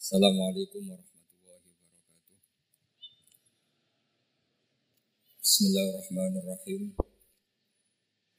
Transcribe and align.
Assalamualaikum 0.00 0.96
warahmatullahi 0.96 1.60
wabarakatuh. 1.60 2.40
Bismillahirrahmanirrahim. 5.44 6.96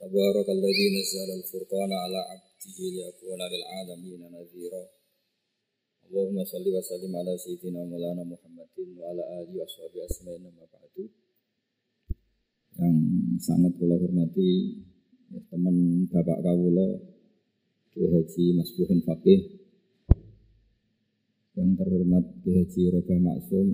Tabarakalladzi 0.02 0.86
nazzala 0.90 1.38
al-furqana 1.38 1.96
ala 2.10 2.22
'abdihi 2.34 2.86
liyakuna 2.98 3.46
lil 3.46 3.66
nadhira. 4.34 4.90
Allahumma 6.10 6.42
shalli 6.50 6.74
wa 6.74 6.82
sallim 6.82 7.14
ala 7.14 7.38
sayyidina 7.38 7.86
Maulana 7.86 8.26
Muhammadin 8.26 8.98
wa 8.98 9.14
ala 9.14 9.22
alihi 9.46 9.62
wa 9.62 9.70
sahbihi 9.70 10.02
asma'in 10.02 10.42
ma 10.42 10.66
ba'du. 10.66 11.14
Yang 12.82 12.98
sangat 13.38 13.78
kula 13.78 14.02
hormati 14.02 14.82
teman 15.30 16.10
Bapak 16.10 16.42
kawula 16.42 16.90
Haji 17.94 18.46
Mas 18.58 18.74
Buhin 18.74 19.06
Fakih 19.06 19.61
yang 21.56 21.76
terhormat 21.76 22.24
Ki 22.44 22.52
Haji 22.56 22.82
Roba 22.96 23.16
Maksum, 23.20 23.68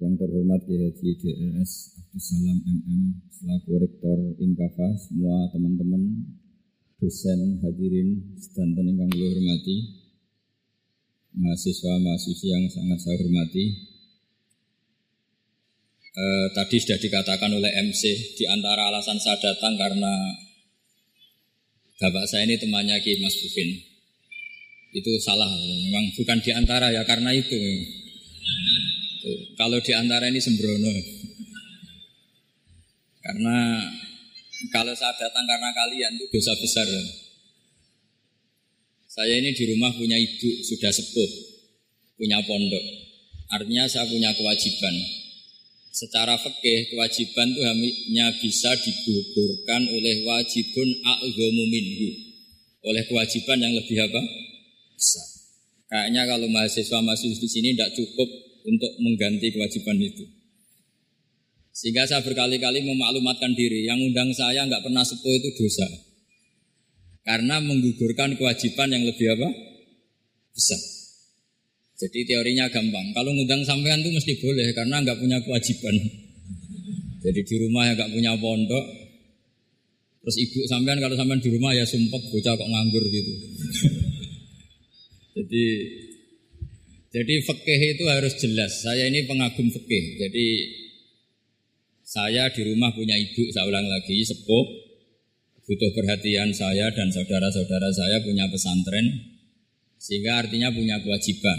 yang 0.00 0.14
terhormat 0.16 0.60
Ki 0.64 0.76
Haji 0.80 1.08
DRS 1.20 1.72
Abdus 2.00 2.24
Salam 2.24 2.58
MM 2.64 3.02
selaku 3.28 3.70
Rektor 3.84 4.18
Inkafa, 4.40 4.96
semua 4.96 5.52
teman-teman 5.52 6.24
dosen 6.96 7.60
hadirin 7.60 8.36
sedanten 8.40 8.96
ingkang 8.96 9.12
kula 9.12 9.28
hormati, 9.28 9.76
mahasiswa-mahasiswi 11.36 12.48
yang 12.48 12.64
sangat 12.72 12.98
saya 13.00 13.16
hormati. 13.20 13.92
Eh, 16.10 16.46
tadi 16.58 16.76
sudah 16.80 16.98
dikatakan 16.98 17.54
oleh 17.54 17.70
MC 17.70 18.34
di 18.34 18.44
antara 18.48 18.90
alasan 18.90 19.20
saya 19.22 19.38
datang 19.38 19.78
karena 19.78 20.10
bapak 22.02 22.26
saya 22.26 22.50
ini 22.50 22.58
temannya 22.58 22.98
Ki 22.98 23.22
Mas 23.22 23.38
Bukin 23.38 23.89
itu 24.90 25.10
salah. 25.22 25.50
Memang 25.50 26.10
bukan 26.18 26.38
di 26.42 26.50
antara 26.50 26.90
ya 26.90 27.02
karena 27.06 27.30
itu. 27.34 27.56
Kalau 29.54 29.78
di 29.78 29.92
antara 29.94 30.26
ini 30.26 30.40
sembrono. 30.40 30.94
Karena 33.20 33.56
kalau 34.72 34.92
saya 34.96 35.14
datang 35.16 35.44
karena 35.44 35.70
kalian 35.72 36.12
itu 36.18 36.26
dosa 36.32 36.52
besar. 36.58 36.88
Saya 39.10 39.36
ini 39.42 39.52
di 39.52 39.64
rumah 39.74 39.90
punya 39.92 40.16
ibu 40.16 40.50
sudah 40.64 40.90
sepuh 40.94 41.30
punya 42.20 42.38
pondok. 42.44 42.84
Artinya 43.50 43.88
saya 43.90 44.06
punya 44.06 44.30
kewajiban. 44.36 44.94
Secara 45.90 46.38
fikih 46.38 46.94
kewajiban 46.94 47.50
itu 47.50 47.62
hanya 47.66 48.26
bisa 48.38 48.70
digugurkan 48.78 49.90
oleh 49.90 50.22
wajibun 50.22 50.88
a'zamu 51.02 51.64
minhu. 51.66 52.10
Oleh 52.86 53.02
kewajiban 53.10 53.58
yang 53.58 53.74
lebih 53.74 53.98
apa? 53.98 54.22
Besar. 55.00 55.26
Kayaknya 55.88 56.22
kalau 56.28 56.46
mahasiswa-mahasiswa 56.52 57.40
di 57.40 57.48
sini 57.48 57.68
tidak 57.74 57.96
cukup 57.96 58.28
untuk 58.68 58.92
mengganti 59.00 59.48
kewajiban 59.50 59.96
itu. 59.96 60.28
Sehingga 61.72 62.04
saya 62.04 62.20
berkali-kali 62.20 62.84
memaklumatkan 62.84 63.56
diri, 63.56 63.88
yang 63.88 63.96
undang 63.98 64.30
saya 64.36 64.68
nggak 64.68 64.84
pernah 64.84 65.00
sepuh 65.00 65.32
itu 65.32 65.48
dosa. 65.56 65.88
Karena 67.24 67.56
menggugurkan 67.64 68.36
kewajiban 68.36 68.92
yang 68.92 69.02
lebih 69.08 69.32
apa? 69.32 69.48
Besar. 70.52 70.80
Jadi 72.00 72.24
teorinya 72.28 72.68
gampang. 72.72 73.12
Kalau 73.12 73.32
ngundang 73.32 73.60
sampean 73.64 74.00
itu 74.00 74.08
mesti 74.12 74.32
boleh 74.40 74.72
karena 74.72 75.04
nggak 75.04 75.20
punya 75.20 75.38
kewajiban. 75.44 75.94
Jadi 77.20 77.40
di 77.44 77.56
rumah 77.60 77.84
ya 77.88 77.92
nggak 77.96 78.12
punya 78.12 78.32
pondok. 78.40 78.84
Terus 80.20 80.36
ibu 80.36 80.58
sampean 80.68 81.00
kalau 81.00 81.16
sampean 81.16 81.40
di 81.44 81.52
rumah 81.52 81.76
ya 81.76 81.84
sumpah 81.84 82.20
bocah 82.32 82.54
kok 82.56 82.68
nganggur 82.72 83.04
gitu. 83.04 83.32
Jadi 85.40 85.66
jadi 87.10 87.34
fikih 87.42 87.80
itu 87.96 88.04
harus 88.06 88.36
jelas. 88.38 88.84
Saya 88.84 89.08
ini 89.08 89.24
pengagum 89.24 89.72
fikih. 89.72 90.20
Jadi 90.20 90.46
saya 92.04 92.52
di 92.52 92.62
rumah 92.70 92.92
punya 92.92 93.16
ibu, 93.16 93.50
saya 93.50 93.66
ulang 93.66 93.86
lagi, 93.86 94.22
sepuh, 94.22 94.66
butuh 95.66 95.90
perhatian 95.94 96.50
saya 96.54 96.90
dan 96.90 97.10
saudara-saudara 97.10 97.90
saya 97.94 98.18
punya 98.22 98.50
pesantren, 98.50 99.06
sehingga 99.98 100.42
artinya 100.42 100.74
punya 100.74 100.98
kewajiban. 101.02 101.58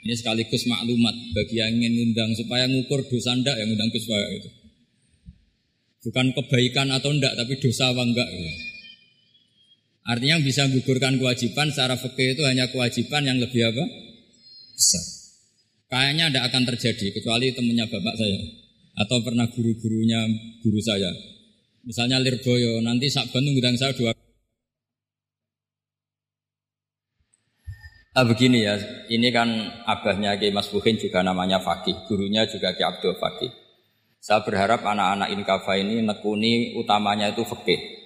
Ini 0.00 0.16
sekaligus 0.16 0.64
maklumat 0.64 1.12
bagi 1.36 1.60
yang 1.60 1.76
ingin 1.76 1.92
ngundang 1.92 2.32
supaya 2.32 2.64
ngukur 2.64 3.04
dosa 3.12 3.36
ndak 3.36 3.56
yang 3.60 3.68
ngundang 3.72 3.92
Gus 3.92 4.08
itu. 4.08 4.50
Bukan 6.08 6.32
kebaikan 6.32 6.88
atau 6.88 7.12
ndak, 7.12 7.36
tapi 7.36 7.60
dosa 7.60 7.92
apa 7.92 8.00
enggak. 8.00 8.28
Gitu. 8.32 8.52
Artinya 10.08 10.40
bisa 10.40 10.64
gugurkan 10.68 11.20
kewajiban 11.20 11.68
secara 11.68 11.94
fikih 12.00 12.38
itu 12.38 12.42
hanya 12.48 12.72
kewajiban 12.72 13.22
yang 13.24 13.36
lebih 13.36 13.68
apa? 13.68 13.84
Besar. 14.72 15.04
Kayaknya 15.90 16.24
tidak 16.30 16.44
akan 16.54 16.62
terjadi 16.72 17.06
kecuali 17.18 17.46
temannya 17.52 17.86
bapak 17.90 18.14
saya 18.14 18.40
atau 19.00 19.18
pernah 19.26 19.46
guru-gurunya 19.50 20.20
guru 20.62 20.80
saya. 20.80 21.10
Misalnya 21.82 22.20
Lirboyo, 22.20 22.78
nanti 22.84 23.08
Sakban 23.10 23.42
ngundang 23.42 23.74
saya 23.74 23.96
dua 23.96 24.12
Nah 28.10 28.26
begini 28.26 28.66
ya, 28.66 28.74
ini 29.06 29.30
kan 29.30 29.48
abahnya 29.86 30.34
Ki 30.34 30.50
Mas 30.50 30.66
Buhin 30.66 30.98
juga 30.98 31.22
namanya 31.22 31.62
Fakih, 31.62 31.94
gurunya 32.10 32.42
juga 32.42 32.74
Ki 32.74 32.82
Abdul 32.82 33.14
Fakih. 33.14 33.54
Saya 34.18 34.42
berharap 34.42 34.82
anak-anak 34.82 35.30
Inkafa 35.32 35.78
ini 35.78 36.02
nekuni 36.02 36.74
utamanya 36.76 37.30
itu 37.30 37.46
fikih. 37.46 37.99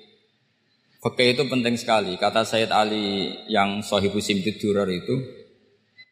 Fakih 1.05 1.37
itu 1.37 1.45
penting 1.45 1.77
sekali. 1.77 2.17
Kata 2.17 2.49
Sayyid 2.49 2.73
Ali 2.73 3.37
yang 3.53 3.85
Sohibu 3.85 4.25
Simtid 4.25 4.57
Durar 4.57 4.89
itu, 4.89 5.13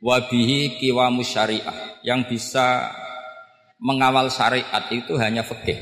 wabihi 0.04 0.76
kiwamu 0.76 1.24
syariah. 1.24 1.96
Yang 2.04 2.36
bisa 2.36 2.92
mengawal 3.80 4.28
syariat 4.28 4.84
itu 4.92 5.16
hanya 5.16 5.40
fakih. 5.40 5.80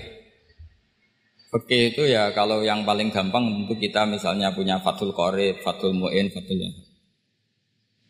Fakih 1.51 1.91
itu 1.91 2.07
ya 2.07 2.31
kalau 2.31 2.63
yang 2.63 2.87
paling 2.87 3.11
gampang 3.11 3.51
tentu 3.51 3.75
kita 3.75 4.07
misalnya 4.07 4.55
punya 4.55 4.79
Fathul 4.79 5.11
Qorib, 5.11 5.59
Fathul 5.67 5.91
Mu'in, 5.91 6.31
Wahab. 6.31 6.73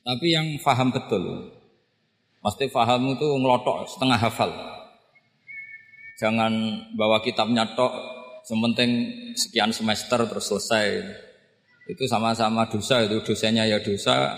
Tapi 0.04 0.26
yang 0.36 0.60
faham 0.60 0.92
betul, 0.92 1.48
pasti 2.44 2.68
faham 2.68 3.16
itu 3.16 3.24
ngelotok 3.24 3.88
setengah 3.88 4.20
hafal. 4.20 4.52
Jangan 6.20 6.52
bawa 6.92 7.24
kitabnya 7.24 7.64
tok 7.72 8.19
sementing 8.44 8.90
sekian 9.36 9.70
semester 9.70 10.26
terus 10.26 10.46
selesai. 10.48 10.86
Itu 11.90 12.06
sama-sama 12.06 12.70
dosa 12.70 13.02
itu 13.02 13.18
dosennya 13.22 13.66
ya 13.66 13.82
dosa, 13.82 14.36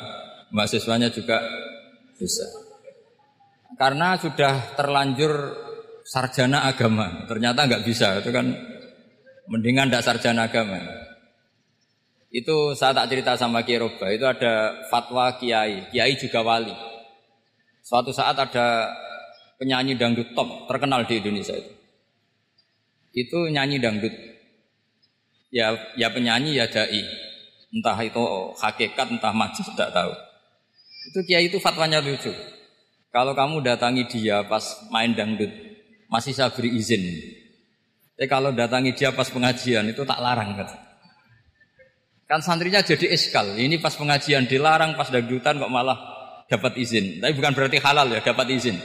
mahasiswanya 0.53 1.13
juga 1.13 1.43
dosa. 2.17 2.47
Karena 3.77 4.17
sudah 4.17 4.77
terlanjur 4.77 5.33
sarjana 6.05 6.65
agama, 6.69 7.25
ternyata 7.29 7.69
nggak 7.69 7.85
bisa 7.85 8.21
itu 8.21 8.31
kan 8.33 8.53
mendingan 9.49 9.91
tidak 9.93 10.05
sarjana 10.05 10.49
agama. 10.49 10.81
Itu 12.33 12.73
saya 12.73 12.97
tak 12.97 13.13
cerita 13.13 13.37
sama 13.37 13.61
Kiai 13.61 13.77
Roba, 13.77 14.09
itu 14.09 14.25
ada 14.25 14.89
fatwa 14.89 15.37
Kiai, 15.37 15.93
Kiai 15.93 16.17
juga 16.17 16.41
wali. 16.41 16.73
Suatu 17.85 18.09
saat 18.15 18.39
ada 18.39 18.89
penyanyi 19.61 20.01
dangdut 20.01 20.33
top 20.33 20.65
terkenal 20.65 21.05
di 21.05 21.21
Indonesia 21.21 21.53
itu 21.53 21.82
itu 23.13 23.39
nyanyi 23.53 23.81
dangdut. 23.81 24.13
Ya 25.53 25.77
ya 25.97 26.09
penyanyi 26.09 26.57
ya 26.57 26.69
dai. 26.69 27.05
Entah 27.73 27.97
itu 28.05 28.25
hakikat 28.61 29.09
entah 29.17 29.33
majis 29.33 29.65
tidak 29.73 29.93
tahu. 29.97 30.13
Itu 31.13 31.21
kiai 31.25 31.49
itu 31.49 31.57
fatwanya 31.61 32.05
lucu. 32.05 32.33
Kalau 33.13 33.37
kamu 33.37 33.61
datangi 33.61 34.09
dia 34.09 34.45
pas 34.45 34.65
main 34.89 35.13
dangdut, 35.13 35.53
masih 36.09 36.33
saya 36.33 36.53
beri 36.53 36.73
izin. 36.77 37.05
Tapi 38.17 38.29
kalau 38.29 38.53
datangi 38.53 38.97
dia 38.97 39.13
pas 39.13 39.29
pengajian 39.29 39.89
itu 39.89 40.05
tak 40.05 40.21
larang 40.21 40.57
kan. 40.57 40.69
Kan 42.29 42.41
santrinya 42.41 42.81
jadi 42.81 43.13
eskal. 43.13 43.45
Ini 43.61 43.77
pas 43.85 43.93
pengajian 43.93 44.49
dilarang, 44.49 44.97
pas 44.97 45.13
dangdutan 45.13 45.61
kok 45.61 45.69
malah 45.69 46.01
dapat 46.49 46.81
izin. 46.81 47.21
Tapi 47.21 47.33
bukan 47.37 47.53
berarti 47.53 47.77
halal 47.77 48.09
ya, 48.09 48.25
dapat 48.25 48.49
izin. 48.57 48.77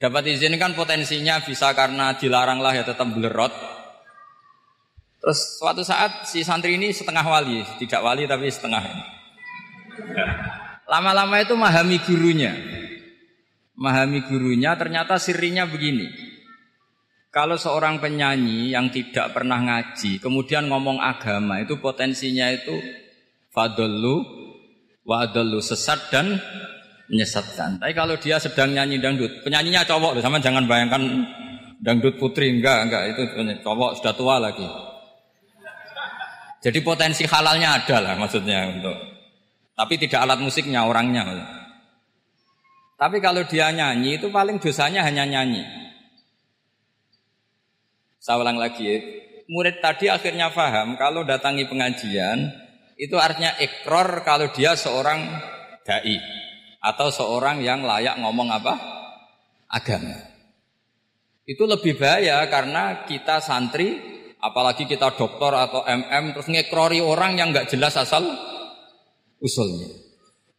Dapat 0.00 0.32
izin 0.32 0.56
kan 0.56 0.72
potensinya 0.72 1.44
bisa 1.44 1.76
karena 1.76 2.16
dilarang 2.16 2.64
lah 2.64 2.72
ya 2.72 2.88
tetap 2.88 3.04
belerot. 3.12 3.52
Terus 5.20 5.60
suatu 5.60 5.84
saat 5.84 6.24
si 6.24 6.40
santri 6.40 6.80
ini 6.80 6.88
setengah 6.88 7.20
wali, 7.20 7.60
tidak 7.76 8.00
wali 8.00 8.24
tapi 8.24 8.48
setengah. 8.48 8.80
Lama-lama 10.88 11.36
itu 11.44 11.52
memahami 11.52 12.00
gurunya. 12.00 12.56
Memahami 13.76 14.24
gurunya 14.24 14.72
ternyata 14.80 15.20
sirinya 15.20 15.68
begini. 15.68 16.08
Kalau 17.28 17.60
seorang 17.60 18.00
penyanyi 18.00 18.72
yang 18.72 18.88
tidak 18.88 19.36
pernah 19.36 19.60
ngaji, 19.60 20.18
kemudian 20.18 20.66
ngomong 20.66 20.98
agama, 20.98 21.60
itu 21.60 21.76
potensinya 21.78 22.48
itu 22.50 22.74
fadlu, 23.52 24.24
wadlu 25.04 25.60
sesat 25.62 26.10
dan 26.10 26.40
menyesatkan. 27.10 27.82
Tapi 27.82 27.92
kalau 27.92 28.14
dia 28.16 28.38
sedang 28.38 28.70
nyanyi 28.70 29.02
dangdut, 29.02 29.42
penyanyinya 29.42 29.82
cowok 29.82 30.16
loh, 30.16 30.22
sama 30.22 30.38
jangan 30.38 30.64
bayangkan 30.70 31.26
dangdut 31.82 32.16
putri 32.16 32.54
enggak, 32.54 32.86
enggak 32.86 33.02
itu 33.12 33.22
cowok 33.66 33.98
sudah 33.98 34.14
tua 34.14 34.36
lagi. 34.38 34.66
Jadi 36.60 36.78
potensi 36.84 37.24
halalnya 37.24 37.82
ada 37.82 37.96
lah 38.04 38.14
maksudnya 38.20 38.68
untuk 38.68 38.96
tapi 39.74 39.96
tidak 39.96 40.28
alat 40.28 40.38
musiknya 40.44 40.84
orangnya. 40.84 41.24
Tapi 43.00 43.16
kalau 43.18 43.48
dia 43.48 43.72
nyanyi 43.72 44.20
itu 44.20 44.28
paling 44.28 44.60
dosanya 44.60 45.00
hanya 45.08 45.24
nyanyi. 45.24 45.64
Saya 48.20 48.44
ulang 48.44 48.60
lagi, 48.60 49.00
murid 49.48 49.80
tadi 49.80 50.12
akhirnya 50.12 50.52
paham 50.52 51.00
kalau 51.00 51.24
datangi 51.24 51.64
pengajian 51.64 52.52
itu 53.00 53.16
artinya 53.16 53.56
ekor 53.56 54.20
kalau 54.20 54.52
dia 54.52 54.76
seorang 54.76 55.24
dai 55.88 56.20
atau 56.80 57.12
seorang 57.12 57.60
yang 57.60 57.84
layak 57.84 58.16
ngomong 58.18 58.48
apa 58.48 58.74
agama. 59.68 60.16
Itu 61.44 61.68
lebih 61.68 62.00
bahaya 62.00 62.40
karena 62.48 63.04
kita 63.04 63.44
santri, 63.44 64.00
apalagi 64.40 64.88
kita 64.88 65.12
dokter 65.14 65.52
atau 65.52 65.84
MM 65.84 66.32
terus 66.34 66.48
ngekrori 66.48 67.04
orang 67.04 67.36
yang 67.36 67.52
nggak 67.52 67.68
jelas 67.68 68.00
asal 68.00 68.24
usulnya. 69.38 69.88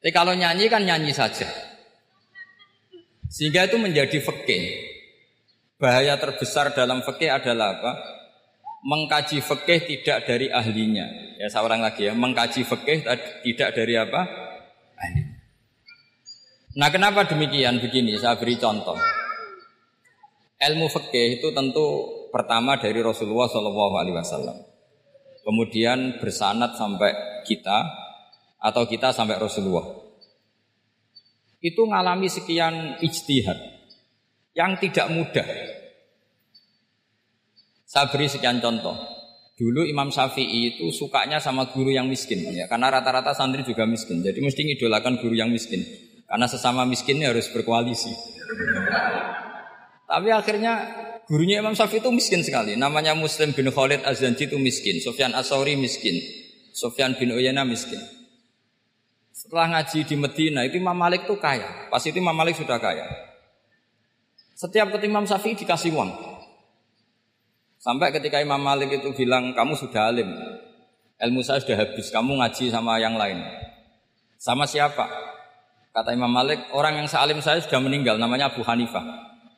Tapi 0.02 0.12
kalau 0.14 0.34
nyanyi 0.34 0.66
kan 0.70 0.82
nyanyi 0.82 1.14
saja. 1.14 1.46
Sehingga 3.30 3.70
itu 3.70 3.78
menjadi 3.80 4.18
fikih. 4.20 4.64
Bahaya 5.80 6.20
terbesar 6.20 6.76
dalam 6.76 7.02
fikih 7.02 7.32
adalah 7.32 7.80
apa? 7.80 7.92
Mengkaji 8.82 9.40
fikih 9.40 9.80
tidak 9.88 10.26
dari 10.26 10.50
ahlinya. 10.50 11.38
Ya 11.38 11.48
seorang 11.50 11.82
lagi 11.82 12.10
ya, 12.10 12.14
mengkaji 12.18 12.66
fikih 12.66 13.06
tidak 13.46 13.70
dari 13.78 13.96
apa? 13.96 14.41
Nah 16.72 16.88
kenapa 16.88 17.28
demikian? 17.28 17.84
Begini, 17.84 18.16
saya 18.16 18.40
beri 18.40 18.56
contoh. 18.56 18.96
Ilmu 20.62 20.88
fikih 20.88 21.42
itu 21.42 21.52
tentu 21.52 21.86
pertama 22.32 22.80
dari 22.80 23.04
Rasulullah 23.04 23.52
Shallallahu 23.52 23.96
Alaihi 24.00 24.16
Wasallam. 24.16 24.58
Kemudian 25.44 26.22
bersanat 26.22 26.80
sampai 26.80 27.44
kita 27.44 27.92
atau 28.62 28.88
kita 28.88 29.12
sampai 29.12 29.36
Rasulullah. 29.42 29.84
Itu 31.60 31.84
mengalami 31.90 32.32
sekian 32.32 33.04
ijtihad 33.04 33.58
yang 34.56 34.80
tidak 34.80 35.12
mudah. 35.12 35.48
Saya 37.84 38.08
beri 38.08 38.32
sekian 38.32 38.64
contoh. 38.64 38.96
Dulu 39.60 39.84
Imam 39.84 40.08
Syafi'i 40.08 40.74
itu 40.74 40.90
sukanya 40.90 41.38
sama 41.38 41.70
guru 41.70 41.92
yang 41.92 42.08
miskin 42.08 42.42
ya, 42.50 42.66
karena 42.66 42.90
rata-rata 42.90 43.36
santri 43.36 43.62
juga 43.62 43.84
miskin. 43.86 44.24
Jadi 44.24 44.40
mesti 44.42 44.64
ngidolakan 44.64 45.20
guru 45.20 45.36
yang 45.36 45.52
miskin. 45.52 45.84
Karena 46.32 46.48
sesama 46.48 46.88
miskinnya 46.88 47.36
harus 47.36 47.52
berkoalisi. 47.52 48.08
Tapi 50.08 50.32
akhirnya 50.32 50.74
gurunya 51.28 51.60
Imam 51.60 51.76
Syafi'i 51.76 52.00
itu 52.00 52.08
miskin 52.08 52.40
sekali. 52.40 52.80
Namanya 52.80 53.12
Muslim 53.12 53.52
bin 53.52 53.68
Khalid 53.68 54.08
Az-Zanji 54.08 54.48
itu 54.48 54.56
miskin. 54.56 55.04
Sofyan 55.04 55.36
Asauri 55.36 55.76
miskin. 55.76 56.16
Sofyan 56.72 57.20
bin 57.20 57.36
Uyana 57.36 57.68
miskin. 57.68 58.00
Setelah 59.36 59.76
ngaji 59.76 60.08
di 60.08 60.16
Medina 60.16 60.64
itu 60.64 60.80
Imam 60.80 60.96
Malik 60.96 61.28
itu 61.28 61.36
kaya. 61.36 61.92
Pas 61.92 62.00
itu 62.00 62.16
Imam 62.16 62.32
Malik 62.32 62.56
sudah 62.56 62.80
kaya. 62.80 63.04
Setiap 64.56 64.88
ketemu 64.96 65.20
Imam 65.20 65.26
Syafi'i 65.28 65.60
dikasih 65.60 65.92
uang. 65.92 66.16
Sampai 67.76 68.16
ketika 68.16 68.40
Imam 68.40 68.62
Malik 68.62 69.04
itu 69.04 69.12
bilang, 69.12 69.52
kamu 69.52 69.76
sudah 69.76 70.16
alim. 70.16 70.32
Ilmu 71.20 71.44
saya 71.44 71.60
sudah 71.60 71.76
habis, 71.76 72.08
kamu 72.08 72.40
ngaji 72.40 72.72
sama 72.72 73.02
yang 73.04 73.20
lain. 73.20 73.42
Sama 74.40 74.64
siapa? 74.70 75.10
Kata 75.92 76.16
Imam 76.16 76.32
Malik, 76.32 76.72
orang 76.72 77.04
yang 77.04 77.08
sealim 77.12 77.44
saya 77.44 77.60
sudah 77.60 77.84
meninggal, 77.84 78.16
namanya 78.16 78.48
Abu 78.48 78.64
Hanifah. 78.64 79.04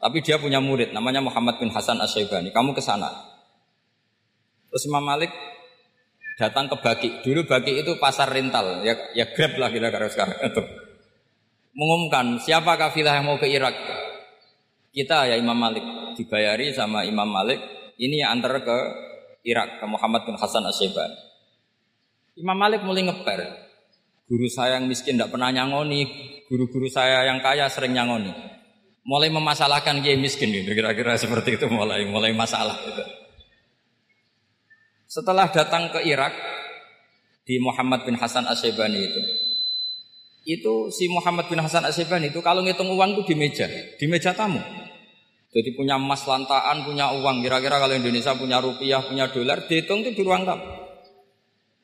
Tapi 0.02 0.18
dia 0.26 0.42
punya 0.42 0.58
murid, 0.58 0.90
namanya 0.90 1.22
Muhammad 1.22 1.62
bin 1.62 1.70
Hasan 1.70 2.02
Asyaibani. 2.02 2.50
Kamu 2.50 2.74
ke 2.74 2.82
sana. 2.82 3.08
Terus 4.74 4.90
Imam 4.90 5.06
Malik 5.06 5.30
datang 6.42 6.66
ke 6.66 6.76
Baki. 6.82 7.10
Dulu 7.22 7.46
Baki 7.46 7.86
itu 7.86 8.02
pasar 8.02 8.34
rental, 8.34 8.82
ya, 8.82 8.98
ya 9.14 9.30
grab 9.30 9.62
lah 9.62 9.70
kita 9.70 9.94
kalau 9.94 10.10
sekarang 10.10 10.38
itu. 10.50 10.62
Mengumumkan 11.78 12.42
siapa 12.42 12.82
kafilah 12.82 13.22
yang 13.22 13.30
mau 13.30 13.38
ke 13.38 13.46
Irak. 13.46 13.78
Kita 14.94 15.30
ya 15.30 15.38
Imam 15.38 15.58
Malik 15.58 15.86
dibayari 16.18 16.74
sama 16.74 17.06
Imam 17.06 17.30
Malik. 17.30 17.62
Ini 17.98 18.26
antar 18.26 18.58
ke 18.66 18.78
Irak 19.46 19.82
ke 19.82 19.86
Muhammad 19.86 20.26
bin 20.26 20.34
Hasan 20.34 20.66
Asyibani. 20.66 21.14
Imam 22.42 22.58
Malik 22.58 22.82
mulai 22.82 23.06
ngeper. 23.06 23.63
Guru 24.34 24.50
saya 24.50 24.82
yang 24.82 24.90
miskin 24.90 25.14
tidak 25.14 25.30
pernah 25.30 25.54
nyangoni, 25.54 26.10
guru-guru 26.50 26.90
saya 26.90 27.30
yang 27.30 27.38
kaya 27.38 27.70
sering 27.70 27.94
nyangoni. 27.94 28.34
Mulai 29.06 29.30
memasalahkan 29.30 30.02
dia 30.02 30.18
miskin 30.18 30.50
gitu, 30.50 30.74
kira-kira 30.74 31.14
seperti 31.22 31.62
itu 31.62 31.70
mulai 31.70 32.02
mulai 32.10 32.34
masalah 32.34 32.74
gitu. 32.82 33.06
Setelah 35.06 35.54
datang 35.54 35.94
ke 35.94 36.02
Irak 36.10 36.34
di 37.46 37.62
Muhammad 37.62 38.10
bin 38.10 38.18
Hasan 38.18 38.50
Asyibani 38.50 39.06
itu, 39.06 39.22
itu 40.50 40.74
si 40.90 41.06
Muhammad 41.14 41.46
bin 41.46 41.62
Hasan 41.62 41.86
Asyibani 41.86 42.34
itu 42.34 42.42
kalau 42.42 42.66
ngitung 42.66 42.90
uang 42.90 43.14
itu 43.22 43.30
di 43.30 43.36
meja, 43.38 43.70
di 43.70 44.06
meja 44.10 44.34
tamu. 44.34 44.58
Jadi 45.54 45.78
punya 45.78 46.02
emas 46.02 46.26
lantaan, 46.26 46.82
punya 46.82 47.14
uang. 47.14 47.46
Kira-kira 47.46 47.78
kalau 47.78 47.94
Indonesia 47.94 48.34
punya 48.34 48.58
rupiah, 48.58 49.06
punya 49.06 49.30
dolar, 49.30 49.70
dihitung 49.70 50.02
itu 50.02 50.18
di 50.18 50.24
ruang 50.26 50.42
tamu. 50.42 50.83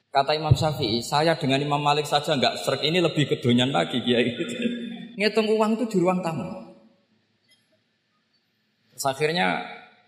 Kata 0.09 0.33
Imam 0.33 0.57
Syafi'i, 0.57 1.05
saya 1.05 1.37
dengan 1.37 1.61
Imam 1.61 1.77
Malik 1.77 2.09
saja 2.09 2.33
nggak 2.33 2.65
serik 2.65 2.81
ini 2.81 2.97
lebih 2.97 3.29
kedonyan 3.29 3.69
lagi 3.69 4.01
kiai. 4.01 4.33
Ngitung 5.21 5.45
uang 5.53 5.77
itu 5.77 5.85
di 5.85 5.97
ruang 6.01 6.25
tamu. 6.25 6.49
Terus 8.89 9.05
akhirnya 9.05 9.61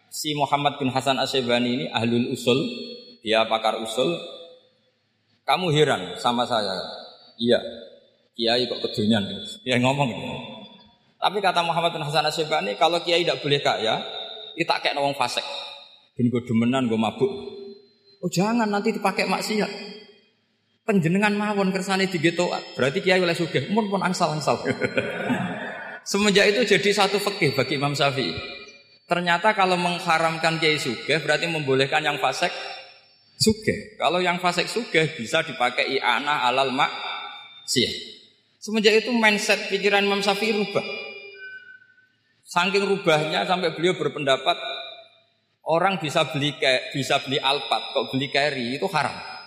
si 0.09 0.33
Muhammad 0.33 0.81
bin 0.81 0.89
Hasan 0.89 1.21
Asyibani 1.21 1.69
ini 1.77 1.85
ahlul 1.93 2.33
usul, 2.33 2.57
dia 3.21 3.45
pakar 3.45 3.77
usul. 3.77 4.17
Kamu 5.45 5.69
heran 5.69 6.17
sama 6.17 6.49
saya? 6.49 6.73
Iya. 7.37 7.61
Kiai 8.33 8.65
kok 8.65 8.81
kedunyan? 8.81 9.21
Dia 9.61 9.77
ngomong 9.77 10.09
gitu. 10.09 10.33
Tapi 11.21 11.37
kata 11.45 11.61
Muhammad 11.61 11.93
bin 11.93 12.01
Hasan 12.01 12.25
Asyibani, 12.25 12.73
kalau 12.73 12.97
kiai 13.05 13.21
tidak 13.21 13.45
boleh 13.45 13.61
kaya, 13.61 14.01
kita 14.57 14.81
kayak 14.81 14.97
nawang 14.97 15.13
fasek. 15.13 15.45
Ben 16.17 16.25
gue 16.25 16.41
demenan, 16.41 16.89
gue 16.89 16.97
mabuk. 16.97 17.29
Oh 18.21 18.29
jangan 18.29 18.65
nanti 18.65 18.89
dipakai 18.89 19.29
maksiat. 19.29 19.90
Penjenengan 20.81 21.37
mawon 21.37 21.69
kersane 21.69 22.09
digeto, 22.09 22.49
berarti 22.73 23.05
kiai 23.05 23.21
oleh 23.21 23.37
sugih. 23.37 23.69
Mun 23.69 23.87
pun 23.87 24.01
angsal-angsal. 24.01 24.65
Semenjak 26.01 26.49
itu 26.49 26.73
jadi 26.73 26.89
satu 26.89 27.21
fikih 27.21 27.53
bagi 27.53 27.77
Imam 27.77 27.93
Syafi'i. 27.93 28.33
Ternyata 29.05 29.53
kalau 29.53 29.77
mengharamkan 29.77 30.57
kiai 30.57 30.81
sugih 30.81 31.21
berarti 31.21 31.45
membolehkan 31.45 32.01
yang 32.01 32.17
fasek 32.17 32.49
sugih. 33.37 33.99
Kalau 34.01 34.17
yang 34.17 34.41
fasek 34.41 34.65
sugih 34.65 35.13
bisa 35.13 35.45
dipakai 35.45 35.85
i'anah 36.01 36.49
alal 36.49 36.73
mak 36.73 36.89
sih. 37.69 37.85
Semenjak 38.57 39.05
itu 39.05 39.13
mindset 39.13 39.69
pikiran 39.69 40.01
Imam 40.01 40.25
Syafi'i 40.25 40.53
rubah. 40.53 40.85
Saking 42.45 42.83
rubahnya 42.83 43.45
sampai 43.47 43.71
beliau 43.77 43.95
berpendapat 43.95 44.57
orang 45.69 46.01
bisa 46.01 46.25
beli 46.33 46.57
kayak 46.57 46.91
bisa 46.91 47.21
beli 47.23 47.39
alpat 47.39 47.93
kok 47.93 48.09
beli 48.11 48.27
carry 48.27 48.75
itu 48.75 48.89
haram. 48.91 49.40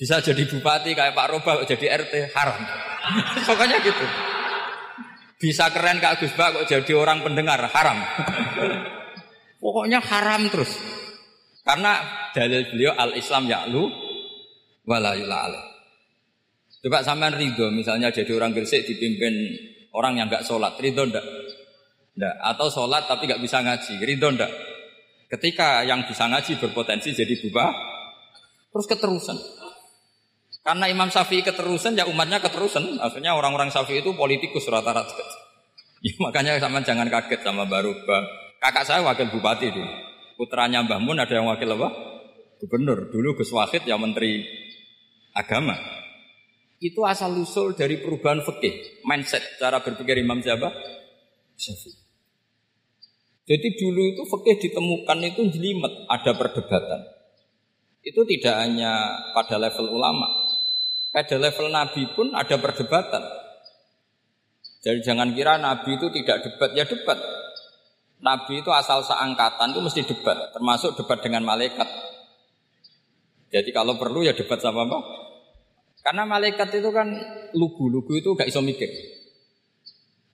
Bisa 0.00 0.16
jadi 0.24 0.48
bupati 0.48 0.96
kayak 0.96 1.12
Pak 1.12 1.28
Roba 1.28 1.60
jadi 1.68 1.92
RT 2.00 2.32
haram. 2.32 2.56
Pokoknya 3.52 3.84
gitu. 3.84 4.06
Bisa 5.36 5.68
keren 5.68 6.00
Kak 6.00 6.24
Gus 6.24 6.32
Bak 6.32 6.56
kok 6.56 6.64
jadi 6.72 6.92
orang 6.96 7.20
pendengar 7.20 7.60
haram. 7.68 8.00
Pokoknya 9.62 10.00
haram 10.00 10.48
terus. 10.48 10.72
Karena 11.60 12.00
dalil 12.32 12.64
beliau 12.72 12.96
al-Islam 12.96 13.44
ya'lu 13.44 13.84
wala 14.88 15.12
yula'ala. 15.20 15.68
Coba 16.80 17.04
sampean 17.04 17.36
ridho 17.36 17.68
misalnya 17.68 18.08
jadi 18.08 18.32
orang 18.32 18.56
Gresik 18.56 18.88
dipimpin 18.88 19.52
orang 19.92 20.16
yang 20.16 20.32
nggak 20.32 20.48
sholat, 20.48 20.80
ridho 20.80 21.04
ndak? 21.04 21.24
Ndak. 22.16 22.34
Atau 22.40 22.72
sholat 22.72 23.04
tapi 23.04 23.28
nggak 23.28 23.44
bisa 23.44 23.60
ngaji, 23.60 24.00
ridho 24.00 24.32
ndak? 24.32 24.48
Ketika 25.28 25.84
yang 25.84 26.08
bisa 26.08 26.24
ngaji 26.24 26.56
berpotensi 26.56 27.12
jadi 27.12 27.36
bubah, 27.36 27.68
terus 28.72 28.88
keterusan. 28.88 29.59
Karena 30.60 30.86
Imam 30.92 31.08
Syafi'i 31.08 31.40
keterusan, 31.40 31.96
ya 31.96 32.04
umatnya 32.04 32.40
keterusan. 32.40 33.00
Akhirnya 33.00 33.32
orang-orang 33.32 33.72
Syafi'i 33.72 34.04
itu 34.04 34.12
politikus 34.16 34.68
rata-rata. 34.68 35.12
Ya, 36.00 36.16
makanya 36.16 36.56
sama 36.56 36.80
jangan 36.80 37.12
kaget 37.12 37.44
sama 37.44 37.68
baru 37.68 37.92
Kakak 38.56 38.88
saya 38.88 39.04
wakil 39.04 39.28
bupati 39.28 39.68
dulu. 39.68 39.92
Putranya 40.40 40.80
Mbah 40.80 40.96
Mun 40.96 41.20
ada 41.20 41.28
yang 41.28 41.44
wakil 41.44 41.76
apa? 41.76 41.92
Gubernur. 42.56 43.12
Dulu 43.12 43.36
Gus 43.36 43.52
Wahid 43.52 43.84
yang 43.84 44.00
menteri 44.00 44.40
agama. 45.36 45.76
Itu 46.80 47.04
asal 47.04 47.36
usul 47.36 47.76
dari 47.76 48.00
perubahan 48.00 48.40
fikih, 48.40 49.04
mindset 49.04 49.60
cara 49.60 49.84
berpikir 49.84 50.24
Imam 50.24 50.40
siapa? 50.40 50.72
Syafi'i. 51.60 52.00
Jadi 53.44 53.68
dulu 53.76 54.00
itu 54.00 54.22
fikih 54.24 54.56
ditemukan 54.56 55.18
itu 55.20 55.40
jelimet, 55.52 56.08
ada 56.08 56.32
perdebatan. 56.32 57.00
Itu 58.00 58.24
tidak 58.24 58.56
hanya 58.56 59.20
pada 59.36 59.60
level 59.60 59.92
ulama, 59.92 60.39
pada 61.10 61.36
level 61.36 61.66
nabi 61.74 62.02
pun 62.14 62.30
ada 62.34 62.56
perdebatan. 62.58 63.22
Jadi 64.80 65.04
jangan 65.04 65.34
kira 65.36 65.60
nabi 65.60 65.98
itu 65.98 66.08
tidak 66.08 66.46
debat, 66.46 66.70
ya 66.72 66.86
debat. 66.86 67.18
Nabi 68.20 68.60
itu 68.60 68.70
asal 68.72 69.00
seangkatan 69.04 69.72
itu 69.72 69.80
mesti 69.80 70.02
debat, 70.06 70.52
termasuk 70.52 70.96
debat 70.96 71.18
dengan 71.20 71.44
malaikat. 71.44 71.88
Jadi 73.50 73.70
kalau 73.74 73.98
perlu 73.98 74.22
ya 74.22 74.32
debat 74.32 74.62
sama 74.62 74.86
apa? 74.86 74.98
Karena 76.00 76.24
malaikat 76.24 76.80
itu 76.80 76.88
kan 76.94 77.12
lugu-lugu 77.52 78.16
itu 78.16 78.32
gak 78.32 78.48
iso 78.48 78.64
mikir. 78.64 78.88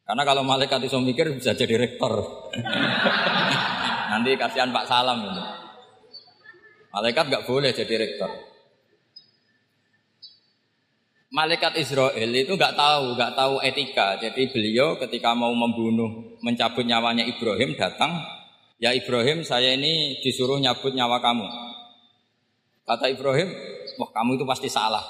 Karena 0.07 0.23
kalau 0.23 0.47
malaikat 0.47 0.79
itu 0.87 0.95
mikir 1.03 1.35
bisa 1.35 1.59
jadi 1.59 1.75
rektor. 1.75 2.23
Nanti 4.15 4.39
kasihan 4.39 4.71
Pak 4.71 4.87
Salam 4.87 5.19
ini. 5.27 5.43
Malaikat 6.95 7.27
nggak 7.27 7.45
boleh 7.51 7.75
jadi 7.75 7.95
rektor. 7.99 8.31
Malaikat 11.37 11.77
Israel 11.77 12.33
itu 12.33 12.57
nggak 12.57 12.81
tahu, 12.81 13.13
nggak 13.13 13.37
tahu 13.37 13.61
etika. 13.61 14.17
Jadi 14.17 14.49
beliau 14.49 14.97
ketika 14.97 15.37
mau 15.37 15.53
membunuh, 15.53 16.41
mencabut 16.41 16.81
nyawanya 16.81 17.29
Ibrahim 17.29 17.77
datang, 17.77 18.25
ya 18.81 18.97
Ibrahim 18.97 19.45
saya 19.45 19.77
ini 19.77 20.17
disuruh 20.25 20.57
nyabut 20.57 20.97
nyawa 20.97 21.21
kamu. 21.21 21.45
Kata 22.89 23.13
Ibrahim, 23.13 23.53
wah 24.01 24.11
kamu 24.17 24.41
itu 24.41 24.49
pasti 24.49 24.73
salah. 24.73 25.05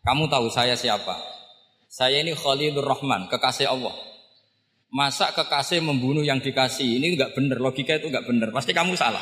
Kamu 0.00 0.32
tahu 0.32 0.48
saya 0.48 0.72
siapa? 0.80 1.12
Saya 1.92 2.24
ini 2.24 2.32
Khalilur 2.32 2.80
Rahman, 2.80 3.28
kekasih 3.28 3.68
Allah. 3.68 3.92
Masa 4.88 5.28
kekasih 5.36 5.84
membunuh 5.84 6.24
yang 6.24 6.40
dikasih? 6.40 6.88
Ini 6.88 7.20
nggak 7.20 7.36
benar, 7.36 7.60
logika 7.60 8.00
itu 8.00 8.08
nggak 8.08 8.24
benar. 8.24 8.48
Pasti 8.48 8.72
kamu 8.72 8.96
salah. 8.96 9.20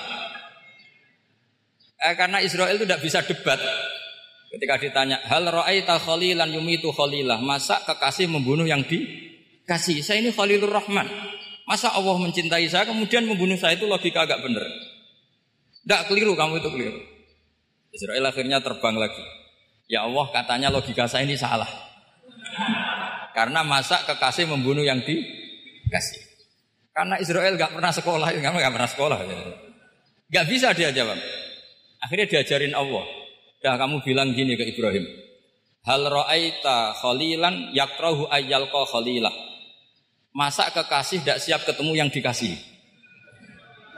Eh, 1.99 2.15
karena 2.15 2.39
Israel 2.39 2.79
itu 2.79 2.87
tidak 2.87 3.03
bisa 3.03 3.27
debat. 3.27 3.59
Ketika 4.55 4.79
ditanya, 4.79 5.19
hal 5.27 5.51
ra'aita 5.51 5.99
khalilan 5.99 6.47
yumitu 6.55 6.95
khalilah. 6.95 7.43
Masa 7.43 7.83
kekasih 7.83 8.31
membunuh 8.31 8.63
yang 8.63 8.87
dikasih? 8.87 9.99
Saya 10.07 10.23
ini 10.23 10.31
Khalilur 10.31 10.71
Rahman. 10.71 11.11
Masa 11.67 11.91
Allah 11.91 12.15
mencintai 12.23 12.71
saya 12.71 12.87
kemudian 12.87 13.27
membunuh 13.27 13.59
saya 13.59 13.75
itu 13.75 13.91
logika 13.91 14.23
agak 14.23 14.47
benar. 14.47 14.63
Tidak 15.83 16.01
keliru 16.07 16.39
kamu 16.39 16.63
itu 16.63 16.71
keliru. 16.71 17.03
Israel 17.91 18.31
akhirnya 18.31 18.63
terbang 18.63 18.95
lagi. 18.95 19.25
Ya 19.91 20.07
Allah 20.07 20.31
katanya 20.31 20.71
logika 20.71 21.11
saya 21.11 21.27
ini 21.27 21.35
salah. 21.35 21.67
Karena 23.35 23.67
masa 23.67 24.07
kekasih 24.07 24.47
membunuh 24.47 24.87
yang 24.87 25.03
dikasih. 25.03 26.23
Karena 26.95 27.19
Israel 27.19 27.59
gak 27.59 27.75
pernah 27.75 27.91
sekolah, 27.91 28.31
kamu 28.39 28.57
gak 28.63 28.75
pernah 28.79 28.91
sekolah. 28.95 29.19
Gak 30.31 30.47
bisa 30.47 30.71
dia 30.79 30.95
jawab. 30.95 31.19
Akhirnya 31.99 32.31
diajarin 32.31 32.71
Allah. 32.71 33.24
Dah 33.65 33.81
kamu 33.81 34.05
bilang 34.05 34.37
gini 34.37 34.61
ke 34.61 34.77
Ibrahim. 34.77 35.09
Hal 35.89 36.05
ra'aita 36.05 37.01
khalilan 37.01 37.73
yakrahu 37.73 38.29
ayyalqa 38.29 38.85
khalilah. 38.93 39.33
Masa 40.37 40.69
kekasih 40.69 41.25
tidak 41.25 41.41
siap 41.41 41.65
ketemu 41.65 41.97
yang 41.97 42.13
dikasih? 42.13 42.53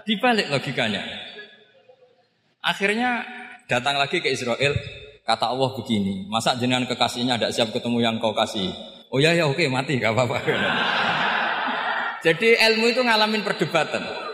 Dibalik 0.07 0.55
logikanya. 0.55 1.03
Akhirnya 2.63 3.27
datang 3.67 3.99
lagi 3.99 4.23
ke 4.23 4.31
Israel, 4.31 4.79
kata 5.27 5.51
Allah 5.51 5.71
begini, 5.75 6.31
masa 6.31 6.55
jenengan 6.55 6.87
kekasihnya 6.87 7.35
tidak 7.35 7.55
siap 7.59 7.69
ketemu 7.75 7.99
yang 8.07 8.15
kau 8.23 8.31
kasih? 8.31 8.71
Oh 9.11 9.19
ya 9.19 9.35
ya 9.35 9.51
oke 9.51 9.67
mati 9.67 9.99
gak 9.99 10.15
apa-apa. 10.15 10.47
Jadi 12.27 12.55
ilmu 12.55 12.87
itu 12.87 13.03
ngalamin 13.03 13.43
perdebatan. 13.43 14.26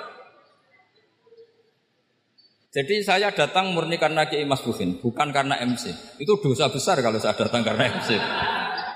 Jadi 2.72 3.04
saya 3.04 3.28
datang 3.36 3.76
murni 3.76 4.00
karena 4.00 4.24
Kiai 4.24 4.48
Mas 4.48 4.64
Bukin, 4.64 4.96
bukan 4.96 5.28
karena 5.28 5.60
MC. 5.60 5.92
Itu 6.16 6.40
dosa 6.40 6.72
besar 6.72 7.04
kalau 7.04 7.20
saya 7.20 7.36
datang 7.36 7.60
karena 7.60 7.84
MC. 8.00 8.16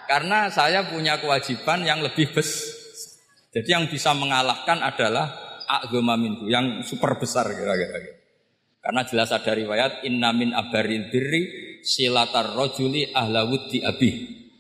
Karena 0.08 0.48
saya 0.48 0.88
punya 0.88 1.20
kewajiban 1.20 1.84
yang 1.84 2.00
lebih 2.00 2.32
bes. 2.32 2.72
Jadi 3.52 3.68
yang 3.68 3.84
bisa 3.92 4.16
mengalahkan 4.16 4.80
adalah 4.80 5.28
agama 5.68 6.16
minggu 6.16 6.48
yang 6.48 6.80
super 6.88 7.20
besar 7.20 7.52
kira-kira. 7.52 8.16
Karena 8.80 9.04
jelas 9.04 9.28
ada 9.28 9.52
riwayat 9.52 10.08
inna 10.08 10.32
min 10.32 10.56
abaril 10.56 11.12
birri 11.12 11.42
silatar 11.84 12.56
rojuli 12.56 13.12
ahlawuddi 13.12 13.84
abi. 13.84 14.10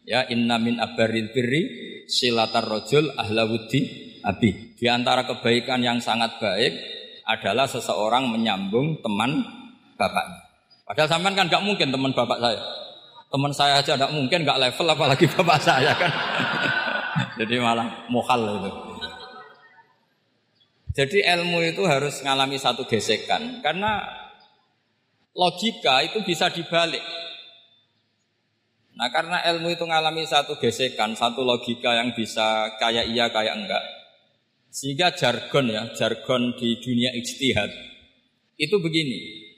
Ya 0.04 0.28
inna 0.28 0.60
min 0.60 0.76
abaril 0.76 1.32
birri 1.32 1.62
silatar 2.04 2.68
rojul 2.68 3.16
ahlawuddi 3.16 3.80
abi. 4.28 4.76
Di 4.76 4.92
antara 4.92 5.24
kebaikan 5.24 5.80
yang 5.80 6.04
sangat 6.04 6.36
baik 6.36 6.95
adalah 7.26 7.66
seseorang 7.66 8.30
menyambung 8.30 9.02
teman 9.02 9.42
bapaknya. 9.98 10.46
Padahal 10.86 11.10
sampean 11.10 11.34
kan 11.34 11.50
nggak 11.50 11.64
mungkin 11.66 11.90
teman 11.90 12.14
bapak 12.14 12.38
saya. 12.38 12.62
Teman 13.26 13.50
saya 13.50 13.74
aja 13.82 13.98
nggak 13.98 14.14
mungkin 14.14 14.46
nggak 14.46 14.60
level 14.62 14.86
apalagi 14.86 15.26
bapak 15.34 15.58
saya 15.58 15.92
kan. 15.98 16.12
Jadi 17.42 17.58
malah 17.58 18.06
mokal 18.06 18.62
itu. 18.62 18.70
Jadi 20.96 21.18
ilmu 21.20 21.60
itu 21.60 21.84
harus 21.84 22.24
mengalami 22.24 22.56
satu 22.56 22.88
gesekan 22.88 23.60
karena 23.60 24.00
logika 25.36 26.00
itu 26.06 26.24
bisa 26.24 26.48
dibalik. 26.48 27.02
Nah 28.96 29.12
karena 29.12 29.44
ilmu 29.52 29.76
itu 29.76 29.84
mengalami 29.84 30.24
satu 30.24 30.56
gesekan, 30.56 31.12
satu 31.12 31.44
logika 31.44 31.92
yang 31.92 32.16
bisa 32.16 32.72
kayak 32.80 33.12
iya 33.12 33.28
kayak 33.28 33.52
enggak. 33.60 33.95
Sehingga 34.76 35.16
jargon 35.16 35.72
ya, 35.72 35.88
jargon 35.96 36.52
di 36.52 36.76
dunia 36.84 37.08
ijtihad 37.16 37.72
itu 38.60 38.76
begini. 38.76 39.48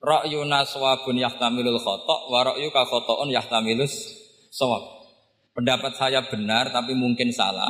Ra'yuna 0.00 0.64
sawabun 0.64 1.20
yahtamilul 1.20 1.76
khotok, 1.76 2.32
wa 2.32 2.40
ra'yuka 2.48 2.88
khotokun 2.88 3.28
yahtamilus 3.36 4.16
sawab. 4.48 4.80
Pendapat 5.52 5.92
saya 6.00 6.24
benar 6.24 6.72
tapi 6.72 6.96
mungkin 6.96 7.28
salah. 7.36 7.68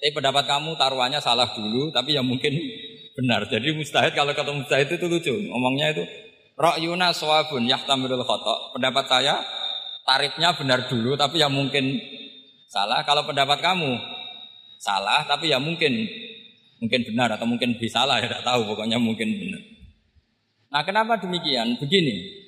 Eh 0.00 0.08
pendapat 0.08 0.48
kamu 0.48 0.80
taruhannya 0.80 1.20
salah 1.20 1.52
dulu 1.52 1.92
tapi 1.92 2.16
ya 2.16 2.24
mungkin 2.24 2.56
benar. 3.12 3.44
Jadi 3.52 3.76
mustahid 3.76 4.16
kalau 4.16 4.32
kata 4.32 4.56
mustahid 4.56 4.88
itu 4.88 5.04
lucu. 5.04 5.36
Ngomongnya 5.36 6.00
itu 6.00 6.04
Ra'yuna 6.56 7.12
sawabun 7.12 7.68
yahtamilul 7.68 8.24
khotok. 8.24 8.72
Pendapat 8.72 9.04
saya 9.04 9.44
tarifnya 10.08 10.56
benar 10.56 10.88
dulu 10.88 11.12
tapi 11.12 11.44
ya 11.44 11.52
mungkin 11.52 12.00
salah. 12.72 13.04
Kalau 13.04 13.28
pendapat 13.28 13.60
kamu 13.60 14.15
salah 14.76 15.24
tapi 15.24 15.50
ya 15.50 15.58
mungkin 15.58 16.06
mungkin 16.80 17.00
benar 17.08 17.34
atau 17.36 17.48
mungkin 17.48 17.80
bisa 17.80 18.04
salah 18.04 18.20
ya 18.20 18.28
tidak 18.28 18.44
tahu 18.44 18.60
pokoknya 18.74 19.00
mungkin 19.00 19.28
benar. 19.32 19.62
Nah 20.72 20.82
kenapa 20.84 21.16
demikian? 21.16 21.80
Begini, 21.80 22.44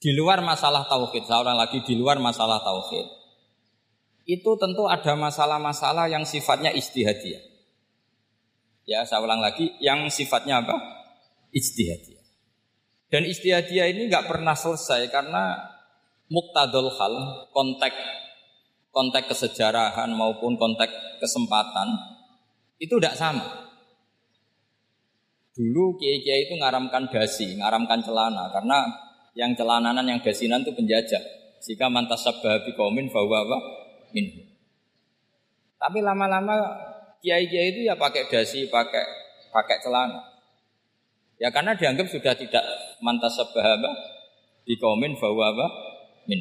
di 0.00 0.10
luar 0.16 0.40
masalah 0.40 0.88
tauhid, 0.88 1.28
seorang 1.28 1.54
lagi 1.58 1.84
di 1.84 1.94
luar 1.98 2.16
masalah 2.22 2.62
tauhid, 2.62 3.06
itu 4.26 4.50
tentu 4.58 4.86
ada 4.86 5.12
masalah-masalah 5.18 6.08
yang 6.08 6.22
sifatnya 6.22 6.72
istihadiyah. 6.72 7.42
Ya, 8.82 9.06
saya 9.06 9.22
ulang 9.22 9.38
lagi, 9.38 9.70
yang 9.78 10.10
sifatnya 10.10 10.58
apa? 10.58 10.74
Istihadiyah. 11.54 12.24
Dan 13.14 13.30
istihadiyah 13.30 13.92
ini 13.94 14.10
nggak 14.10 14.26
pernah 14.26 14.58
selesai 14.58 15.06
karena 15.12 15.54
muktadul 16.32 16.90
hal, 16.96 17.46
konteks 17.54 17.94
konteks 18.92 19.32
kesejarahan 19.32 20.12
maupun 20.12 20.60
konteks 20.60 21.18
kesempatan 21.18 21.88
itu 22.76 23.00
tidak 23.00 23.16
sama. 23.16 23.72
Dulu 25.52 26.00
kiai-kiai 26.00 26.48
itu 26.48 26.56
ngaramkan 26.56 27.12
dasi, 27.12 27.56
ngaramkan 27.60 28.00
celana 28.04 28.48
karena 28.52 28.88
yang 29.36 29.52
celananan 29.56 30.04
yang 30.04 30.20
dasinan 30.20 30.64
itu 30.64 30.72
penjajah. 30.76 31.20
Jika 31.62 31.88
mantas 31.88 32.24
sabah 32.24 32.64
kaumin 32.76 33.08
bahwa 33.08 33.44
apa? 33.44 33.58
Min. 34.16 34.28
Tapi 35.76 35.98
lama-lama 36.00 36.56
kiai-kiai 37.20 37.76
itu 37.76 37.80
ya 37.84 37.96
pakai 37.96 38.28
dasi, 38.28 38.68
pakai 38.68 39.04
pakai 39.52 39.76
celana. 39.84 40.20
Ya 41.36 41.52
karena 41.52 41.76
dianggap 41.76 42.08
sudah 42.08 42.32
tidak 42.36 42.64
mantas 43.04 43.36
sabah 43.36 43.76
apa? 43.76 43.90
kaumin 44.80 45.20
bahwa 45.20 45.52
apa? 45.52 45.66
Min. 46.28 46.40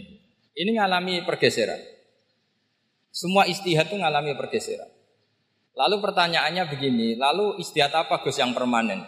Ini 0.56 0.72
ngalami 0.76 1.24
pergeseran. 1.28 1.91
Semua 3.12 3.44
istihad 3.44 3.92
itu 3.92 4.00
mengalami 4.00 4.32
pergeseran. 4.40 4.88
Lalu 5.76 6.00
pertanyaannya 6.00 6.64
begini, 6.68 7.20
lalu 7.20 7.60
istihad 7.60 7.92
apa 7.92 8.24
Gus 8.24 8.40
yang 8.40 8.56
permanen? 8.56 9.04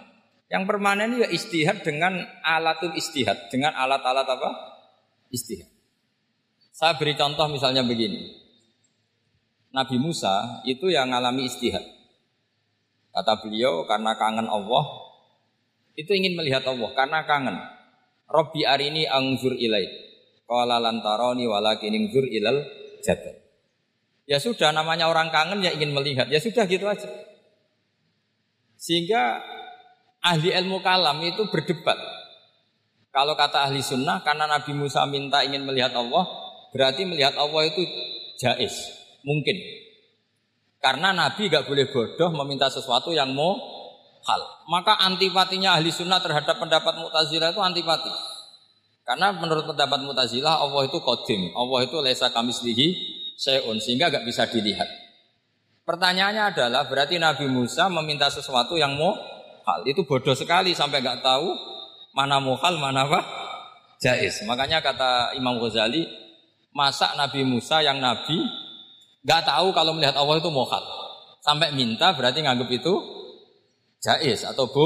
Yang 0.52 0.64
permanen 0.68 1.20
ya 1.20 1.28
istihad 1.32 1.84
dengan 1.88 2.20
alatul 2.44 2.96
istihad, 3.00 3.48
dengan 3.48 3.76
alat-alat 3.76 4.28
apa? 4.28 4.50
Istihad. 5.32 5.72
Saya 6.72 7.00
beri 7.00 7.16
contoh 7.16 7.48
misalnya 7.48 7.84
begini. 7.84 8.44
Nabi 9.74 9.98
Musa 9.98 10.62
itu 10.68 10.92
yang 10.92 11.10
mengalami 11.10 11.50
istihad. 11.50 11.82
Kata 13.14 13.42
beliau 13.42 13.86
karena 13.86 14.18
kangen 14.18 14.46
Allah, 14.46 14.84
itu 15.94 16.10
ingin 16.14 16.34
melihat 16.34 16.66
Allah 16.66 16.90
karena 16.98 17.20
kangen. 17.26 17.58
Robbi 18.26 18.66
arini 18.66 19.06
angzur 19.06 19.54
ilai. 19.54 19.86
Qala 20.50 20.82
lantaroni 20.82 21.46
walakin 21.46 21.94
ingzur 21.94 22.26
ilal 22.26 22.66
jabal. 23.06 23.43
Ya 24.24 24.40
sudah 24.40 24.72
namanya 24.72 25.12
orang 25.12 25.28
kangen 25.36 25.60
ya 25.60 25.76
ingin 25.76 25.92
melihat. 25.92 26.32
Ya 26.32 26.40
sudah 26.40 26.64
gitu 26.64 26.88
aja. 26.88 27.08
Sehingga 28.80 29.44
ahli 30.24 30.56
ilmu 30.56 30.80
kalam 30.80 31.20
itu 31.24 31.44
berdebat. 31.52 32.00
Kalau 33.14 33.38
kata 33.38 33.70
ahli 33.70 33.84
sunnah 33.84 34.26
karena 34.26 34.50
Nabi 34.50 34.74
Musa 34.74 35.06
minta 35.06 35.44
ingin 35.46 35.68
melihat 35.68 35.94
Allah, 35.94 36.26
berarti 36.74 37.06
melihat 37.06 37.38
Allah 37.38 37.62
itu 37.70 37.86
jais, 38.42 38.74
mungkin. 39.22 39.54
Karena 40.82 41.14
Nabi 41.14 41.48
gak 41.48 41.70
boleh 41.70 41.88
bodoh 41.94 42.34
meminta 42.44 42.68
sesuatu 42.68 43.14
yang 43.14 43.32
mau 43.32 43.56
hal. 44.26 44.42
Maka 44.68 45.00
antipatinya 45.00 45.80
ahli 45.80 45.94
sunnah 45.94 46.20
terhadap 46.20 46.60
pendapat 46.60 47.00
Mu'tazilah 47.00 47.54
itu 47.54 47.62
antipati. 47.62 48.12
Karena 49.04 49.32
menurut 49.36 49.64
pendapat 49.68 50.00
Mu'tazilah 50.04 50.60
Allah 50.60 50.84
itu 50.88 50.98
kodim, 51.00 51.56
Allah 51.56 51.88
itu 51.88 51.96
lesa 52.04 52.34
kamislihi 52.34 52.88
seun 53.38 53.78
sehingga 53.82 54.10
nggak 54.10 54.26
bisa 54.26 54.48
dilihat. 54.50 54.88
Pertanyaannya 55.84 56.56
adalah 56.56 56.88
berarti 56.88 57.20
Nabi 57.20 57.52
Musa 57.52 57.92
meminta 57.92 58.32
sesuatu 58.32 58.80
yang 58.80 58.96
mau 58.96 59.12
hal 59.64 59.84
itu 59.84 60.08
bodoh 60.08 60.36
sekali 60.36 60.72
sampai 60.72 61.04
nggak 61.04 61.20
tahu 61.20 61.52
mana 62.16 62.40
muhal 62.40 62.80
mana 62.80 63.04
apa 63.04 63.20
jais. 64.00 64.44
Makanya 64.48 64.80
kata 64.80 65.36
Imam 65.36 65.60
Ghazali 65.60 66.08
masa 66.72 67.12
Nabi 67.20 67.44
Musa 67.44 67.84
yang 67.84 68.00
Nabi 68.00 68.40
nggak 69.24 69.42
tahu 69.44 69.76
kalau 69.76 69.96
melihat 69.96 70.16
Allah 70.16 70.40
itu 70.40 70.50
muhal 70.52 70.84
sampai 71.44 71.76
minta 71.76 72.16
berarti 72.16 72.40
nganggap 72.44 72.70
itu 72.72 72.94
jais 74.00 74.48
atau 74.48 74.72
bu 74.72 74.86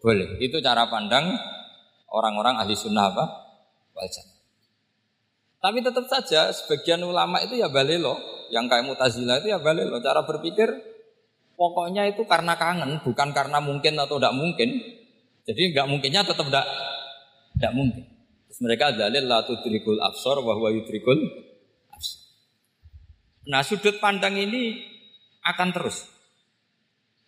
boleh. 0.00 0.36
Itu 0.40 0.60
cara 0.64 0.88
pandang 0.88 1.32
orang-orang 2.08 2.60
ahli 2.60 2.76
sunnah 2.76 3.12
apa 3.12 3.24
wajah. 3.96 4.29
Tapi 5.60 5.84
tetap 5.84 6.08
saja 6.08 6.48
sebagian 6.56 7.04
ulama 7.04 7.36
itu 7.44 7.60
ya 7.60 7.68
balelo 7.68 8.16
yang 8.48 8.64
kayak 8.64 8.88
mutazila 8.88 9.44
itu 9.44 9.52
ya 9.52 9.60
balik 9.60 9.92
loh. 9.92 10.00
Cara 10.00 10.24
berpikir 10.24 10.72
pokoknya 11.52 12.08
itu 12.08 12.24
karena 12.24 12.56
kangen 12.56 13.04
bukan 13.04 13.28
karena 13.36 13.60
mungkin 13.60 14.00
atau 14.00 14.16
tidak 14.16 14.32
mungkin. 14.32 14.80
Jadi 15.44 15.76
nggak 15.76 15.86
mungkinnya 15.88 16.24
tetap 16.24 16.48
tidak 16.48 16.64
tidak 17.60 17.72
mungkin. 17.76 18.04
Terus 18.48 18.60
mereka 18.64 18.96
dalil 18.96 19.28
la 19.28 19.44
tudrikul 19.44 20.00
absor 20.00 20.40
wa 20.40 20.56
huwa 20.56 20.72
yudrikul 20.72 21.20
absor. 21.92 22.20
Nah 23.52 23.60
sudut 23.60 24.00
pandang 24.00 24.40
ini 24.40 24.80
akan 25.44 25.76
terus. 25.76 26.08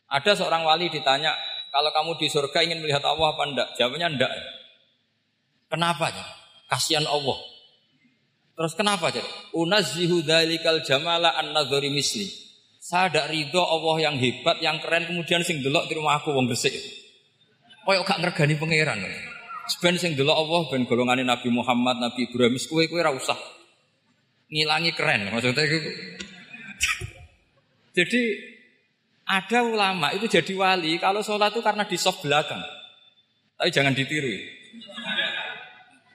Ada 0.08 0.40
seorang 0.40 0.64
wali 0.64 0.88
ditanya 0.88 1.36
kalau 1.68 1.92
kamu 1.92 2.16
di 2.16 2.32
surga 2.32 2.64
ingin 2.64 2.80
melihat 2.80 3.04
Allah 3.04 3.32
apa 3.32 3.44
enggak 3.48 3.68
jawabnya 3.76 4.08
enggak 4.12 4.32
kenapa? 5.72 6.12
Kasihan 6.68 7.04
Allah 7.08 7.51
Terus 8.52 8.72
kenapa 8.76 9.08
jadi? 9.08 9.24
Unazzihu 9.56 10.20
dzalikal 10.20 10.84
jamala 10.84 11.32
an 11.36 11.56
nadzari 11.56 11.88
misli. 11.88 12.28
Saya 12.82 13.08
tidak 13.08 13.26
ridho 13.30 13.62
Allah 13.62 14.10
yang 14.10 14.16
hebat, 14.18 14.58
yang 14.58 14.82
keren 14.82 15.06
kemudian 15.06 15.46
sing 15.46 15.62
delok 15.62 15.86
di 15.86 15.94
rumah 15.96 16.18
aku 16.18 16.34
wong 16.34 16.50
gresik. 16.50 16.74
Koyok 17.86 18.04
gak 18.04 18.20
ngergani 18.20 18.58
pangeran. 18.58 19.00
Sebenarnya 19.70 20.02
sing 20.02 20.12
delok 20.18 20.36
Allah 20.36 20.60
ben 20.68 20.82
golongane 20.84 21.22
Nabi 21.22 21.48
Muhammad, 21.48 22.02
Nabi 22.02 22.26
Ibrahim, 22.26 22.58
kowe 22.58 22.82
kowe 22.90 22.98
ora 22.98 23.14
usah 23.14 23.38
ngilangi 24.52 24.92
keren 24.92 25.32
maksudnya 25.32 25.64
itu. 25.64 25.90
jadi 27.96 28.20
ada 29.24 29.58
ulama 29.64 30.12
itu 30.12 30.28
jadi 30.28 30.52
wali 30.52 31.00
kalau 31.00 31.24
sholat 31.24 31.56
itu 31.56 31.64
karena 31.64 31.88
di 31.88 31.96
soft 31.96 32.20
belakang. 32.26 32.60
Tapi 33.56 33.70
jangan 33.72 33.96
ditiru. 33.96 34.61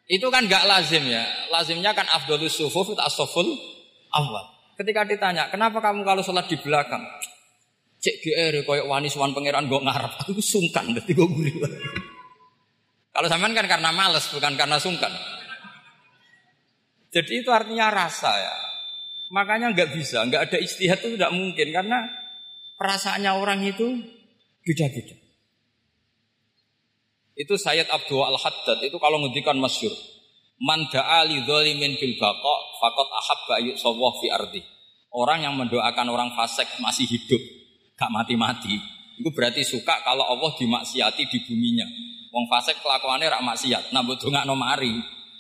Itu 0.08 0.32
kan 0.32 0.48
gak 0.48 0.64
lazim 0.64 1.04
ya. 1.04 1.28
Lazimnya 1.52 1.92
kan 1.92 2.08
afdolus 2.08 2.56
sufuf 2.56 2.96
itu 2.96 3.04
asoful 3.04 3.44
awal. 4.16 4.56
Ketika 4.80 5.04
ditanya, 5.04 5.52
kenapa 5.52 5.84
kamu 5.84 6.08
kalau 6.08 6.24
sholat 6.24 6.48
di 6.48 6.56
belakang? 6.56 7.04
Cek 8.00 8.16
GR 8.24 8.56
koyok 8.64 8.88
wani 8.88 9.12
suan 9.12 9.36
pangeran 9.36 9.68
gue 9.68 9.80
ngarep. 9.84 10.24
Aku 10.24 10.40
sungkan, 10.40 10.96
berarti 10.96 11.12
gue 11.12 11.28
gurih. 11.28 11.56
Kalau 13.12 13.28
sampean 13.28 13.58
kan 13.58 13.68
karena 13.68 13.90
males, 13.90 14.30
bukan 14.30 14.54
karena 14.54 14.78
sungkan. 14.78 15.10
Jadi 17.12 17.42
itu 17.42 17.50
artinya 17.50 17.90
rasa 17.90 18.32
ya. 18.38 18.56
Makanya 19.34 19.76
nggak 19.76 19.92
bisa, 19.92 20.24
nggak 20.24 20.42
ada 20.48 20.58
istihad 20.62 21.04
itu 21.04 21.20
tidak 21.20 21.34
mungkin 21.36 21.68
karena 21.74 22.06
perasaannya 22.80 23.32
orang 23.34 23.60
itu 23.66 24.00
beda-beda. 24.64 25.27
Itu 27.38 27.54
Sayyid 27.54 27.94
Abdul 27.94 28.26
Al-Haddad 28.26 28.82
itu 28.82 28.98
kalau 28.98 29.22
ngendikan 29.22 29.62
masyur. 29.62 29.94
Man 30.58 30.90
da'a 30.90 31.22
li 31.30 31.46
dzalimin 31.46 32.02
bil 32.02 32.18
baqa 32.18 32.56
faqad 32.82 33.08
ahabba 33.14 33.56
yu'sawah 33.62 34.14
fi 34.18 34.28
ardi. 34.34 34.62
Orang 35.14 35.46
yang 35.46 35.54
mendoakan 35.54 36.10
orang 36.10 36.34
fasik 36.34 36.66
masih 36.82 37.06
hidup, 37.06 37.40
gak 37.94 38.10
mati-mati. 38.10 38.82
Itu 39.22 39.30
berarti 39.34 39.62
suka 39.62 40.02
kalau 40.02 40.26
Allah 40.26 40.50
dimaksiati 40.58 41.30
di 41.30 41.38
buminya. 41.46 41.86
Wong 42.34 42.50
fasik 42.50 42.82
kelakuannya 42.82 43.30
rak 43.30 43.46
maksiat. 43.46 43.94
Nah 43.94 44.02
mbok 44.02 44.18
dongakno 44.18 44.58
mari. 44.58 44.94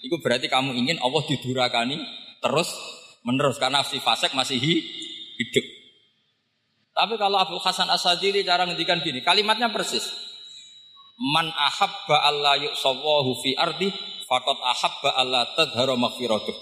Itu 0.05 0.21
berarti 0.21 0.49
kamu 0.49 0.77
ingin 0.77 0.97
Allah 1.01 1.25
didurakani 1.25 1.97
terus 2.41 2.69
menerus 3.25 3.57
karena 3.57 3.81
si 3.81 3.97
fasik 3.97 4.37
masih 4.37 4.61
hidup. 4.61 5.65
Tapi 6.97 7.13
kalau 7.21 7.37
Abdul 7.37 7.61
Hasan 7.61 7.89
Asadili 7.93 8.41
cara 8.41 8.65
ngendikan 8.65 8.97
gini, 9.05 9.21
kalimatnya 9.21 9.69
persis. 9.69 10.09
Man 11.17 11.49
ahabba 11.49 12.29
Allah 12.29 12.61
yu'sawahu 12.61 13.41
fi 13.41 13.57
ardi 13.57 13.89
fakot 14.29 14.61
ahabba 14.61 15.17
Allah 15.17 15.49
tadhara 15.57 15.97
maghfiratuh. 15.97 16.53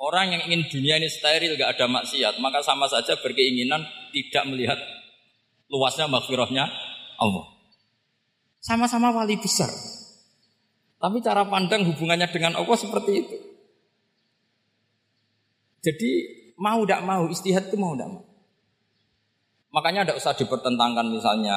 Orang 0.00 0.32
yang 0.32 0.42
ingin 0.48 0.66
dunia 0.66 0.96
ini 0.96 1.06
steril 1.12 1.54
gak 1.60 1.76
ada 1.76 1.86
maksiat, 1.86 2.40
maka 2.40 2.64
sama 2.64 2.88
saja 2.88 3.20
berkeinginan 3.20 3.84
tidak 4.10 4.44
melihat 4.48 4.80
luasnya 5.70 6.08
maghfirahnya 6.10 6.66
Allah. 7.20 7.46
Sama-sama 8.58 9.12
wali 9.12 9.36
besar. 9.36 9.68
Tapi 11.00 11.20
cara 11.24 11.44
pandang 11.48 11.84
hubungannya 11.88 12.28
dengan 12.28 12.56
Allah 12.60 12.76
seperti 12.76 13.12
itu. 13.12 13.36
Jadi 15.80 16.10
mau 16.60 16.84
tidak 16.84 17.00
mau 17.08 17.24
istihad 17.28 17.72
itu 17.72 17.76
mau 17.80 17.96
tidak 17.96 18.08
mau. 18.12 18.24
Makanya 19.72 20.04
tidak 20.04 20.18
usah 20.20 20.36
dipertentangkan 20.36 21.08
misalnya 21.08 21.56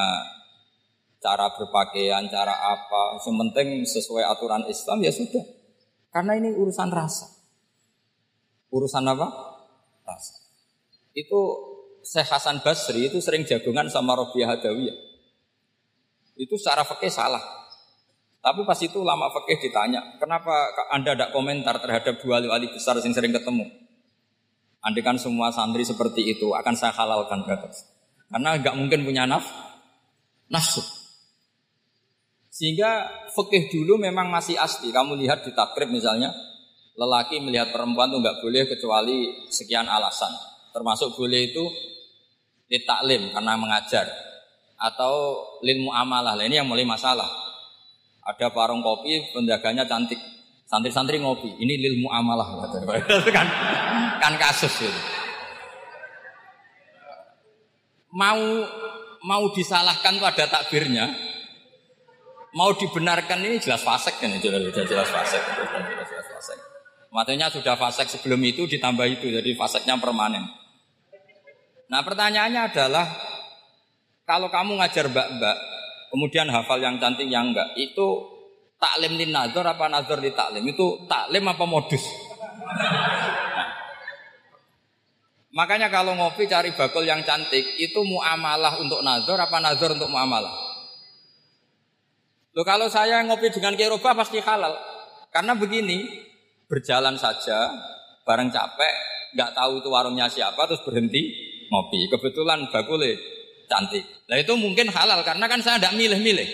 cara 1.23 1.47
berpakaian, 1.55 2.27
cara 2.27 2.51
apa, 2.51 3.23
yang 3.23 3.39
penting 3.47 3.87
sesuai 3.87 4.27
aturan 4.27 4.67
Islam 4.67 4.99
ya 4.99 5.11
sudah. 5.15 5.43
Karena 6.11 6.35
ini 6.35 6.51
urusan 6.51 6.91
rasa. 6.91 7.31
Urusan 8.67 9.07
apa? 9.07 9.27
Rasa. 10.03 10.43
Itu 11.15 11.39
Syekh 12.03 12.27
Hasan 12.27 12.59
Basri 12.59 13.07
itu 13.07 13.23
sering 13.23 13.47
jagungan 13.47 13.87
sama 13.87 14.19
Robiah 14.19 14.51
Hadawiyah. 14.51 14.97
Itu 16.35 16.59
secara 16.59 16.83
fakih 16.83 17.07
salah. 17.07 17.41
Tapi 18.43 18.67
pas 18.67 18.75
itu 18.83 18.99
lama 18.99 19.31
fakih 19.31 19.55
ditanya, 19.63 20.19
kenapa 20.19 20.51
anda 20.91 21.15
tidak 21.15 21.31
komentar 21.31 21.79
terhadap 21.79 22.19
dua 22.19 22.43
wali 22.43 22.67
besar 22.67 22.99
yang 22.99 23.15
sering 23.15 23.31
ketemu? 23.31 23.63
Andikan 24.83 25.15
semua 25.15 25.47
santri 25.55 25.87
seperti 25.87 26.35
itu 26.35 26.51
akan 26.51 26.75
saya 26.75 26.91
halalkan 26.91 27.47
kata. 27.47 27.71
Karena 28.27 28.59
nggak 28.59 28.75
mungkin 28.75 29.07
punya 29.07 29.23
naf, 29.23 29.47
nafsu. 30.51 31.02
Sehingga 32.53 33.09
fikih 33.33 33.73
dulu 33.73 33.97
memang 33.97 34.29
masih 34.29 34.53
asli. 34.61 34.93
Kamu 34.93 35.17
lihat 35.17 35.41
di 35.41 35.57
takrib 35.57 35.89
misalnya, 35.89 36.29
lelaki 36.93 37.41
melihat 37.41 37.73
perempuan 37.73 38.13
itu 38.13 38.21
nggak 38.21 38.37
boleh 38.45 38.63
kecuali 38.69 39.17
sekian 39.49 39.89
alasan. 39.89 40.29
Termasuk 40.69 41.17
boleh 41.17 41.49
itu 41.49 41.65
ditaklim 42.69 43.33
karena 43.33 43.57
mengajar 43.57 44.05
atau 44.77 45.41
lilmu 45.65 45.89
amalah. 45.89 46.37
Ini 46.37 46.61
yang 46.61 46.69
mulai 46.69 46.85
masalah. 46.85 47.25
Ada 48.23 48.53
warung 48.53 48.85
kopi, 48.85 49.33
penjaganya 49.33 49.89
cantik. 49.89 50.21
Santri-santri 50.69 51.19
ngopi, 51.19 51.57
ini 51.57 51.81
lilmu 51.81 52.07
amalah. 52.13 52.69
kan, 53.35 53.47
kan 54.21 54.33
kasus 54.37 54.73
itu. 54.77 55.01
Mau 58.13 58.45
mau 59.25 59.43
disalahkan 59.57 60.21
tuh 60.21 60.27
ada 60.29 60.45
takbirnya, 60.45 61.32
mau 62.53 62.69
dibenarkan 62.77 63.41
ini 63.41 63.57
jelas 63.57 63.81
fasek 63.81 64.21
kan 64.21 64.29
jelas 64.37 64.61
jelas, 64.69 64.87
jelas 64.87 65.09
fasek 65.09 65.41
jelas, 65.41 66.07
jelas 66.09 66.27
fasek 66.29 66.57
matanya 67.13 67.49
sudah 67.53 67.77
fasek 67.77 68.09
sebelum 68.09 68.41
itu 68.41 68.65
ditambah 68.65 69.05
itu 69.05 69.29
jadi 69.29 69.53
faseknya 69.53 70.01
permanen. 70.01 70.49
Nah 71.93 72.01
pertanyaannya 72.01 72.73
adalah 72.73 73.05
kalau 74.25 74.49
kamu 74.49 74.81
ngajar 74.81 75.13
mbak-mbak 75.13 75.57
kemudian 76.09 76.49
hafal 76.49 76.81
yang 76.81 76.97
cantik 76.97 77.29
yang 77.29 77.53
enggak 77.53 77.69
itu 77.77 78.33
taklim 78.81 79.13
di 79.13 79.29
nazar 79.29 79.61
apa 79.69 79.85
nazar 79.93 80.17
di 80.17 80.33
taklim? 80.33 80.65
Itu 80.65 81.05
taklim 81.05 81.45
apa 81.45 81.63
modus? 81.69 82.01
Makanya 85.53 85.93
kalau 85.93 86.17
ngopi 86.17 86.49
cari 86.49 86.73
bakul 86.73 87.05
yang 87.05 87.21
cantik 87.21 87.77
itu 87.77 88.01
muamalah 88.01 88.81
untuk 88.81 89.05
nazar 89.05 89.37
apa 89.37 89.61
nazar 89.61 89.93
untuk 89.93 90.09
muamalah 90.09 90.62
Loh 92.53 92.61
kalau 92.61 92.85
saya 92.85 93.25
ngopi 93.25 93.49
dengan 93.49 93.73
keroba 93.73 94.13
pasti 94.13 94.37
halal. 94.37 94.77
Karena 95.33 95.57
begini, 95.57 96.05
berjalan 96.69 97.17
saja, 97.17 97.73
bareng 98.21 98.53
capek, 98.53 98.93
nggak 99.33 99.57
tahu 99.57 99.81
itu 99.81 99.89
warungnya 99.89 100.29
siapa, 100.29 100.69
terus 100.69 100.85
berhenti 100.85 101.33
ngopi. 101.73 102.05
Kebetulan 102.13 102.69
bakule 102.69 103.17
cantik. 103.65 104.05
Nah 104.29 104.37
itu 104.37 104.53
mungkin 104.53 104.93
halal 104.93 105.25
karena 105.25 105.49
kan 105.49 105.65
saya 105.65 105.81
tidak 105.81 105.97
milih-milih. 105.97 106.47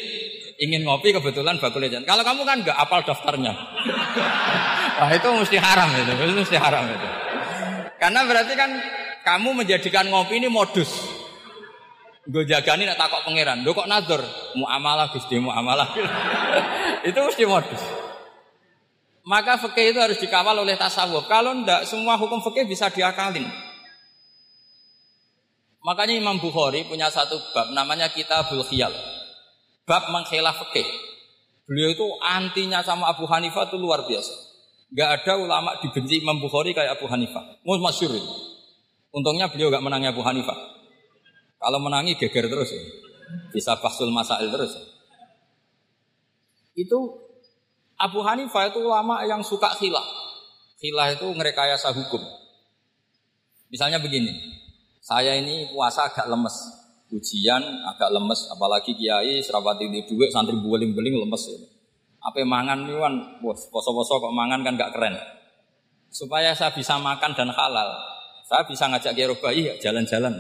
Ingin 0.60 0.88
ngopi 0.88 1.12
kebetulan 1.12 1.60
bakule 1.60 1.92
cantik. 1.92 2.08
Kalau 2.08 2.24
kamu 2.24 2.48
kan 2.48 2.58
nggak 2.64 2.78
apal 2.80 3.04
daftarnya. 3.04 3.52
Wah 5.04 5.12
itu 5.12 5.28
mesti 5.28 5.58
haram 5.60 5.92
itu 6.00 6.12
mesti 6.32 6.56
haram 6.56 6.88
itu. 6.88 7.08
Karena 8.00 8.24
berarti 8.24 8.56
kan 8.56 8.72
kamu 9.28 9.52
menjadikan 9.52 10.08
ngopi 10.08 10.40
ini 10.40 10.48
modus. 10.48 11.19
Gue 12.28 12.44
jagani 12.44 12.84
nak 12.84 13.00
takok 13.00 13.24
pangeran. 13.24 13.64
Lo 13.64 13.72
kok 13.72 13.88
nazar? 13.88 14.20
Muamalah 14.60 15.08
Gusti, 15.16 15.40
muamalah. 15.40 15.88
itu 17.08 17.16
mesti 17.16 17.44
modus. 17.48 17.80
Maka 19.24 19.62
fikih 19.62 19.94
itu 19.94 20.00
harus 20.02 20.18
dikawal 20.20 20.58
oleh 20.58 20.76
tasawuf. 20.76 21.30
Kalau 21.30 21.54
ndak 21.64 21.88
semua 21.88 22.18
hukum 22.20 22.42
fikih 22.44 22.66
bisa 22.68 22.90
diakalin. 22.92 23.46
Makanya 25.80 26.20
Imam 26.20 26.42
Bukhari 26.44 26.84
punya 26.84 27.08
satu 27.08 27.40
bab 27.56 27.72
namanya 27.72 28.12
Kitabul 28.12 28.66
Khiyal. 28.68 28.92
Bab 29.88 30.12
mengkhilaf 30.12 30.60
fikih. 30.68 30.88
Beliau 31.70 31.94
itu 31.94 32.06
antinya 32.26 32.82
sama 32.82 33.14
Abu 33.14 33.30
Hanifah 33.30 33.70
itu 33.70 33.78
luar 33.78 34.04
biasa. 34.10 34.34
Gak 34.90 35.22
ada 35.22 35.38
ulama 35.38 35.78
dibenci 35.80 36.20
Imam 36.20 36.42
Bukhari 36.42 36.74
kayak 36.74 36.98
Abu 36.98 37.06
Hanifah. 37.06 37.62
Mau 37.62 37.78
masyur. 37.78 38.10
Untungnya 39.14 39.46
beliau 39.54 39.70
gak 39.70 39.86
menangi 39.86 40.10
Abu 40.10 40.26
Hanifah. 40.26 40.79
Kalau 41.60 41.80
menangi 41.84 42.16
geger 42.16 42.48
terus 42.48 42.72
ya. 42.72 42.82
Bisa 43.52 43.78
bahsul 43.78 44.10
masail 44.10 44.48
terus 44.48 44.74
ya. 44.74 44.84
Itu 46.80 47.20
Abu 48.00 48.24
Hanifah 48.24 48.72
itu 48.72 48.80
ulama 48.80 49.20
yang 49.28 49.44
suka 49.44 49.76
khilah. 49.76 50.08
Khilah 50.80 51.20
itu 51.20 51.28
ngerekayasa 51.28 51.92
hukum. 51.92 52.24
Misalnya 53.68 54.00
begini, 54.00 54.32
saya 55.04 55.36
ini 55.36 55.68
puasa 55.76 56.08
agak 56.08 56.32
lemes, 56.32 56.56
ujian 57.12 57.62
agak 57.86 58.10
lemes, 58.16 58.48
apalagi 58.50 58.96
kiai 58.96 59.44
serapati 59.44 59.92
di 59.92 60.08
duit, 60.08 60.32
santri 60.32 60.56
buling-buling 60.56 61.20
lemes. 61.20 61.44
Ya. 61.52 61.60
Apa 62.24 62.42
mangan 62.48 62.88
nih 62.88 62.96
kan, 62.96 63.14
poso-poso 63.44 64.18
kok 64.24 64.32
mangan 64.32 64.64
kan 64.64 64.80
gak 64.80 64.96
keren. 64.96 65.20
Supaya 66.10 66.56
saya 66.56 66.72
bisa 66.74 66.98
makan 66.98 67.36
dan 67.36 67.52
halal, 67.52 67.90
saya 68.48 68.64
bisa 68.66 68.88
ngajak 68.90 69.14
kiai 69.14 69.28
robai 69.30 69.60
ya 69.60 69.74
jalan-jalan. 69.78 70.34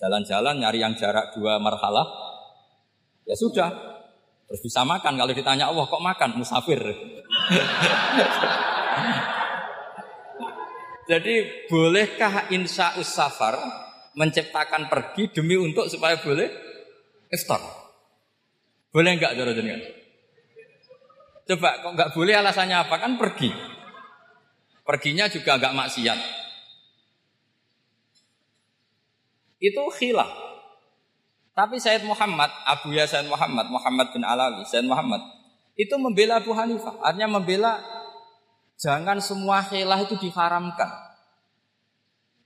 Jalan-jalan 0.00 0.64
nyari 0.64 0.80
yang 0.80 0.96
jarak 0.96 1.36
dua 1.36 1.60
marhalah, 1.60 2.08
ya 3.28 3.36
sudah, 3.36 3.68
Terus 4.50 4.66
bisa 4.66 4.82
makan 4.82 5.14
kalau 5.14 5.30
ditanya 5.30 5.70
Allah 5.70 5.86
kok 5.86 6.02
makan 6.02 6.42
musafir. 6.42 6.82
Jadi 11.10 11.34
bolehkah 11.70 12.50
insya 12.50 12.98
safar 13.06 13.54
menciptakan 14.18 14.90
pergi 14.90 15.30
demi 15.30 15.54
untuk 15.54 15.86
supaya 15.86 16.18
boleh 16.18 16.50
iftar? 17.30 17.62
Boleh 18.90 19.22
enggak 19.22 19.38
cara 19.38 19.54
jenengan? 19.54 19.86
Coba 21.46 21.86
kok 21.86 21.94
enggak 21.94 22.10
boleh 22.10 22.34
alasannya 22.34 22.74
apa? 22.74 22.98
Kan 22.98 23.22
pergi. 23.22 23.54
Perginya 24.82 25.30
juga 25.30 25.62
enggak 25.62 25.78
maksiat. 25.78 26.18
Itu 29.60 29.84
khilaf. 29.92 30.32
Tapi 31.52 31.76
Said 31.76 32.08
Muhammad, 32.08 32.48
Abu 32.64 32.96
Ya 32.96 33.04
Said 33.04 33.28
Muhammad, 33.28 33.68
Muhammad 33.68 34.16
bin 34.16 34.24
Alawi, 34.24 34.64
Said 34.64 34.88
Muhammad, 34.88 35.20
itu 35.76 35.92
membela 36.00 36.40
Abu 36.40 36.56
Hanifah. 36.56 36.96
Artinya 37.04 37.36
membela 37.36 37.76
jangan 38.80 39.20
semua 39.20 39.60
khilaf 39.60 40.08
itu 40.08 40.16
diharamkan. 40.16 40.88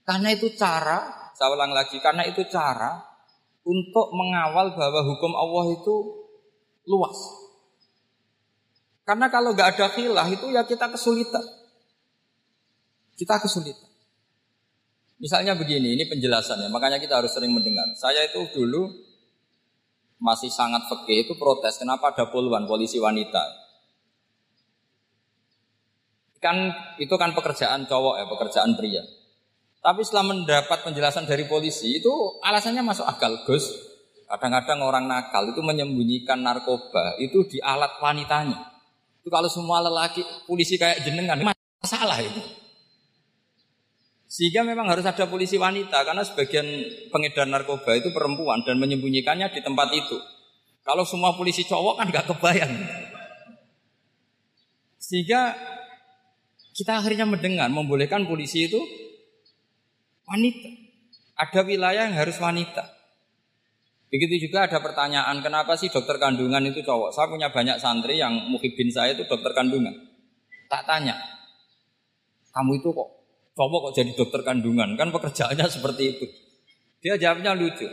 Karena 0.03 0.35
itu 0.35 0.51
cara, 0.59 1.31
saya 1.31 1.49
ulang 1.55 1.71
lagi, 1.71 1.97
karena 2.03 2.27
itu 2.27 2.43
cara 2.51 2.99
untuk 3.63 4.11
mengawal 4.11 4.75
bahwa 4.75 5.01
hukum 5.07 5.31
Allah 5.31 5.65
itu 5.73 5.95
luas. 6.85 7.17
Karena 9.07 9.31
kalau 9.31 9.55
nggak 9.55 9.79
ada 9.79 9.87
khilaf 9.95 10.27
itu 10.27 10.51
ya 10.51 10.67
kita 10.67 10.91
kesulitan. 10.91 11.45
Kita 13.15 13.39
kesulitan. 13.39 13.94
Misalnya 15.15 15.55
begini, 15.55 15.95
ini 15.95 16.03
penjelasannya, 16.11 16.67
makanya 16.67 16.99
kita 16.99 17.23
harus 17.23 17.31
sering 17.31 17.55
mendengar. 17.55 17.87
Saya 17.95 18.27
itu 18.27 18.51
dulu 18.51 18.91
masih 20.19 20.51
sangat 20.51 20.87
fakih 20.91 21.27
itu 21.27 21.33
protes 21.39 21.79
kenapa 21.79 22.11
ada 22.11 22.27
puluhan 22.27 22.67
polisi 22.67 22.99
wanita? 22.99 23.43
Kan 26.43 26.71
itu 26.99 27.15
kan 27.15 27.31
pekerjaan 27.31 27.87
cowok 27.87 28.15
ya 28.19 28.25
pekerjaan 28.27 28.75
pria. 28.75 29.03
Tapi 29.79 30.01
setelah 30.03 30.35
mendapat 30.35 30.83
penjelasan 30.83 31.29
dari 31.29 31.47
polisi 31.47 32.01
itu 32.03 32.11
alasannya 32.43 32.83
masuk 32.83 33.07
akal 33.07 33.39
Gus. 33.47 33.71
Kadang-kadang 34.25 34.81
orang 34.81 35.05
nakal 35.05 35.47
itu 35.47 35.61
menyembunyikan 35.61 36.41
narkoba 36.41 37.15
itu 37.21 37.45
di 37.47 37.61
alat 37.61 38.01
wanitanya. 38.01 38.57
Itu 39.21 39.29
kalau 39.31 39.47
semua 39.47 39.79
lelaki 39.79 40.25
polisi 40.43 40.75
kayak 40.75 41.05
jenengan 41.05 41.39
masalah 41.79 42.19
itu 42.19 42.64
sehingga 44.35 44.67
memang 44.67 44.91
harus 44.91 45.07
ada 45.07 45.31
polisi 45.31 45.55
wanita 45.55 46.03
karena 46.03 46.19
sebagian 46.19 46.67
pengedar 47.07 47.47
narkoba 47.47 47.95
itu 47.95 48.11
perempuan 48.11 48.67
dan 48.67 48.75
menyembunyikannya 48.83 49.47
di 49.47 49.63
tempat 49.63 49.95
itu. 49.95 50.19
Kalau 50.83 51.07
semua 51.07 51.39
polisi 51.39 51.63
cowok 51.63 52.03
kan 52.03 52.11
nggak 52.11 52.27
kebayang. 52.35 52.73
Sehingga 54.99 55.55
kita 56.75 56.99
akhirnya 56.99 57.23
mendengar 57.23 57.71
membolehkan 57.71 58.27
polisi 58.27 58.67
itu 58.67 58.83
wanita. 60.27 60.67
Ada 61.39 61.63
wilayah 61.63 62.11
yang 62.11 62.19
harus 62.19 62.35
wanita. 62.35 62.91
Begitu 64.11 64.51
juga 64.51 64.67
ada 64.67 64.83
pertanyaan, 64.83 65.39
kenapa 65.39 65.79
sih 65.79 65.87
dokter 65.87 66.19
kandungan 66.19 66.59
itu 66.67 66.83
cowok? 66.83 67.15
Saya 67.15 67.31
punya 67.31 67.55
banyak 67.55 67.79
santri 67.79 68.19
yang 68.19 68.51
muhibin 68.51 68.91
saya 68.91 69.15
itu 69.15 69.23
dokter 69.31 69.55
kandungan. 69.55 69.95
Tak 70.67 70.83
tanya, 70.83 71.15
kamu 72.51 72.83
itu 72.83 72.91
kok 72.91 73.24
cowok 73.55 73.79
kok 73.89 73.93
jadi 74.03 74.11
dokter 74.13 74.41
kandungan? 74.43 74.99
Kan 74.99 75.09
pekerjaannya 75.15 75.65
seperti 75.71 76.03
itu. 76.19 76.25
Dia 76.99 77.15
jawabnya 77.15 77.55
lucu. 77.55 77.87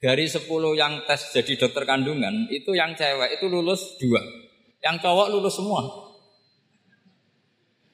Dari 0.00 0.24
10 0.24 0.48
yang 0.80 1.04
tes 1.04 1.28
jadi 1.36 1.60
dokter 1.60 1.84
kandungan 1.84 2.48
itu 2.48 2.72
yang 2.72 2.96
cewek 2.96 3.36
itu 3.36 3.52
lulus 3.52 4.00
dua. 4.00 4.22
Yang 4.80 5.04
cowok 5.04 5.26
lulus 5.28 5.60
semua. 5.60 5.82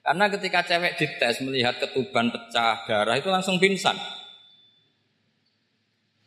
Karena 0.06 0.30
ketika 0.30 0.62
cewek 0.62 1.02
dites 1.02 1.42
melihat 1.42 1.82
ketuban 1.82 2.30
pecah 2.30 2.86
darah 2.86 3.18
itu 3.18 3.26
langsung 3.26 3.58
pingsan. 3.58 3.98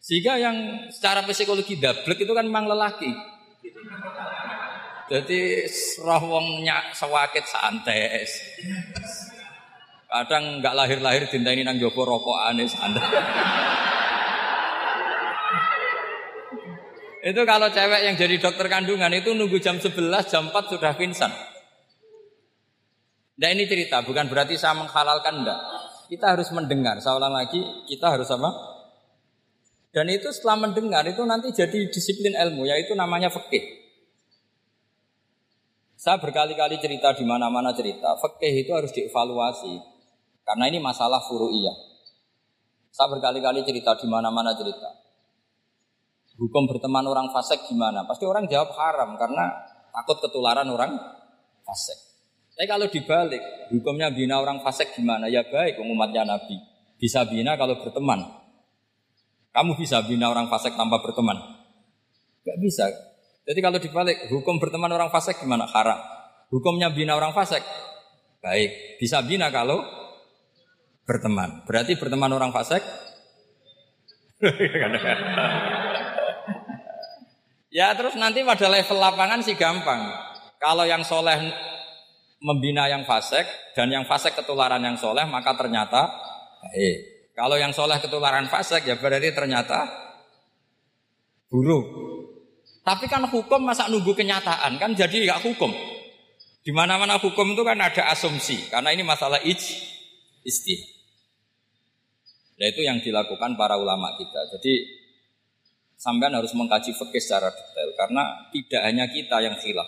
Sehingga 0.03 0.35
yang 0.35 0.89
secara 0.91 1.23
psikologi 1.23 1.79
dablek 1.79 2.19
itu 2.19 2.33
kan 2.35 2.43
memang 2.43 2.67
lelaki. 2.67 3.07
Jadi 5.07 5.63
roh 6.03 6.23
wongnya 6.27 6.91
sewakit 6.91 7.47
santai 7.47 8.27
Kadang 10.09 10.57
nggak 10.57 10.73
lahir-lahir 10.73 11.29
cinta 11.29 11.53
ini 11.53 11.61
nang 11.61 11.77
jopo 11.77 12.01
rokok 12.01 12.49
aneh 12.49 12.65
anda. 12.81 12.97
itu 17.29 17.41
kalau 17.45 17.69
cewek 17.69 18.01
yang 18.09 18.17
jadi 18.17 18.41
dokter 18.41 18.65
kandungan 18.73 19.13
itu 19.13 19.37
nunggu 19.37 19.61
jam 19.61 19.77
11, 19.77 19.93
jam 20.25 20.49
4 20.49 20.73
sudah 20.73 20.97
pingsan. 20.97 21.29
Nah 23.39 23.49
ini 23.53 23.69
cerita, 23.69 24.01
bukan 24.01 24.25
berarti 24.27 24.57
saya 24.57 24.73
menghalalkan 24.81 25.45
enggak. 25.45 25.59
Kita 26.09 26.33
harus 26.33 26.49
mendengar, 26.57 26.97
saya 27.05 27.21
ulang 27.21 27.37
lagi, 27.37 27.61
kita 27.85 28.09
harus 28.09 28.33
apa? 28.33 28.49
Dan 29.93 30.09
itu 30.09 30.33
setelah 30.33 30.69
mendengar 30.69 31.05
itu 31.05 31.21
nanti 31.21 31.53
jadi 31.53 31.85
disiplin 31.85 32.33
ilmu, 32.33 32.65
yaitu 32.65 32.97
namanya 32.97 33.29
fikih. 33.29 33.61
Saya 35.93 36.17
berkali-kali 36.17 36.81
cerita 36.81 37.13
di 37.13 37.29
mana-mana 37.29 37.77
cerita, 37.77 38.17
fikih 38.17 38.53
itu 38.65 38.71
harus 38.73 38.89
dievaluasi. 38.89 39.88
Karena 40.49 40.65
ini 40.65 40.81
masalah 40.81 41.21
furu'iyah. 41.29 41.77
Saya 42.89 43.13
berkali-kali 43.13 43.61
cerita 43.61 43.93
di 44.01 44.09
mana-mana 44.09 44.57
cerita. 44.57 44.89
Hukum 46.41 46.65
berteman 46.65 47.05
orang 47.05 47.29
fasik 47.29 47.69
gimana? 47.69 48.09
Pasti 48.09 48.25
orang 48.25 48.49
jawab 48.49 48.73
haram 48.73 49.13
karena 49.13 49.45
takut 49.93 50.17
ketularan 50.25 50.65
orang 50.73 50.97
fasik. 51.61 51.93
Tapi 52.57 52.65
kalau 52.65 52.89
dibalik, 52.89 53.69
hukumnya 53.69 54.09
bina 54.09 54.41
orang 54.41 54.65
fasik 54.65 54.97
gimana? 54.97 55.29
Ya 55.29 55.45
baik, 55.45 55.77
umatnya 55.85 56.25
Nabi. 56.25 56.57
Bisa 56.97 57.29
bina 57.29 57.53
kalau 57.53 57.77
berteman. 57.77 58.25
Kamu 59.53 59.77
bisa 59.77 60.01
bina 60.01 60.33
orang 60.33 60.49
fasik 60.49 60.73
tanpa 60.73 60.97
berteman? 60.97 61.37
Gak 62.41 62.57
bisa. 62.57 62.89
Jadi 63.45 63.59
kalau 63.61 63.77
dibalik, 63.77 64.33
hukum 64.33 64.57
berteman 64.57 64.89
orang 64.89 65.13
fasik 65.13 65.37
gimana? 65.37 65.69
Haram. 65.69 66.01
Hukumnya 66.49 66.89
bina 66.89 67.13
orang 67.13 67.37
fasik? 67.37 67.61
Baik. 68.41 68.97
Bisa 68.97 69.21
bina 69.21 69.53
kalau 69.53 69.98
berteman. 71.09 71.65
Berarti 71.65 71.97
berteman 71.97 72.29
orang 72.29 72.53
fasik? 72.53 72.85
ya 77.81 77.97
terus 77.97 78.13
nanti 78.13 78.45
pada 78.45 78.69
level 78.69 79.01
lapangan 79.01 79.41
sih 79.41 79.57
gampang. 79.57 80.05
Kalau 80.61 80.85
yang 80.85 81.01
soleh 81.01 81.49
membina 82.45 82.85
yang 82.85 83.09
fasik 83.09 83.49
dan 83.73 83.89
yang 83.89 84.05
fasik 84.05 84.37
ketularan 84.37 84.85
yang 84.85 85.01
soleh 85.01 85.25
maka 85.25 85.57
ternyata 85.57 86.05
baik. 86.61 87.33
Kalau 87.33 87.57
yang 87.57 87.73
soleh 87.73 87.97
ketularan 87.97 88.45
fasik 88.45 88.85
ya 88.85 89.01
berarti 89.01 89.33
ternyata 89.33 89.89
buruk. 91.49 91.89
Tapi 92.85 93.09
kan 93.09 93.25
hukum 93.25 93.65
masa 93.65 93.89
nunggu 93.89 94.13
kenyataan 94.13 94.77
kan 94.77 94.93
jadi 94.93 95.25
nggak 95.25 95.41
hukum. 95.41 95.73
Di 96.61 96.71
mana-mana 96.75 97.17
hukum 97.17 97.57
itu 97.57 97.63
kan 97.65 97.81
ada 97.81 98.13
asumsi 98.13 98.69
karena 98.69 98.93
ini 98.93 99.01
masalah 99.01 99.41
ij. 99.41 99.89
Nah 102.59 102.67
itu 102.67 102.83
yang 102.83 102.99
dilakukan 102.99 103.55
para 103.55 103.79
ulama 103.79 104.19
kita. 104.19 104.51
Jadi 104.51 104.83
sampean 105.95 106.35
harus 106.35 106.51
mengkaji 106.51 106.91
fikih 106.91 107.23
secara 107.23 107.51
detail 107.55 107.89
karena 107.95 108.23
tidak 108.51 108.81
hanya 108.83 109.05
kita 109.07 109.39
yang 109.39 109.55
khilaf. 109.55 109.87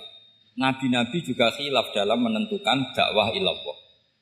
Nabi-nabi 0.55 1.19
juga 1.23 1.51
khilaf 1.51 1.91
dalam 1.91 2.23
menentukan 2.23 2.95
dakwah 2.95 3.31
ilallah. 3.35 3.77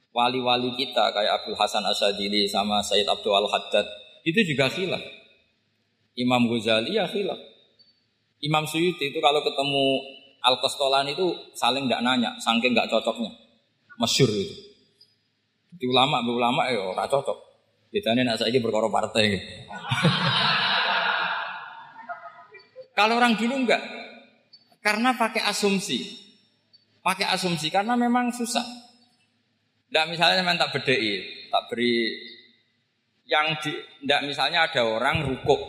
Wali-wali 0.09 0.73
kita 0.73 1.13
kayak 1.13 1.45
Abdul 1.45 1.57
Hasan 1.57 1.85
Asyadili 1.85 2.49
sama 2.49 2.81
Sayyid 2.81 3.05
Abdul 3.05 3.37
Al-Haddad 3.37 3.85
itu 4.25 4.41
juga 4.53 4.65
khilaf. 4.69 5.01
Imam 6.17 6.49
Ghazali 6.49 6.97
ya 6.97 7.05
khilaf. 7.05 7.37
Imam 8.41 8.65
Suyuti 8.65 9.13
itu 9.13 9.19
kalau 9.21 9.45
ketemu 9.45 9.85
Al-Qastolani 10.39 11.13
itu 11.13 11.27
saling 11.53 11.85
tidak 11.85 12.01
nanya, 12.01 12.31
saking 12.39 12.71
nggak 12.71 12.87
cocoknya. 12.87 13.29
Masyur 13.99 14.31
itu. 14.31 14.55
Di 15.75 15.85
ulama, 15.85 16.23
ulama 16.23 16.65
ora 16.71 17.03
cocok. 17.05 17.48
Bedanya 17.89 18.21
nak 18.21 18.37
saya 18.37 18.53
ini 18.53 18.61
berkoro 18.61 18.89
partai. 18.93 19.41
kalau 22.93 23.17
orang 23.17 23.33
dulu 23.33 23.65
enggak, 23.65 23.81
karena 24.85 25.17
pakai 25.17 25.41
asumsi. 25.49 26.29
Pakai 27.01 27.25
asumsi 27.33 27.73
karena 27.73 27.97
memang 27.97 28.29
susah. 28.29 28.65
Tidak 29.89 30.05
misalnya 30.05 30.45
memang 30.45 30.61
tak 30.61 30.77
bedai, 30.77 31.25
tak 31.49 31.65
beri 31.65 32.13
yang 33.25 33.57
di, 33.61 33.73
tidak 34.05 34.21
misalnya 34.25 34.69
ada 34.69 34.85
orang 34.85 35.25
rukuk, 35.25 35.61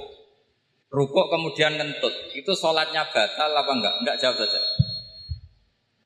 rukuk 0.92 1.26
kemudian 1.33 1.76
ngentut, 1.76 2.12
itu 2.37 2.52
sholatnya 2.52 3.09
batal 3.09 3.52
apa 3.52 3.72
enggak? 3.72 3.94
Enggak 4.04 4.16
jawab 4.20 4.37
saja. 4.40 4.61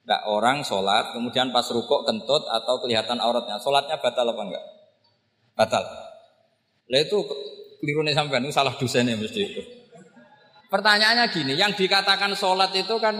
Enggak 0.07 0.22
orang 0.31 0.59
sholat 0.62 1.11
kemudian 1.11 1.50
pas 1.50 1.66
rukuk 1.74 2.07
kentut 2.07 2.46
atau 2.46 2.79
kelihatan 2.79 3.18
auratnya, 3.18 3.59
sholatnya 3.59 3.98
batal 3.98 4.31
apa 4.31 4.42
enggak? 4.46 4.64
Batal. 5.55 5.85
Lah 6.90 7.01
itu 7.01 7.19
nih 7.85 8.14
sampai 8.14 8.43
itu 8.43 8.51
salah 8.51 8.75
dosennya 8.75 9.14
mesti 9.14 9.40
itu. 9.40 9.62
Pertanyaannya 10.69 11.31
gini, 11.31 11.55
yang 11.55 11.71
dikatakan 11.79 12.35
sholat 12.35 12.75
itu 12.75 12.99
kan 12.99 13.14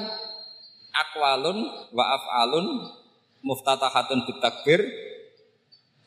akwalun 0.91 1.63
wa 1.95 2.05
af'alun 2.19 2.67
muftatahatun 3.47 4.27
bitakbir 4.27 4.83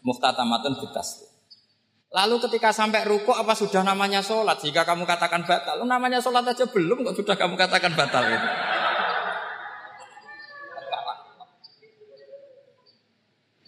muftatamatun 0.03 0.75
bitaslim. 0.83 1.31
Lalu 2.07 2.35
ketika 2.47 2.71
sampai 2.71 3.03
ruko 3.03 3.35
apa 3.35 3.51
sudah 3.55 3.83
namanya 3.83 4.23
sholat? 4.23 4.59
Jika 4.63 4.83
kamu 4.87 5.03
katakan 5.07 5.43
batal, 5.43 5.83
namanya 5.83 6.19
sholat 6.23 6.43
aja 6.47 6.67
belum 6.67 7.03
kok 7.03 7.19
sudah 7.19 7.35
kamu 7.35 7.55
katakan 7.55 7.95
batal 7.95 8.23
itu. 8.27 8.49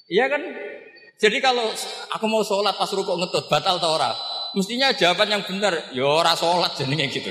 Iya 0.10 0.26
kan? 0.26 0.41
Jadi 1.19 1.43
kalau 1.43 1.67
aku 2.15 2.25
mau 2.32 2.39
sholat 2.47 2.79
pas 2.79 2.88
ruko 2.95 3.19
ngetut 3.19 3.51
batal 3.51 3.75
atau 3.75 3.99
ora? 3.99 4.15
Mestinya 4.55 4.95
jawaban 4.95 5.27
yang 5.27 5.43
benar, 5.43 5.91
ya 5.91 6.08
ora 6.08 6.32
sholat 6.32 6.79
jadinya 6.79 7.05
gitu. 7.12 7.27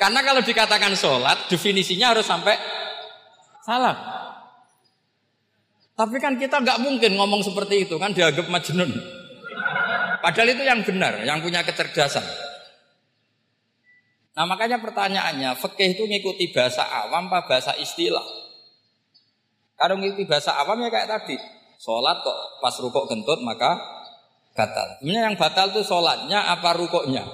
Karena 0.00 0.24
kalau 0.24 0.40
dikatakan 0.40 0.96
sholat, 0.96 1.52
definisinya 1.52 2.16
harus 2.16 2.24
sampai 2.24 2.56
salam. 3.60 3.92
Tapi 5.92 6.16
kan 6.16 6.40
kita 6.40 6.64
nggak 6.64 6.80
mungkin 6.80 7.12
ngomong 7.20 7.44
seperti 7.44 7.84
itu 7.84 8.00
kan 8.00 8.16
dianggap 8.16 8.48
majnun. 8.48 8.88
Padahal 10.24 10.48
itu 10.56 10.64
yang 10.64 10.80
benar, 10.80 11.20
yang 11.28 11.44
punya 11.44 11.60
kecerdasan. 11.60 12.24
Nah 14.32 14.48
makanya 14.48 14.80
pertanyaannya, 14.80 15.60
fikih 15.60 15.92
itu 15.92 16.08
ngikuti 16.08 16.56
bahasa 16.56 16.88
awam 16.88 17.28
apa 17.28 17.44
bahasa 17.44 17.76
istilah? 17.76 18.24
Kalau 19.80 19.96
ngikuti 19.96 20.28
bahasa 20.28 20.60
awam 20.60 20.76
ya 20.84 20.92
kayak 20.92 21.08
tadi, 21.08 21.40
sholat 21.80 22.20
kok 22.20 22.60
pas 22.60 22.76
rukuk 22.76 23.08
gentut 23.08 23.40
maka 23.40 23.80
batal. 24.52 25.00
Sebenarnya 25.00 25.32
yang 25.32 25.36
batal 25.40 25.72
itu 25.72 25.80
sholatnya 25.80 26.52
apa 26.52 26.76
rukuknya? 26.76 27.24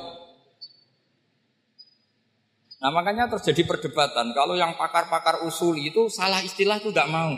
Nah 2.78 2.90
makanya 2.94 3.26
terjadi 3.34 3.66
perdebatan. 3.66 4.30
Kalau 4.30 4.54
yang 4.54 4.78
pakar-pakar 4.78 5.42
usuli 5.42 5.90
itu 5.90 6.06
salah 6.06 6.38
istilah 6.38 6.78
itu 6.78 6.94
nggak 6.94 7.10
mau. 7.10 7.34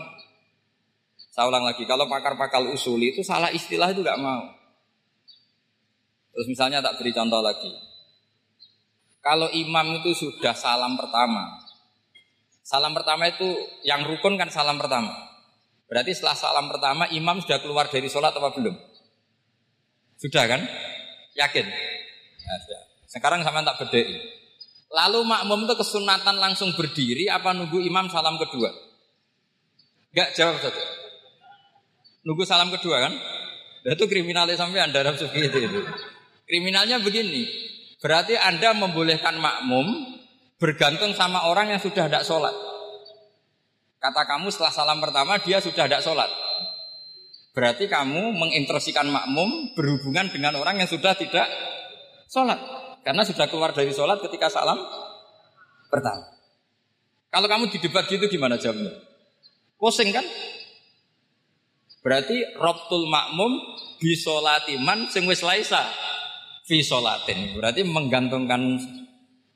Saya 1.32 1.48
ulang 1.48 1.64
lagi, 1.64 1.88
kalau 1.88 2.04
pakar-pakar 2.04 2.68
usuli 2.68 3.16
itu 3.16 3.24
salah 3.24 3.48
istilah 3.48 3.88
itu 3.88 4.04
nggak 4.04 4.20
mau. 4.20 4.44
Terus 6.36 6.46
misalnya 6.52 6.84
tak 6.84 7.00
beri 7.00 7.16
contoh 7.16 7.40
lagi. 7.40 7.72
Kalau 9.24 9.48
imam 9.56 10.02
itu 10.02 10.12
sudah 10.14 10.52
salam 10.52 11.00
pertama. 11.00 11.57
Salam 12.68 12.92
pertama 12.92 13.24
itu 13.24 13.48
yang 13.80 14.04
rukun 14.04 14.36
kan 14.36 14.52
salam 14.52 14.76
pertama. 14.76 15.08
Berarti 15.88 16.12
setelah 16.12 16.36
salam 16.36 16.68
pertama 16.68 17.08
imam 17.08 17.40
sudah 17.40 17.64
keluar 17.64 17.88
dari 17.88 18.12
sholat 18.12 18.36
apa 18.36 18.52
belum? 18.52 18.76
Sudah 20.20 20.44
kan? 20.44 20.60
Yakin? 21.32 21.64
Ya, 21.64 22.54
sudah. 22.60 22.80
Sekarang 23.08 23.40
sama 23.40 23.64
tak 23.64 23.80
bedai. 23.80 24.04
Lalu 24.92 25.24
makmum 25.24 25.64
itu 25.64 25.80
kesunatan 25.80 26.36
langsung 26.36 26.76
berdiri 26.76 27.32
apa 27.32 27.56
nunggu 27.56 27.80
imam 27.80 28.12
salam 28.12 28.36
kedua? 28.36 28.68
Gak 30.12 30.36
jawab 30.36 30.60
saja. 30.60 30.84
Nunggu 32.28 32.44
salam 32.44 32.68
kedua 32.68 33.00
kan? 33.00 33.16
Dan 33.80 33.96
itu 33.96 34.04
kriminalnya 34.04 34.60
sampai 34.60 34.84
anda 34.84 35.00
itu, 35.08 35.24
itu. 35.24 35.80
Kriminalnya 36.44 37.00
begini. 37.00 37.48
Berarti 38.04 38.36
anda 38.36 38.76
membolehkan 38.76 39.40
makmum 39.40 39.88
bergantung 40.58 41.14
sama 41.14 41.46
orang 41.46 41.70
yang 41.72 41.80
sudah 41.80 42.10
tidak 42.10 42.26
sholat. 42.26 42.54
Kata 43.98 44.22
kamu 44.26 44.50
setelah 44.50 44.74
salam 44.74 44.98
pertama 45.02 45.38
dia 45.42 45.58
sudah 45.58 45.86
tidak 45.86 46.02
sholat. 46.02 46.30
Berarti 47.54 47.90
kamu 47.90 48.38
mengintersikan 48.38 49.10
makmum 49.10 49.74
berhubungan 49.74 50.30
dengan 50.30 50.54
orang 50.58 50.78
yang 50.78 50.86
sudah 50.90 51.18
tidak 51.18 51.46
sholat. 52.30 52.58
Karena 53.02 53.26
sudah 53.26 53.50
keluar 53.50 53.74
dari 53.74 53.90
sholat 53.90 54.22
ketika 54.22 54.46
salam 54.46 54.78
pertama. 55.90 56.38
Kalau 57.28 57.46
kamu 57.50 57.70
di 57.74 57.78
debat 57.82 58.06
gitu 58.06 58.30
gimana 58.30 58.58
jawabnya? 58.58 58.94
Pusing 59.78 60.14
kan? 60.14 60.22
Berarti 62.02 62.40
robtul 62.56 63.10
makmum 63.10 63.58
bisolatiman 63.98 65.10
sing 65.10 65.26
wis 65.26 65.42
laisa 65.42 65.82
fi 66.62 66.80
solatin. 66.80 67.58
Berarti 67.58 67.82
menggantungkan 67.82 68.78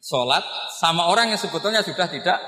sholat 0.03 0.43
sama 0.75 1.07
orang 1.07 1.31
yang 1.31 1.39
sebetulnya 1.39 1.87
sudah 1.87 2.11
tidak 2.11 2.43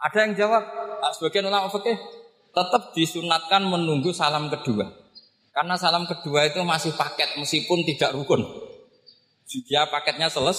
Ada 0.00 0.18
yang 0.24 0.32
jawab, 0.32 0.64
sebagian 1.12 1.52
ulama 1.52 1.68
fikih 1.68 1.92
tetap 2.56 2.96
disunatkan 2.96 3.68
menunggu 3.68 4.16
salam 4.16 4.48
kedua. 4.48 4.88
Karena 5.52 5.76
salam 5.76 6.08
kedua 6.08 6.48
itu 6.48 6.64
masih 6.64 6.96
paket 6.96 7.36
meskipun 7.36 7.84
tidak 7.84 8.16
rukun. 8.16 8.40
Dia 9.68 9.84
paketnya 9.92 10.32
seles, 10.32 10.56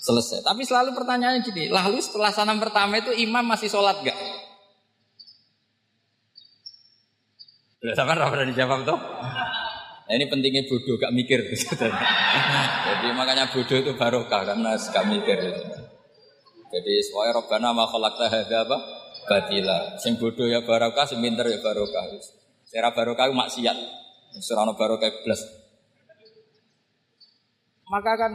selesai. 0.00 0.40
Tapi 0.40 0.64
selalu 0.64 0.96
pertanyaannya 0.96 1.44
gini, 1.44 1.68
lalu 1.68 2.00
setelah 2.00 2.32
salam 2.32 2.56
pertama 2.56 2.96
itu 2.96 3.12
imam 3.12 3.44
masih 3.44 3.68
sholat 3.68 4.00
gak? 4.00 4.16
Udah 7.84 7.94
sama 7.94 8.16
pernah 8.16 8.48
dijawab 8.48 8.88
tuh? 8.88 8.98
Nah, 10.08 10.16
ini 10.16 10.24
pentingnya 10.24 10.64
bodoh, 10.64 10.96
gak 10.96 11.12
mikir. 11.12 11.44
Jadi 12.88 13.06
makanya 13.12 13.52
bodoh 13.52 13.76
itu 13.76 13.92
barokah 13.92 14.40
karena 14.48 14.72
gak 14.72 15.04
mikir. 15.04 15.36
Jadi 16.68 16.92
semuanya 17.04 17.36
robbana 17.36 17.76
ma 17.76 17.84
khalaqta 17.84 18.48
apa? 18.48 18.78
batila. 19.28 20.00
Sing 20.00 20.16
bodoh 20.16 20.48
ya 20.48 20.64
barokah, 20.64 21.04
sing 21.04 21.20
pinter 21.20 21.44
ya 21.44 21.60
barokah. 21.60 22.08
Sera 22.64 22.96
barokah 22.96 23.28
maksiat. 23.28 23.76
Surano 24.40 24.72
barokah 24.72 25.12
plus. 25.20 25.44
Maka 27.88 28.12
kan 28.16 28.32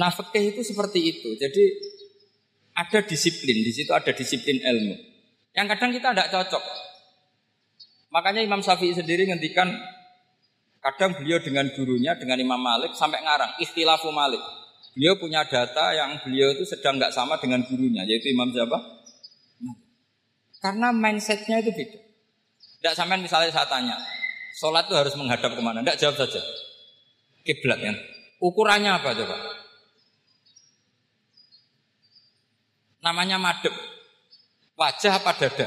nafkah 0.00 0.40
itu 0.40 0.64
seperti 0.64 1.00
itu. 1.12 1.36
Jadi 1.36 1.92
ada 2.72 3.04
disiplin, 3.04 3.60
di 3.60 3.72
situ 3.72 3.92
ada 3.92 4.16
disiplin 4.16 4.56
ilmu. 4.60 4.96
Yang 5.52 5.66
kadang 5.76 5.90
kita 5.92 6.08
tidak 6.16 6.28
cocok. 6.32 6.64
Makanya 8.12 8.40
Imam 8.44 8.64
Syafi'i 8.64 8.96
sendiri 8.96 9.28
ngendikan 9.28 9.68
kadang 10.82 11.14
beliau 11.14 11.38
dengan 11.38 11.70
gurunya 11.70 12.18
dengan 12.18 12.42
Imam 12.42 12.58
Malik 12.58 12.98
sampai 12.98 13.22
ngarang 13.22 13.54
istilafu 13.62 14.10
Malik. 14.10 14.42
Beliau 14.92 15.16
punya 15.16 15.46
data 15.46 15.94
yang 15.94 16.20
beliau 16.20 16.52
itu 16.52 16.68
sedang 16.68 17.00
nggak 17.00 17.14
sama 17.14 17.38
dengan 17.40 17.64
gurunya, 17.64 18.04
yaitu 18.04 18.28
Imam 18.34 18.50
siapa? 18.52 18.76
Karena 20.60 20.92
mindsetnya 20.92 21.64
itu 21.64 21.72
beda. 21.72 21.98
Tidak 22.82 22.94
sampai 22.98 23.16
misalnya 23.18 23.54
saya 23.54 23.66
tanya, 23.70 23.96
sholat 24.58 24.90
itu 24.90 24.94
harus 24.98 25.14
menghadap 25.16 25.54
ke 25.54 25.62
mana? 25.62 25.80
Tidak 25.80 25.98
jawab 26.02 26.16
saja. 26.18 26.42
Kiblat 27.46 27.78
kan. 27.78 27.96
Ukurannya 28.42 28.90
apa 28.90 29.14
coba? 29.14 29.36
Namanya 33.02 33.38
madep. 33.38 33.74
Wajah 34.78 35.18
apa 35.18 35.30
dada? 35.38 35.66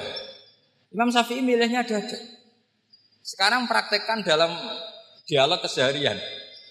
Imam 0.92 1.12
Syafi'i 1.12 1.44
milihnya 1.44 1.84
dada. 1.84 2.20
Sekarang 3.24 3.68
praktekkan 3.68 4.24
dalam 4.24 4.52
dialog 5.26 5.60
keseharian. 5.62 6.18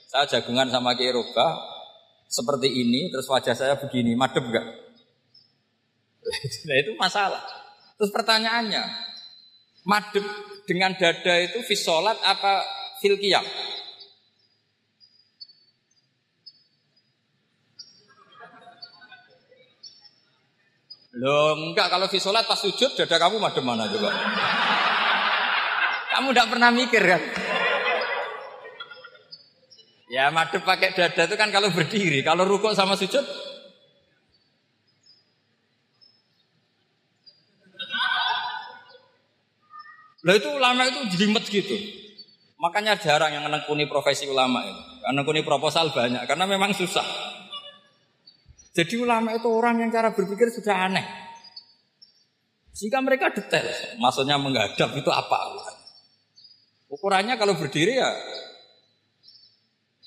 Saya 0.09 0.31
jagungan 0.31 0.71
sama 0.71 0.95
Kiai 0.95 1.11
Roba, 1.11 1.59
seperti 2.31 2.71
ini, 2.71 3.11
terus 3.11 3.27
wajah 3.27 3.55
saya 3.55 3.75
begini, 3.79 4.15
madep 4.15 4.47
gak? 4.47 4.67
nah 6.71 6.77
itu 6.81 6.97
masalah. 6.97 7.43
Terus 7.99 8.11
pertanyaannya, 8.15 8.83
madep 9.85 10.25
dengan 10.65 10.95
dada 10.97 11.35
itu 11.43 11.61
visolat 11.67 12.17
apa 12.23 12.65
fil? 13.03 13.19
Loh, 21.15 21.55
enggak 21.71 21.95
kalau 21.95 22.11
di 22.11 22.19
pas 22.19 22.59
sujud 22.59 22.91
dada 22.99 23.17
kamu 23.23 23.39
madem 23.39 23.63
mana 23.63 23.87
coba? 23.87 24.11
kamu 26.15 26.31
tidak 26.31 26.49
pernah 26.51 26.71
mikir 26.75 27.03
kan? 27.03 27.23
Ya 30.15 30.31
madem 30.31 30.63
pakai 30.63 30.95
dada 30.95 31.27
itu 31.27 31.35
kan 31.35 31.51
kalau 31.51 31.75
berdiri, 31.75 32.23
kalau 32.23 32.47
rukuk 32.47 32.71
sama 32.79 32.95
sujud 32.95 33.27
Lah 40.25 40.35
itu 40.41 40.49
ulama 40.49 40.89
itu 40.89 41.05
jelimet 41.13 41.45
gitu. 41.45 41.77
Makanya 42.57 42.97
jarang 42.97 43.29
yang 43.29 43.45
menekuni 43.45 43.85
profesi 43.85 44.25
ulama 44.25 44.65
ini. 44.65 44.83
Menekuni 45.05 45.45
proposal 45.45 45.93
banyak 45.93 46.25
karena 46.25 46.49
memang 46.49 46.73
susah. 46.73 47.05
Jadi 48.73 49.05
ulama 49.05 49.37
itu 49.37 49.45
orang 49.53 49.85
yang 49.85 49.93
cara 49.93 50.17
berpikir 50.17 50.49
sudah 50.49 50.89
aneh. 50.89 51.05
Jika 52.73 53.05
mereka 53.05 53.37
detail, 53.37 53.69
maksudnya 54.01 54.41
menghadap 54.41 54.97
itu 54.97 55.11
apa? 55.13 55.39
Ukurannya 56.89 57.37
kalau 57.37 57.61
berdiri 57.61 58.01
ya 58.01 58.09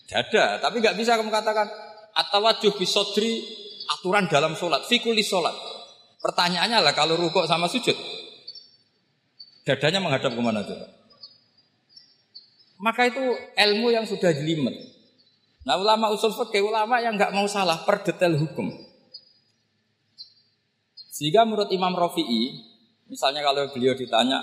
dada, 0.08 0.64
tapi 0.64 0.80
nggak 0.80 0.96
bisa 0.96 1.20
kamu 1.20 1.30
katakan 1.30 1.68
atau 2.16 2.40
wajib 2.42 2.74
bisodri 2.80 3.44
aturan 4.00 4.26
dalam 4.32 4.56
sholat, 4.56 4.88
fikuli 4.88 5.22
sholat. 5.22 5.54
Pertanyaannya 6.18 6.82
lah 6.82 6.96
kalau 6.98 7.20
rukuk 7.20 7.46
sama 7.46 7.70
sujud, 7.70 7.94
Dadanya 9.68 10.00
menghadap 10.00 10.32
ke 10.32 10.40
mana 10.40 10.64
coba? 10.64 10.88
Maka 12.80 13.12
itu 13.12 13.20
ilmu 13.52 13.92
yang 13.92 14.08
sudah 14.08 14.32
jelimet. 14.32 14.96
Nah 15.68 15.76
ulama 15.76 16.08
usul 16.08 16.32
fikih 16.32 16.64
ulama 16.64 17.04
yang 17.04 17.20
nggak 17.20 17.36
mau 17.36 17.44
salah 17.52 17.84
per 17.84 18.00
detail 18.00 18.40
hukum. 18.40 18.72
Sehingga 21.12 21.44
menurut 21.44 21.68
Imam 21.76 21.92
Rafi'i, 21.92 22.64
misalnya 23.12 23.44
kalau 23.44 23.68
beliau 23.76 23.92
ditanya 23.92 24.40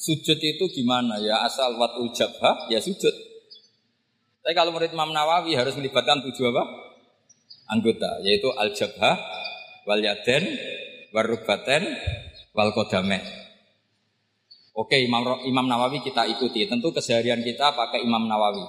sujud 0.00 0.40
itu 0.40 0.64
gimana 0.72 1.20
ya 1.20 1.44
asal 1.44 1.76
wat 1.76 2.00
ujabha 2.00 2.72
ya 2.72 2.80
sujud. 2.80 3.27
Tapi 4.48 4.56
kalau 4.56 4.72
menurut 4.72 4.88
Imam 4.88 5.12
Nawawi 5.12 5.60
harus 5.60 5.76
melibatkan 5.76 6.24
tujuh 6.24 6.48
apa? 6.48 6.64
Anggota, 7.68 8.16
yaitu 8.24 8.48
al-jabhah, 8.48 9.20
wal 9.84 10.00
yaden, 10.00 10.40
warubaten, 11.12 11.84
wal 12.56 12.72
kodame. 12.72 13.20
Oke 14.72 15.04
Imam, 15.04 15.44
Imam 15.44 15.68
Nawawi 15.68 16.00
kita 16.00 16.24
ikuti. 16.32 16.64
Tentu 16.64 16.96
keseharian 16.96 17.44
kita 17.44 17.76
pakai 17.76 18.00
Imam 18.00 18.24
Nawawi. 18.24 18.64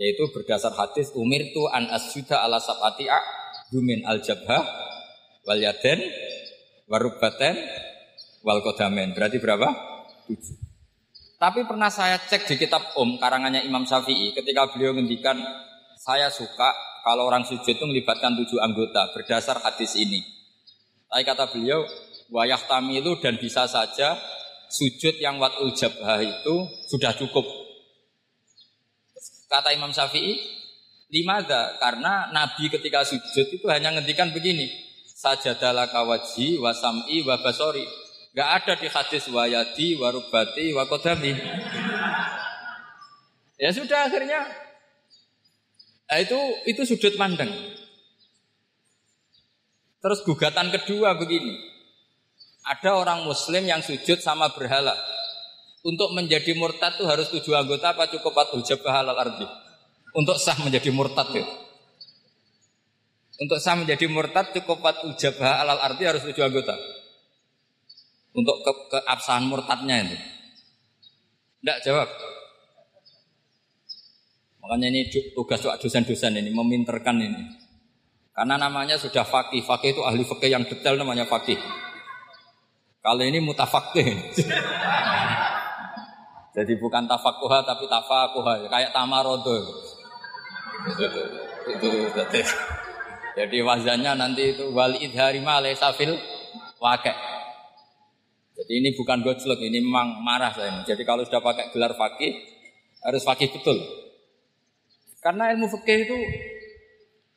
Yaitu 0.00 0.32
berdasar 0.32 0.72
hadis 0.72 1.12
umir 1.12 1.44
tu 1.52 1.68
an 1.68 1.92
asjuda 1.92 2.40
ala 2.40 2.56
sabati 2.56 3.04
dumin 3.68 4.00
al 4.08 4.24
jabha 4.24 4.64
wal 5.44 5.60
yaden 5.60 6.00
warubaten 6.88 7.52
wal. 8.40 8.64
Berarti 8.64 9.36
berapa? 9.44 9.68
Tujuh. 10.24 10.65
Tapi 11.36 11.68
pernah 11.68 11.92
saya 11.92 12.16
cek 12.16 12.48
di 12.48 12.56
kitab 12.56 12.96
Om 12.96 13.20
karangannya 13.20 13.60
Imam 13.68 13.84
Syafi'i 13.84 14.32
ketika 14.32 14.72
beliau 14.72 14.96
ngendikan 14.96 15.36
saya 16.00 16.32
suka 16.32 16.72
kalau 17.04 17.28
orang 17.28 17.44
sujud 17.44 17.76
itu 17.76 17.84
melibatkan 17.84 18.32
tujuh 18.40 18.56
anggota 18.56 19.12
berdasar 19.12 19.60
hadis 19.60 20.00
ini. 20.00 20.24
Tapi 21.12 21.22
kata 21.28 21.52
beliau 21.52 21.84
wayah 22.32 22.58
tamilu 22.64 23.20
dan 23.20 23.36
bisa 23.36 23.68
saja 23.68 24.16
sujud 24.72 25.20
yang 25.20 25.36
watul 25.36 25.76
jabhah 25.76 26.24
itu 26.24 26.54
sudah 26.88 27.12
cukup. 27.14 27.44
Kata 29.46 29.76
Imam 29.76 29.92
Syafi'i, 29.94 30.40
limada 31.12 31.78
karena 31.78 32.32
Nabi 32.34 32.66
ketika 32.72 33.06
sujud 33.06 33.46
itu 33.60 33.66
hanya 33.70 33.94
ngendikan 33.94 34.32
begini, 34.34 34.66
sajadalah 35.14 35.92
kawaji 35.92 36.58
wasam'i 36.58 37.22
wabasori. 37.22 38.05
Gak 38.36 38.50
ada 38.52 38.72
di 38.76 38.84
hadis 38.92 39.24
wayadi 39.32 39.96
warubati 39.96 40.76
wakodami. 40.76 41.32
Ya 43.56 43.72
sudah 43.72 44.12
akhirnya 44.12 44.44
nah 46.06 46.20
itu 46.20 46.38
itu 46.68 46.84
sudut 46.84 47.16
pandang. 47.16 47.48
Terus 50.04 50.20
gugatan 50.22 50.70
kedua 50.70 51.16
begini, 51.18 51.56
ada 52.62 53.00
orang 53.00 53.24
muslim 53.24 53.64
yang 53.64 53.80
sujud 53.80 54.20
sama 54.20 54.52
berhala. 54.52 54.94
Untuk 55.82 56.12
menjadi 56.12 56.52
murtad 56.54 57.00
itu 57.00 57.08
harus 57.08 57.32
tujuh 57.32 57.56
anggota 57.56 57.96
apa 57.96 58.06
cukup 58.12 58.36
patuh 58.36 58.60
jabah 58.60 59.02
halal 59.02 59.18
ardi? 59.18 59.48
Untuk 60.12 60.36
sah 60.36 60.60
menjadi 60.60 60.92
murtad 60.92 61.32
itu. 61.32 61.46
Untuk 63.40 63.58
sah 63.58 63.74
menjadi 63.74 64.06
murtad 64.06 64.52
cukup 64.52 64.84
patuh 64.84 65.16
jabah 65.16 65.64
halal 65.64 65.80
ardi 65.80 66.04
harus 66.04 66.22
tujuh 66.22 66.44
anggota. 66.44 66.76
Untuk 68.36 68.56
ke 68.60 68.72
keabsahan 68.92 69.48
murtadnya 69.48 70.04
itu. 70.04 70.16
Tidak 71.64 71.78
jawab. 71.88 72.08
Makanya 74.60 74.86
ini 74.92 75.00
tugas 75.32 75.62
dosen-dosen 75.62 76.36
ini 76.36 76.52
meminterkan 76.52 77.16
ini. 77.16 77.42
Karena 78.36 78.60
namanya 78.60 79.00
sudah 79.00 79.24
fakih. 79.24 79.64
Fakih 79.64 79.96
itu 79.96 80.04
ahli 80.04 80.20
fakih 80.20 80.52
yang 80.52 80.68
detail 80.68 81.00
namanya 81.00 81.24
fakih. 81.24 81.56
Kalau 83.00 83.24
ini 83.24 83.40
mutafakih. 83.40 84.04
Jadi 86.56 86.72
bukan 86.76 87.08
tafakuha 87.08 87.64
tapi 87.64 87.88
tafakuha. 87.88 88.68
Kayak 88.68 88.92
tamarodo. 88.92 89.64
Jadi 93.36 93.56
wazannya 93.64 94.12
nanti 94.18 94.42
itu 94.56 94.68
wali 94.74 95.00
idhari 95.00 95.40
malai 95.40 95.72
safil 95.72 96.18
wakek. 96.82 97.35
Jadi 98.56 98.72
ini 98.80 98.96
bukan 98.96 99.20
gojlok, 99.20 99.60
ini 99.60 99.84
memang 99.84 100.24
marah 100.24 100.48
saya. 100.56 100.80
Jadi 100.88 101.04
kalau 101.04 101.28
sudah 101.28 101.44
pakai 101.44 101.68
gelar 101.76 101.92
fakih, 101.92 102.32
harus 103.04 103.20
fakih 103.20 103.52
betul. 103.52 103.76
Karena 105.20 105.52
ilmu 105.52 105.68
fakih 105.68 106.08
itu 106.08 106.16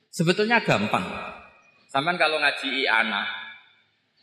sebetulnya 0.07 0.63
gampang. 0.63 1.03
Sampai 1.91 2.15
kalau 2.15 2.39
ngaji 2.39 2.87
anak, 2.87 3.27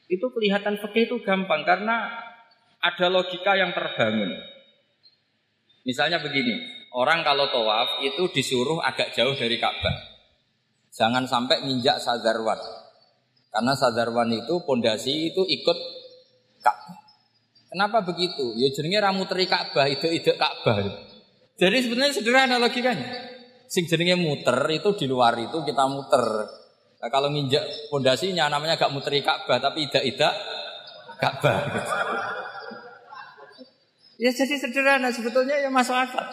itu 0.08 0.24
kelihatan 0.32 0.80
fikih 0.80 1.04
itu 1.04 1.16
gampang 1.20 1.68
karena 1.68 2.08
ada 2.80 3.06
logika 3.12 3.52
yang 3.58 3.76
terbangun. 3.76 4.32
Misalnya 5.84 6.22
begini, 6.24 6.56
orang 6.96 7.20
kalau 7.26 7.52
tawaf 7.52 8.00
itu 8.06 8.24
disuruh 8.32 8.80
agak 8.80 9.12
jauh 9.12 9.36
dari 9.36 9.60
Ka'bah. 9.60 10.16
Jangan 10.96 11.28
sampai 11.28 11.60
nginjak 11.60 12.00
sadarwan. 12.00 12.58
Karena 13.52 13.76
sadarwan 13.76 14.32
itu 14.32 14.64
pondasi 14.64 15.28
itu 15.34 15.44
ikut 15.44 15.78
Ka'bah. 16.66 16.98
Kenapa 17.70 18.02
begitu? 18.02 18.58
Ya 18.58 18.66
jenenge 18.74 18.98
ramu 18.98 19.22
teri 19.30 19.46
Ka'bah, 19.46 19.86
itu 19.86 20.10
ide 20.10 20.34
Ka'bah. 20.34 20.82
Jadi 21.54 21.76
sebenarnya 21.86 22.14
sederhana 22.18 22.58
logikanya. 22.58 23.06
Sing 23.70 23.86
jenenge 23.86 24.18
muter 24.18 24.58
itu 24.74 24.98
di 24.98 25.06
luar 25.06 25.38
itu 25.38 25.62
kita 25.62 25.86
muter. 25.86 26.22
Nah, 26.96 27.08
kalau 27.12 27.30
nginjak 27.30 27.62
pondasinya 27.92 28.50
namanya 28.50 28.74
gak 28.74 28.90
muteri 28.90 29.22
Ka'bah 29.22 29.62
tapi 29.62 29.86
idak-idak 29.86 30.34
Ka'bah. 31.22 31.58
Ya 34.16 34.32
jadi 34.32 34.56
sederhana 34.56 35.12
sebetulnya 35.12 35.60
ya 35.60 35.68
masuk 35.68 35.92
akal. 35.92 36.24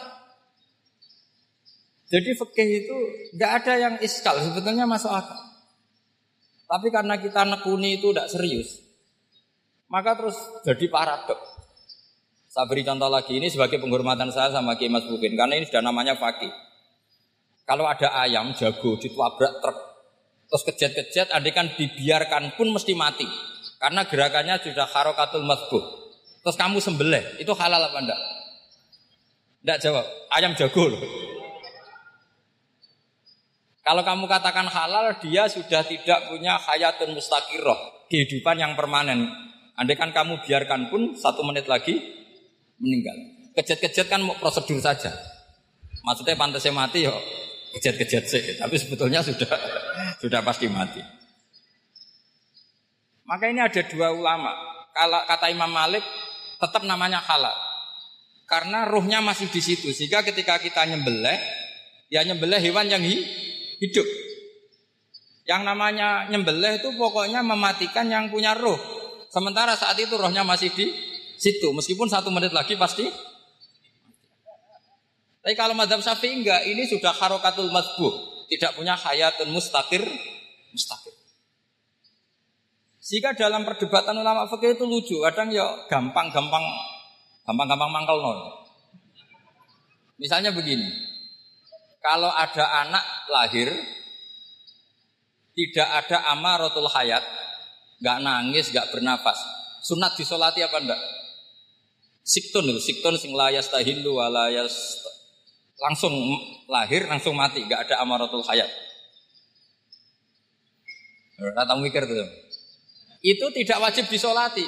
Jadi 2.08 2.30
fikih 2.32 2.70
itu 2.86 2.98
nggak 3.36 3.52
ada 3.64 3.74
yang 3.76 3.96
iskal 4.00 4.38
sebetulnya 4.40 4.86
masuk 4.88 5.12
akal. 5.12 5.40
Tapi 6.64 6.88
karena 6.94 7.20
kita 7.20 7.44
nekuni 7.44 8.00
itu 8.00 8.14
tidak 8.14 8.32
serius, 8.32 8.83
maka 9.94 10.18
terus 10.18 10.38
jadi 10.66 10.90
paradok. 10.90 11.38
Saya 12.50 12.66
beri 12.66 12.82
contoh 12.82 13.10
lagi 13.10 13.38
ini 13.38 13.50
sebagai 13.54 13.78
penghormatan 13.78 14.34
saya 14.34 14.50
sama 14.50 14.74
Kiai 14.78 14.90
Mas 14.90 15.06
Bukin 15.06 15.38
karena 15.38 15.58
ini 15.62 15.70
sudah 15.70 15.86
namanya 15.86 16.18
fakih. 16.18 16.50
Kalau 17.70 17.86
ada 17.86 18.10
ayam 18.26 18.58
jago 18.58 18.98
ditabrak 18.98 19.62
truk 19.62 19.94
Terus 20.54 20.70
kejat-kejat, 20.70 21.34
kan 21.34 21.66
dibiarkan 21.74 22.54
pun 22.54 22.70
mesti 22.70 22.94
mati. 22.94 23.26
Karena 23.82 24.06
gerakannya 24.06 24.62
sudah 24.62 24.86
harokatul 24.86 25.42
masbuh. 25.42 25.82
Terus 26.46 26.54
kamu 26.54 26.78
sembelih, 26.78 27.42
itu 27.42 27.50
halal 27.58 27.90
apa 27.90 27.98
enggak? 27.98 28.22
Enggak 29.66 29.78
jawab, 29.82 30.06
ayam 30.30 30.54
jago 30.54 30.94
loh. 30.94 31.02
Kalau 33.82 34.06
kamu 34.06 34.30
katakan 34.30 34.70
halal, 34.70 35.18
dia 35.26 35.50
sudah 35.50 35.82
tidak 35.90 36.30
punya 36.30 36.62
hayatun 36.62 37.18
mustaqiroh, 37.18 38.06
kehidupan 38.14 38.62
yang 38.62 38.78
permanen. 38.78 39.26
Andai 39.74 39.98
kan 39.98 40.14
kamu 40.14 40.46
biarkan 40.46 40.94
pun 40.94 41.18
satu 41.18 41.42
menit 41.42 41.66
lagi 41.66 41.98
meninggal. 42.78 43.16
Kejat-kejat 43.58 44.06
kan 44.10 44.22
prosedur 44.38 44.78
saja. 44.78 45.14
Maksudnya 46.04 46.38
pantasnya 46.38 46.74
mati 46.76 47.08
yo 47.08 47.16
kejat-kejat 47.74 48.24
sih, 48.30 48.44
tapi 48.62 48.78
sebetulnya 48.78 49.26
sudah 49.26 49.50
sudah 50.22 50.40
pasti 50.46 50.70
mati. 50.70 51.02
Maka 53.26 53.50
ini 53.50 53.64
ada 53.64 53.82
dua 53.90 54.14
ulama. 54.14 54.54
Kalau 54.94 55.26
kata 55.26 55.50
Imam 55.50 55.72
Malik 55.72 56.06
tetap 56.62 56.86
namanya 56.86 57.18
halal. 57.24 57.56
Karena 58.46 58.86
ruhnya 58.86 59.24
masih 59.26 59.50
di 59.50 59.58
situ. 59.64 59.90
Sehingga 59.90 60.22
ketika 60.22 60.62
kita 60.62 60.86
nyembelih, 60.86 61.40
ya 62.14 62.22
nyembelih 62.22 62.62
hewan 62.62 62.86
yang 62.92 63.02
hidup. 63.02 64.06
Yang 65.50 65.62
namanya 65.66 66.30
nyembelih 66.30 66.78
itu 66.78 66.94
pokoknya 66.94 67.42
mematikan 67.42 68.06
yang 68.06 68.30
punya 68.30 68.54
roh. 68.54 68.78
Sementara 69.34 69.74
saat 69.74 69.98
itu 69.98 70.14
rohnya 70.14 70.46
masih 70.46 70.70
di 70.78 70.94
situ. 71.42 71.74
Meskipun 71.74 72.06
satu 72.06 72.30
menit 72.30 72.54
lagi 72.54 72.78
pasti. 72.78 73.10
Tapi 75.42 75.58
kalau 75.58 75.74
madhab 75.74 76.06
syafi'i 76.06 76.46
enggak, 76.46 76.62
ini 76.70 76.86
sudah 76.86 77.10
harokatul 77.18 77.74
madbuh. 77.74 78.46
Tidak 78.46 78.78
punya 78.78 78.94
hayatun 78.94 79.50
mustakir. 79.50 80.06
Mustakir. 80.70 81.18
Sehingga 83.02 83.34
dalam 83.34 83.66
perdebatan 83.66 84.16
ulama 84.22 84.46
fikih 84.48 84.78
itu 84.78 84.86
lucu. 84.86 85.18
Kadang 85.26 85.50
ya 85.50 85.66
gampang-gampang 85.90 86.64
gampang-gampang 87.44 87.90
mangkel 87.90 88.22
nol. 88.22 88.40
Misalnya 90.22 90.54
begini. 90.54 90.88
Kalau 92.00 92.30
ada 92.30 92.86
anak 92.86 93.04
lahir 93.34 93.74
tidak 95.56 95.88
ada 96.04 96.18
amaratul 96.32 96.88
hayat, 96.88 97.24
nggak 98.04 98.20
nangis, 98.20 98.68
nggak 98.76 98.92
bernafas. 98.92 99.40
Sunat 99.80 100.20
disolati 100.20 100.60
apa 100.60 100.76
enggak? 100.84 101.02
Siktun 102.24 102.68
itu, 102.68 102.80
siktun 102.84 103.16
sing 103.16 103.32
layas 103.32 103.72
tahilu 103.72 104.20
walayas 104.20 104.76
langsung 105.80 106.12
lahir 106.68 107.08
langsung 107.08 107.40
mati, 107.40 107.64
nggak 107.64 107.88
ada 107.88 108.04
amaratul 108.04 108.44
hayat. 108.44 108.68
Rata 111.40 111.76
mikir 111.80 112.04
tuh. 112.04 112.28
Itu 113.24 113.52
tidak 113.56 113.80
wajib 113.80 114.12
disolati. 114.12 114.68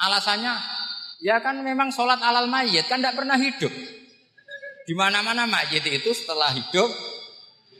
Alasannya, 0.00 0.52
ya 1.20 1.44
kan 1.44 1.60
memang 1.60 1.92
sholat 1.92 2.20
alal 2.24 2.48
mayit 2.48 2.88
kan 2.88 3.04
tidak 3.04 3.20
pernah 3.20 3.36
hidup. 3.36 3.72
Di 4.84 4.92
mana-mana 4.96 5.44
mayit 5.44 5.84
itu 5.84 6.10
setelah 6.12 6.52
hidup 6.56 6.88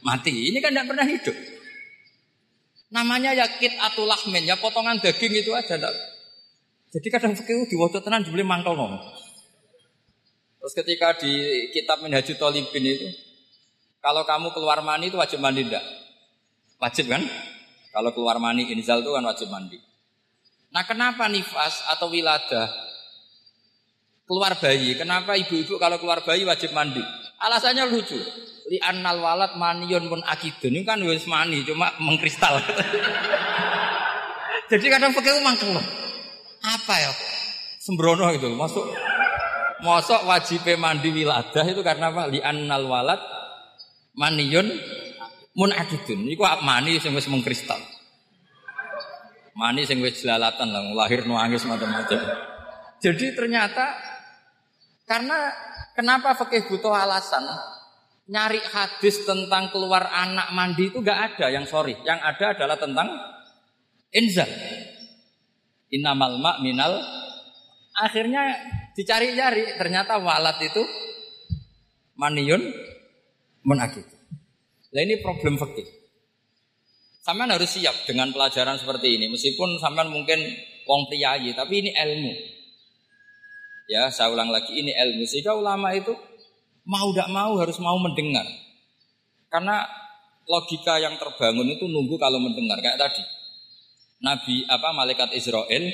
mati. 0.04 0.52
Ini 0.52 0.60
kan 0.60 0.72
tidak 0.72 0.88
pernah 0.92 1.04
hidup. 1.08 1.36
Namanya 2.94 3.34
ya 3.34 3.50
kit 3.58 3.74
atau 3.74 4.06
lahmin, 4.06 4.46
ya 4.46 4.54
potongan 4.54 5.02
daging 5.02 5.34
itu 5.34 5.50
aja. 5.50 5.74
Enggak. 5.74 5.90
Jadi 6.94 7.06
kadang 7.10 7.34
fikih 7.34 7.66
diwaca 7.66 7.98
tenan 7.98 8.22
jebule 8.22 8.46
mangkel 8.46 8.78
no. 8.78 9.02
Terus 10.62 10.72
ketika 10.78 11.18
di 11.18 11.66
kitab 11.74 12.06
Minhajul 12.06 12.38
Talibin 12.38 12.86
itu 12.86 13.10
kalau 13.98 14.22
kamu 14.22 14.54
keluar 14.54 14.78
mani 14.78 15.10
itu 15.10 15.18
wajib 15.18 15.42
mandi 15.42 15.66
enggak? 15.66 15.82
Wajib 16.78 17.10
kan? 17.10 17.26
Kalau 17.90 18.14
keluar 18.14 18.38
mani 18.38 18.70
inzal 18.70 19.02
itu 19.02 19.10
kan 19.10 19.26
wajib 19.26 19.50
mandi. 19.50 19.82
Nah 20.70 20.86
kenapa 20.86 21.26
nifas 21.26 21.82
atau 21.90 22.06
wilada 22.14 22.70
keluar 24.30 24.54
bayi? 24.54 24.94
Kenapa 24.94 25.34
ibu-ibu 25.34 25.82
kalau 25.82 25.98
keluar 25.98 26.22
bayi 26.22 26.46
wajib 26.46 26.70
mandi? 26.70 27.02
Alasannya 27.42 27.90
lucu 27.90 28.22
li 28.68 28.80
annal 28.80 29.20
walad 29.20 29.52
manion 29.60 30.08
pun 30.08 30.24
akidun. 30.24 30.72
Ini 30.72 30.88
kan 30.88 31.00
wis 31.04 31.28
mani 31.28 31.64
cuma 31.64 31.92
mengkristal. 32.00 32.60
Jadi 34.72 34.86
kadang 34.88 35.12
pakai 35.12 35.44
mangkel 35.44 35.76
apa 36.64 36.94
ya? 36.96 37.12
Sembrono 37.84 38.32
itu 38.32 38.48
masuk 38.56 38.88
masuk 39.84 40.24
wajib 40.24 40.64
mandi 40.80 41.12
wiladah 41.12 41.64
itu 41.68 41.84
karena 41.84 42.08
apa? 42.08 42.32
Li 42.32 42.40
annal 42.40 42.88
walad 42.88 43.20
akidun. 45.76 46.24
Iku 46.32 46.42
mani 46.64 46.96
sing 46.96 47.12
wis 47.12 47.28
mengkristal? 47.28 47.78
Mani 49.54 49.84
sing 49.84 50.00
wis 50.00 50.24
jelalatan 50.24 50.72
lah 50.72 51.04
lahir 51.04 51.28
nuangis 51.28 51.68
macam-macam. 51.68 52.18
Jadi 52.98 53.36
ternyata 53.36 53.92
karena 55.04 55.52
kenapa 55.92 56.32
fakih 56.32 56.64
butuh 56.66 56.90
alasan 56.90 57.44
nyari 58.24 58.60
hadis 58.60 59.24
tentang 59.28 59.68
keluar 59.68 60.08
anak 60.08 60.52
mandi 60.56 60.88
itu 60.88 61.04
gak 61.04 61.34
ada 61.34 61.52
yang 61.52 61.68
sorry. 61.68 61.96
Yang 62.04 62.20
ada 62.24 62.46
adalah 62.56 62.76
tentang 62.80 63.08
inzal. 64.12 64.48
Innamal 65.92 66.40
mak 66.40 66.64
minal. 66.64 66.98
Akhirnya 67.94 68.58
dicari-cari 68.96 69.78
ternyata 69.78 70.18
walat 70.18 70.58
itu 70.64 70.82
maniun 72.18 72.62
menakit. 73.62 74.06
Nah 74.94 75.00
ini 75.02 75.18
problem 75.22 75.58
fakih. 75.58 75.86
Sampean 77.24 77.54
harus 77.54 77.72
siap 77.72 78.04
dengan 78.04 78.30
pelajaran 78.34 78.76
seperti 78.76 79.16
ini. 79.16 79.32
Meskipun 79.32 79.80
sampean 79.80 80.12
mungkin 80.12 80.38
wong 80.84 81.08
priayi, 81.08 81.56
tapi 81.56 81.80
ini 81.80 81.90
ilmu. 81.96 82.32
Ya, 83.88 84.12
saya 84.12 84.32
ulang 84.32 84.52
lagi 84.52 84.76
ini 84.76 84.92
ilmu. 84.92 85.24
Sehingga 85.24 85.56
ulama 85.56 85.96
itu 85.96 86.12
mau 86.84 87.12
tidak 87.12 87.28
mau 87.32 87.52
harus 87.56 87.76
mau 87.80 87.96
mendengar. 88.00 88.44
Karena 89.48 89.84
logika 90.44 91.00
yang 91.00 91.16
terbangun 91.16 91.68
itu 91.72 91.88
nunggu 91.88 92.16
kalau 92.20 92.40
mendengar 92.40 92.80
kayak 92.80 93.00
tadi. 93.00 93.24
Nabi 94.24 94.64
apa 94.68 94.88
malaikat 94.96 95.36
Israel 95.36 95.84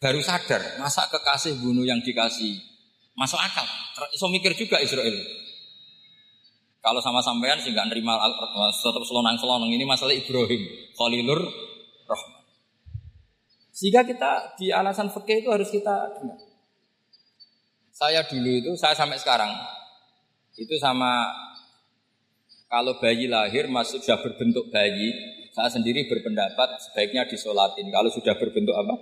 baru 0.00 0.20
sadar 0.20 0.80
masa 0.80 1.08
kekasih 1.08 1.60
bunuh 1.60 1.84
yang 1.84 2.00
dikasih 2.04 2.60
masuk 3.16 3.40
akal. 3.40 3.64
So 4.16 4.28
mikir 4.28 4.52
juga 4.56 4.80
Israel. 4.80 5.16
Kalau 6.80 7.00
sama 7.04 7.20
sampean 7.20 7.60
sih 7.60 7.76
nggak 7.76 7.92
nerima 7.92 8.16
tetap 8.72 9.04
selonang 9.04 9.36
selonang 9.36 9.68
ini 9.68 9.84
masalah 9.84 10.16
Ibrahim 10.16 10.64
Khalilur 10.96 11.40
Rahman. 12.08 12.40
Sehingga 13.68 14.04
kita 14.04 14.56
di 14.56 14.72
alasan 14.72 15.12
fikih 15.12 15.44
itu 15.44 15.48
harus 15.52 15.68
kita 15.68 16.08
dengar. 16.20 16.49
Saya 18.00 18.24
dulu 18.24 18.48
itu, 18.48 18.72
saya 18.80 18.96
sampai 18.96 19.20
sekarang 19.20 19.52
itu 20.56 20.72
sama 20.80 21.28
kalau 22.72 22.96
bayi 22.96 23.28
lahir 23.28 23.68
masih 23.68 24.00
sudah 24.00 24.24
berbentuk 24.24 24.72
bayi, 24.72 25.12
saya 25.52 25.68
sendiri 25.68 26.08
berpendapat 26.08 26.80
sebaiknya 26.80 27.28
disolatin. 27.28 27.92
Kalau 27.92 28.08
sudah 28.08 28.40
berbentuk 28.40 28.72
apa? 28.72 28.94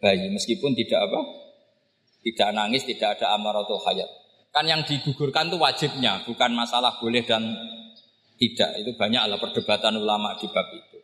Bayi, 0.00 0.32
meskipun 0.32 0.72
tidak 0.72 1.04
apa? 1.04 1.20
Tidak 2.24 2.48
nangis, 2.56 2.88
tidak 2.88 3.20
ada 3.20 3.36
amaratul 3.36 3.76
hayat. 3.84 4.08
Kan 4.54 4.64
yang 4.64 4.88
digugurkan 4.88 5.52
itu 5.52 5.60
wajibnya, 5.60 6.24
bukan 6.24 6.56
masalah 6.56 6.96
boleh 6.96 7.28
dan 7.28 7.44
tidak. 8.40 8.72
Itu 8.80 8.96
banyak 8.96 9.22
lah 9.26 9.36
perdebatan 9.36 10.00
ulama 10.00 10.32
di 10.40 10.48
bab 10.48 10.64
itu. 10.72 10.98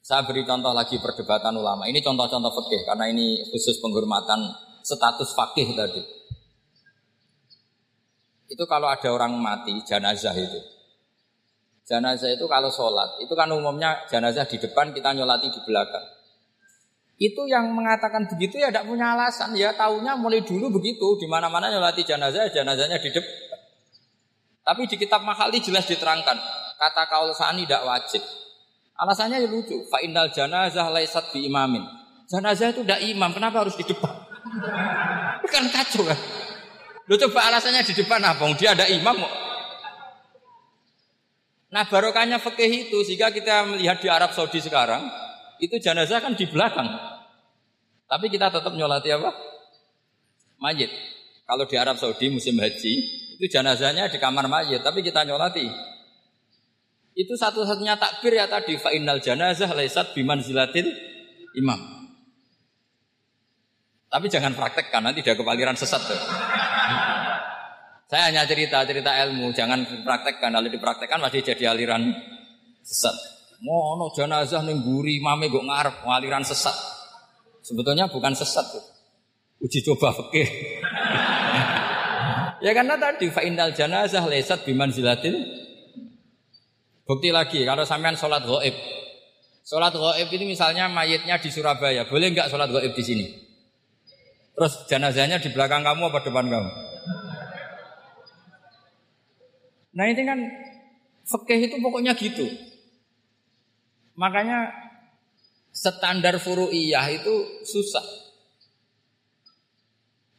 Saya 0.00 0.24
beri 0.24 0.48
contoh 0.48 0.72
lagi 0.72 0.96
perdebatan 0.96 1.52
ulama. 1.52 1.84
Ini 1.84 2.00
contoh-contoh 2.00 2.48
fikih 2.48 2.88
karena 2.88 3.12
ini 3.12 3.44
khusus 3.50 3.76
penghormatan 3.78 4.71
status 4.82 5.32
fakih 5.32 5.72
tadi. 5.78 6.02
Itu 8.52 8.68
kalau 8.68 8.90
ada 8.92 9.08
orang 9.08 9.32
mati, 9.40 9.80
jenazah 9.86 10.36
itu. 10.36 10.60
Jenazah 11.88 12.30
itu 12.30 12.44
kalau 12.46 12.68
sholat, 12.68 13.18
itu 13.24 13.32
kan 13.32 13.48
umumnya 13.50 14.04
jenazah 14.06 14.44
di 14.46 14.60
depan, 14.60 14.92
kita 14.92 15.16
nyolati 15.16 15.48
di 15.48 15.60
belakang. 15.64 16.04
Itu 17.16 17.46
yang 17.46 17.70
mengatakan 17.72 18.26
begitu 18.26 18.58
ya 18.58 18.74
tidak 18.74 18.90
punya 18.90 19.14
alasan. 19.14 19.54
Ya 19.54 19.70
tahunya 19.72 20.18
mulai 20.18 20.42
dulu 20.42 20.74
begitu, 20.74 21.16
di 21.22 21.26
mana-mana 21.30 21.70
nyolati 21.70 22.02
jenazah, 22.02 22.50
jenazahnya 22.50 22.98
di 22.98 23.10
depan. 23.14 23.34
Tapi 24.62 24.86
di 24.86 24.94
kitab 24.94 25.26
Mahali 25.26 25.58
jelas 25.58 25.86
diterangkan, 25.90 26.38
kata 26.78 27.02
kaul 27.10 27.34
sani 27.34 27.66
tidak 27.66 27.82
wajib. 27.82 28.22
Alasannya 28.94 29.42
ya 29.42 29.48
lucu, 29.50 29.82
fa 29.90 29.98
innal 29.98 30.30
janazah 30.30 30.86
laisat 30.90 31.34
bi 31.34 31.50
imamin. 31.50 31.82
Jenazah 32.30 32.70
itu 32.70 32.86
tidak 32.86 33.02
imam, 33.02 33.34
kenapa 33.34 33.66
harus 33.66 33.74
di 33.74 33.82
depan? 33.82 34.21
Kan 35.48 35.64
kacau 35.72 36.04
kan. 36.04 36.18
Lu 37.08 37.16
coba 37.16 37.52
alasannya 37.52 37.82
di 37.84 37.94
depan 37.96 38.20
apa? 38.20 38.44
Dia 38.56 38.76
ada 38.76 38.86
imam 38.88 39.16
kok. 39.16 39.34
Nah 41.72 41.88
barokahnya 41.88 42.36
fikih 42.36 42.88
itu 42.88 43.00
sehingga 43.00 43.32
kita 43.32 43.64
melihat 43.64 43.96
di 44.04 44.08
Arab 44.12 44.36
Saudi 44.36 44.60
sekarang 44.60 45.08
itu 45.56 45.80
jenazah 45.80 46.20
kan 46.20 46.36
di 46.36 46.44
belakang. 46.44 46.84
Tapi 48.04 48.28
kita 48.28 48.52
tetap 48.52 48.76
nyolati 48.76 49.08
apa? 49.08 49.32
Mayit. 50.60 50.92
Kalau 51.48 51.64
di 51.64 51.76
Arab 51.80 51.96
Saudi 51.96 52.28
musim 52.28 52.60
haji 52.60 52.92
itu 53.40 53.46
jenazahnya 53.48 54.12
di 54.12 54.20
kamar 54.20 54.52
mayit, 54.52 54.84
tapi 54.84 55.00
kita 55.00 55.24
nyolati. 55.24 55.64
Itu 57.16 57.36
satu-satunya 57.36 57.96
takbir 57.96 58.36
ya 58.36 58.48
tadi 58.48 58.76
fa 58.76 58.92
innal 58.92 59.20
janazah 59.24 59.72
laisat 59.72 60.12
bimanzilatil 60.12 60.92
imam. 61.56 62.01
Tapi 64.12 64.28
jangan 64.28 64.52
praktekkan, 64.52 65.00
nanti 65.00 65.24
dia 65.24 65.32
kepaliran 65.32 65.72
sesat 65.72 66.04
tuh. 66.04 66.20
Saya 68.12 68.28
hanya 68.28 68.44
cerita-cerita 68.44 69.08
ilmu, 69.24 69.56
jangan 69.56 69.88
praktekkan. 70.04 70.52
Kalau 70.52 70.68
dipraktekkan 70.68 71.16
masih 71.16 71.40
jadi 71.40 71.72
aliran 71.72 72.12
sesat. 72.84 73.16
Mono 73.64 74.12
jenazah 74.12 74.60
ning 74.68 74.84
guri 74.84 75.16
mame 75.16 75.48
gue 75.48 75.64
ngarep 75.64 76.04
aliran 76.04 76.44
sesat. 76.44 76.76
Sebetulnya 77.64 78.12
bukan 78.12 78.36
sesat 78.36 78.68
tuh. 78.68 78.84
Uji 79.64 79.80
coba 79.80 80.12
fikih. 80.12 80.48
ya 82.68 82.76
karena 82.76 83.00
tadi 83.00 83.32
fa'indal 83.32 83.72
janazah 83.72 84.28
lesat 84.28 84.68
biman 84.68 84.92
zilatil. 84.92 85.40
Bukti 87.08 87.32
lagi 87.32 87.64
kalau 87.64 87.88
sampean 87.88 88.20
sholat 88.20 88.44
goib. 88.44 88.76
Sholat 89.64 89.96
goib 89.96 90.28
ini 90.36 90.52
misalnya 90.52 90.84
mayitnya 90.92 91.40
di 91.40 91.48
Surabaya, 91.48 92.04
boleh 92.04 92.28
nggak 92.28 92.52
sholat 92.52 92.68
goib 92.68 92.92
di 92.92 93.04
sini? 93.08 93.41
Terus 94.52 94.72
jenazahnya 94.88 95.40
di 95.40 95.48
belakang 95.50 95.80
kamu 95.80 96.12
apa 96.12 96.18
depan 96.24 96.46
kamu? 96.48 96.70
Nah 99.92 100.04
ini 100.08 100.22
kan 100.24 100.38
Fikih 101.22 101.70
itu 101.70 101.76
pokoknya 101.78 102.12
gitu. 102.18 102.44
Makanya 104.18 104.68
standar 105.72 106.36
furu'iyah 106.36 107.06
itu 107.14 107.64
susah. 107.64 108.04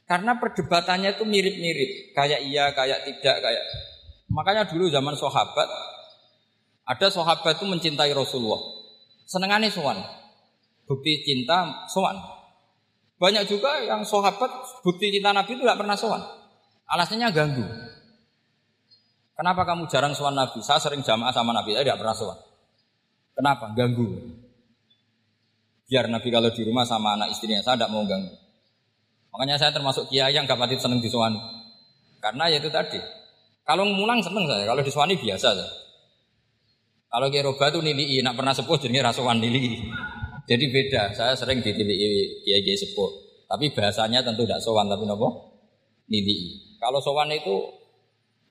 Karena 0.04 0.38
perdebatannya 0.38 1.18
itu 1.18 1.24
mirip-mirip, 1.26 2.14
kayak 2.14 2.44
iya, 2.46 2.70
kayak 2.76 3.08
tidak, 3.08 3.42
kayak. 3.42 3.66
Makanya 4.30 4.68
dulu 4.70 4.92
zaman 4.92 5.16
sahabat 5.16 5.66
ada 6.84 7.08
sahabat 7.08 7.58
itu 7.58 7.66
mencintai 7.66 8.12
Rasulullah. 8.12 8.60
Senengannya 9.24 9.72
sowan. 9.72 10.04
Bukti 10.84 11.24
cinta 11.24 11.88
sowan. 11.88 12.43
Banyak 13.24 13.48
juga 13.48 13.80
yang 13.88 14.04
sahabat 14.04 14.84
bukti 14.84 15.08
cinta 15.08 15.32
Nabi 15.32 15.56
itu 15.56 15.64
tidak 15.64 15.80
pernah 15.80 15.96
sowan. 15.96 16.20
Alasannya 16.92 17.32
ganggu. 17.32 17.64
Kenapa 19.40 19.64
kamu 19.64 19.88
jarang 19.88 20.12
sowan 20.12 20.36
Nabi? 20.36 20.60
Saya 20.60 20.84
sering 20.84 21.08
jamaah 21.08 21.32
sama 21.32 21.56
Nabi, 21.56 21.72
saya 21.72 21.88
tidak 21.88 22.04
pernah 22.04 22.12
sowan. 22.12 22.36
Kenapa? 23.32 23.72
Ganggu. 23.80 24.12
Biar 25.88 26.12
Nabi 26.12 26.28
kalau 26.36 26.52
di 26.52 26.68
rumah 26.68 26.84
sama 26.84 27.16
anak 27.16 27.32
istrinya, 27.32 27.64
saya 27.64 27.80
tidak 27.80 27.96
mau 27.96 28.04
ganggu. 28.04 28.36
Makanya 29.32 29.56
saya 29.56 29.72
termasuk 29.72 30.12
kiai 30.12 30.36
yang 30.36 30.44
gak 30.44 30.60
pati 30.60 30.76
seneng 30.76 31.00
disowani. 31.00 31.40
Karena 32.20 32.52
ya 32.52 32.60
itu 32.60 32.68
tadi. 32.68 33.00
Kalau 33.64 33.88
mulang 33.88 34.20
seneng 34.20 34.52
saya, 34.52 34.68
kalau 34.68 34.84
disowani 34.84 35.16
biasa 35.16 35.48
saya. 35.56 35.72
Kalau 37.08 37.32
kiai 37.32 37.48
roba 37.48 37.72
itu 37.72 37.80
nili, 37.80 38.20
nak 38.20 38.36
pernah 38.36 38.52
sepuh 38.52 38.76
jadi 38.84 39.00
rasuan 39.00 39.40
nili. 39.40 39.80
Jadi 40.44 40.66
beda. 40.70 41.16
Saya 41.16 41.34
sering 41.40 41.64
ditili 41.64 41.96
kiai 42.44 42.62
kiai 42.64 42.78
sepuh. 42.78 43.12
Tapi 43.48 43.72
bahasanya 43.72 44.26
tentu 44.26 44.44
tidak 44.44 44.60
sowan, 44.60 44.90
tapi 44.90 45.06
nopo 45.08 45.54
nili. 46.10 46.60
Kalau 46.82 47.00
sowan 47.00 47.32
itu 47.32 47.54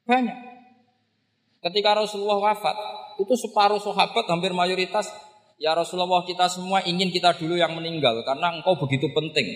banyak. 0.09 0.39
Ketika 1.63 1.95
Rasulullah 1.95 2.39
wafat, 2.43 2.75
itu 3.23 3.35
separuh 3.39 3.79
sahabat 3.79 4.27
hampir 4.27 4.51
mayoritas 4.51 5.07
ya 5.63 5.79
Rasulullah 5.79 6.27
kita 6.27 6.51
semua 6.51 6.83
ingin 6.83 7.15
kita 7.15 7.39
dulu 7.39 7.55
yang 7.55 7.71
meninggal 7.79 8.19
karena 8.27 8.51
engkau 8.59 8.75
begitu 8.83 9.07
penting. 9.15 9.47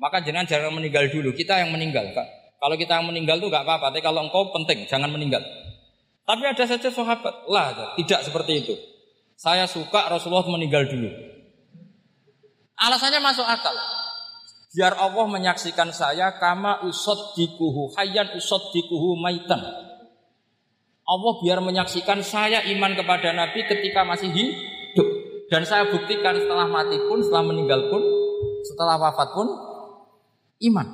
Maka 0.00 0.24
jangan 0.24 0.48
jangan 0.48 0.74
meninggal 0.74 1.06
dulu, 1.12 1.30
kita 1.36 1.60
yang 1.60 1.70
meninggal. 1.70 2.10
Kalau 2.58 2.74
kita 2.80 2.98
yang 2.98 3.06
meninggal 3.06 3.38
itu 3.38 3.46
nggak 3.46 3.62
apa-apa, 3.62 3.94
tapi 3.94 4.02
kalau 4.02 4.26
engkau 4.26 4.50
penting, 4.50 4.88
jangan 4.90 5.06
meninggal. 5.06 5.44
Tapi 6.24 6.42
ada 6.48 6.64
saja 6.64 6.88
sahabat, 6.88 7.46
lah 7.46 7.94
tidak 7.94 8.20
seperti 8.24 8.64
itu. 8.64 8.74
Saya 9.36 9.68
suka 9.68 10.08
Rasulullah 10.10 10.48
meninggal 10.48 10.88
dulu. 10.88 11.33
Alasannya 12.84 13.20
masuk 13.24 13.48
akal. 13.48 13.72
Biar 14.74 14.92
Allah 15.00 15.24
menyaksikan 15.30 15.88
saya 15.94 16.36
kama 16.36 16.84
usod 16.84 17.32
dikuhu 17.38 17.96
hayyan 17.96 18.36
usod 18.36 18.60
dikuhu 18.76 19.16
maitan. 19.16 19.62
Allah 21.04 21.32
biar 21.40 21.64
menyaksikan 21.64 22.20
saya 22.20 22.60
iman 22.76 22.92
kepada 22.92 23.32
Nabi 23.32 23.64
ketika 23.64 24.04
masih 24.04 24.28
hidup. 24.28 25.08
Dan 25.48 25.64
saya 25.68 25.88
buktikan 25.92 26.34
setelah 26.36 26.64
mati 26.66 26.96
pun, 26.96 27.20
setelah 27.20 27.44
meninggal 27.44 27.92
pun, 27.92 28.02
setelah 28.64 28.96
wafat 28.96 29.28
pun, 29.36 29.48
iman. 30.72 30.86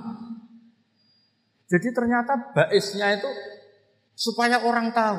Jadi 1.70 1.88
ternyata 1.94 2.50
baisnya 2.50 3.14
itu 3.14 3.30
supaya 4.18 4.66
orang 4.66 4.90
tahu 4.90 5.18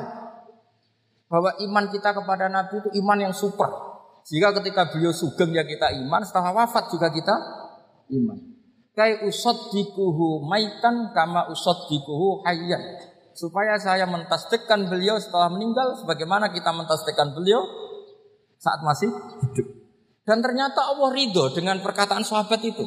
bahwa 1.32 1.50
iman 1.64 1.84
kita 1.88 2.12
kepada 2.12 2.52
Nabi 2.52 2.84
itu 2.84 2.88
iman 3.00 3.18
yang 3.18 3.34
super. 3.34 3.91
Jika 4.22 4.54
ketika 4.62 4.90
beliau 4.94 5.10
sugeng 5.10 5.50
ya 5.50 5.66
kita 5.66 5.90
iman, 6.06 6.22
setelah 6.22 6.54
wafat 6.54 6.90
juga 6.94 7.10
kita 7.10 7.34
iman. 8.14 8.38
Kai 8.92 9.24
usod 9.24 9.72
dikuhu 9.72 10.44
maitan 10.44 11.10
kama 11.16 11.48
usod 11.48 11.88
dikuhu 11.88 12.44
hayyan. 12.44 12.80
Supaya 13.32 13.80
saya 13.80 14.04
mentasdikkan 14.04 14.92
beliau 14.92 15.16
setelah 15.16 15.48
meninggal 15.48 15.96
sebagaimana 16.04 16.52
kita 16.52 16.68
mentasdikkan 16.70 17.32
beliau 17.32 17.64
saat 18.60 18.84
masih 18.84 19.08
hidup. 19.48 19.66
Dan 20.22 20.38
ternyata 20.38 20.86
Allah 20.86 21.10
ridho 21.10 21.50
dengan 21.50 21.82
perkataan 21.82 22.22
sahabat 22.22 22.62
itu. 22.62 22.84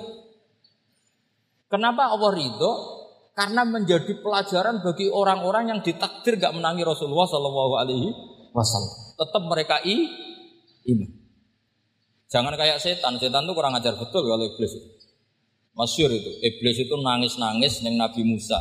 Kenapa 1.67 2.13
Allah 2.13 2.31
ridho? 2.31 2.71
Karena 3.35 3.67
menjadi 3.67 4.15
pelajaran 4.23 4.79
bagi 4.79 5.11
orang-orang 5.11 5.75
yang 5.75 5.79
ditakdir 5.83 6.39
gak 6.39 6.55
menangi 6.55 6.87
Rasulullah 6.87 7.27
Shallallahu 7.27 7.73
Alaihi 7.75 8.09
Wasallam. 8.55 9.19
Tetap 9.19 9.43
mereka 9.43 9.83
i, 9.83 10.07
iman. 10.95 11.24
Jangan 12.35 12.59
kayak 12.59 12.83
setan. 12.83 13.15
Setan 13.15 13.47
itu 13.47 13.55
kurang 13.55 13.79
ajar 13.79 13.95
betul 13.95 14.27
kalau 14.27 14.43
iblis. 14.43 14.75
Masyur 15.71 16.11
itu. 16.11 16.31
Iblis 16.43 16.83
itu 16.83 16.91
nangis-nangis 16.99 17.79
dengan 17.79 18.11
Nabi 18.11 18.27
Musa. 18.27 18.59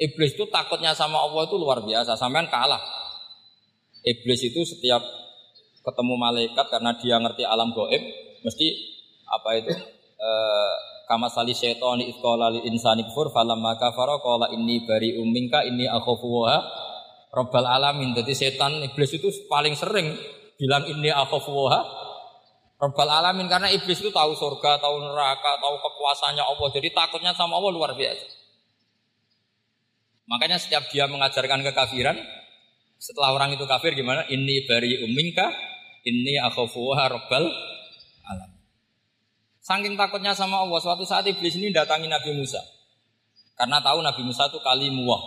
Iblis 0.00 0.32
itu 0.32 0.48
takutnya 0.48 0.96
sama 0.96 1.20
Allah 1.20 1.44
itu 1.44 1.60
luar 1.60 1.84
biasa. 1.84 2.16
Sampean 2.16 2.48
kalah. 2.48 2.80
Iblis 4.00 4.48
itu 4.48 4.64
setiap 4.64 5.04
ketemu 5.84 6.14
malaikat 6.16 6.66
karena 6.72 6.96
dia 6.96 7.20
ngerti 7.20 7.44
alam 7.44 7.76
goib, 7.76 8.00
mesti 8.42 8.66
apa 9.28 9.48
itu? 9.60 9.72
Eh, 10.16 10.74
kama 11.04 11.28
sali 11.28 11.52
syaitani 11.52 12.08
itqala 12.10 12.48
lil 12.48 12.64
insani 12.64 13.04
kufur 13.06 13.28
falamma 13.30 13.76
kafara 13.76 14.18
qala 14.24 14.50
inni 14.56 14.82
bari 14.88 15.20
umminka 15.20 15.62
inni 15.68 15.84
akhafu 15.84 16.26
wa 16.26 16.64
rabbal 17.28 17.68
alamin. 17.68 18.16
Jadi 18.16 18.32
setan 18.32 18.80
iblis 18.80 19.12
itu 19.12 19.28
paling 19.52 19.76
sering 19.76 20.16
bilang 20.56 20.88
inni 20.88 21.12
akhafu 21.12 21.52
wa 21.52 22.05
rabbal 22.76 23.08
alamin 23.08 23.48
karena 23.48 23.72
iblis 23.72 24.00
itu 24.00 24.12
tahu 24.12 24.32
surga, 24.36 24.80
tahu 24.80 24.96
neraka, 25.00 25.56
tahu 25.60 25.76
kekuasaannya 25.80 26.44
Allah. 26.44 26.68
Jadi 26.72 26.88
takutnya 26.92 27.32
sama 27.32 27.56
Allah 27.56 27.72
luar 27.72 27.92
biasa. 27.96 28.26
Makanya 30.26 30.58
setiap 30.58 30.90
dia 30.90 31.06
mengajarkan 31.06 31.62
kekafiran, 31.72 32.18
setelah 32.98 33.36
orang 33.36 33.54
itu 33.54 33.64
kafir 33.64 33.94
gimana? 33.94 34.26
Inni 34.26 34.66
bari 34.66 35.04
umminka, 35.06 35.46
inni 36.02 36.40
akhafu 36.40 36.82
wa 36.82 37.06
rabbal 37.06 37.44
alamin. 38.26 38.60
Saking 39.62 39.94
takutnya 39.98 40.30
sama 40.34 40.62
Allah, 40.62 40.78
suatu 40.78 41.02
saat 41.02 41.26
iblis 41.26 41.58
ini 41.58 41.74
datangi 41.74 42.06
Nabi 42.06 42.38
Musa. 42.38 42.62
Karena 43.58 43.82
tahu 43.82 43.98
Nabi 43.98 44.22
Musa 44.22 44.46
itu 44.46 44.62
kalimuwah. 44.62 45.18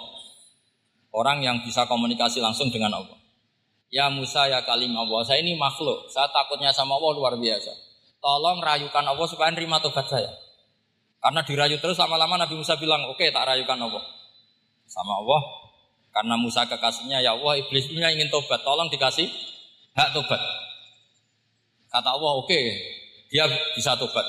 Orang 1.09 1.41
yang 1.41 1.59
bisa 1.65 1.89
komunikasi 1.89 2.39
langsung 2.39 2.69
dengan 2.69 2.93
Allah. 3.01 3.18
Ya 3.89 4.05
Musa 4.13 4.45
ya 4.45 4.61
kalim 4.61 4.93
Allah, 4.93 5.25
saya 5.25 5.41
ini 5.41 5.57
makhluk. 5.57 6.05
Saya 6.13 6.29
takutnya 6.29 6.69
sama 6.69 7.01
Allah 7.01 7.11
luar 7.17 7.33
biasa. 7.41 7.73
Tolong 8.21 8.61
rayukan 8.61 9.01
Allah 9.01 9.25
supaya 9.25 9.49
nerima 9.49 9.81
tobat 9.81 10.05
saya. 10.05 10.29
Karena 11.19 11.41
dirayu 11.41 11.81
terus 11.81 11.97
lama-lama 11.97 12.37
Nabi 12.37 12.53
Musa 12.53 12.77
bilang, 12.77 13.03
oke 13.09 13.17
okay, 13.17 13.33
tak 13.33 13.49
rayukan 13.49 13.75
Allah. 13.75 14.03
Sama 14.85 15.13
Allah. 15.25 15.41
Karena 16.13 16.35
Musa 16.37 16.69
kekasihnya, 16.69 17.25
ya 17.25 17.33
Allah 17.33 17.57
iblis 17.59 17.89
punya 17.89 18.13
ingin 18.13 18.29
tobat. 18.29 18.61
Tolong 18.61 18.93
dikasih 18.93 19.25
hak 19.97 20.09
tobat. 20.13 20.41
Kata 21.89 22.09
Allah, 22.13 22.31
oke, 22.37 22.45
okay, 22.45 22.77
dia 23.33 23.49
bisa 23.73 23.97
tobat. 23.97 24.25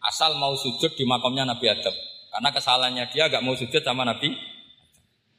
Asal 0.00 0.38
mau 0.38 0.54
sujud 0.54 0.94
di 0.94 1.04
makamnya 1.04 1.42
Nabi 1.42 1.66
Adam. 1.68 1.92
Karena 2.30 2.48
kesalahannya 2.54 3.04
dia 3.10 3.26
gak 3.26 3.42
mau 3.42 3.58
sujud 3.58 3.82
sama 3.82 4.06
Nabi. 4.06 4.32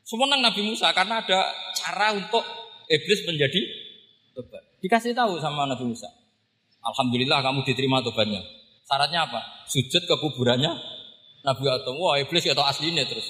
Semenang 0.03 0.43
Nabi 0.43 0.61
Musa 0.67 0.91
karena 0.91 1.23
ada 1.23 1.39
cara 1.71 2.11
untuk 2.11 2.43
iblis 2.91 3.23
menjadi 3.23 3.61
tobat. 4.35 4.63
Dikasih 4.83 5.15
tahu 5.15 5.39
sama 5.39 5.63
Nabi 5.63 5.87
Musa. 5.87 6.11
Alhamdulillah 6.81 7.39
kamu 7.39 7.63
diterima 7.63 8.03
tobatnya. 8.03 8.43
Syaratnya 8.83 9.29
apa? 9.29 9.39
Sujud 9.71 10.03
ke 10.03 10.15
kuburannya 10.19 10.75
Nabi 11.47 11.63
Adam. 11.71 11.95
Wah 11.95 12.19
iblis 12.19 12.43
ya 12.43 12.57
aslinya 12.57 13.07
terus. 13.07 13.27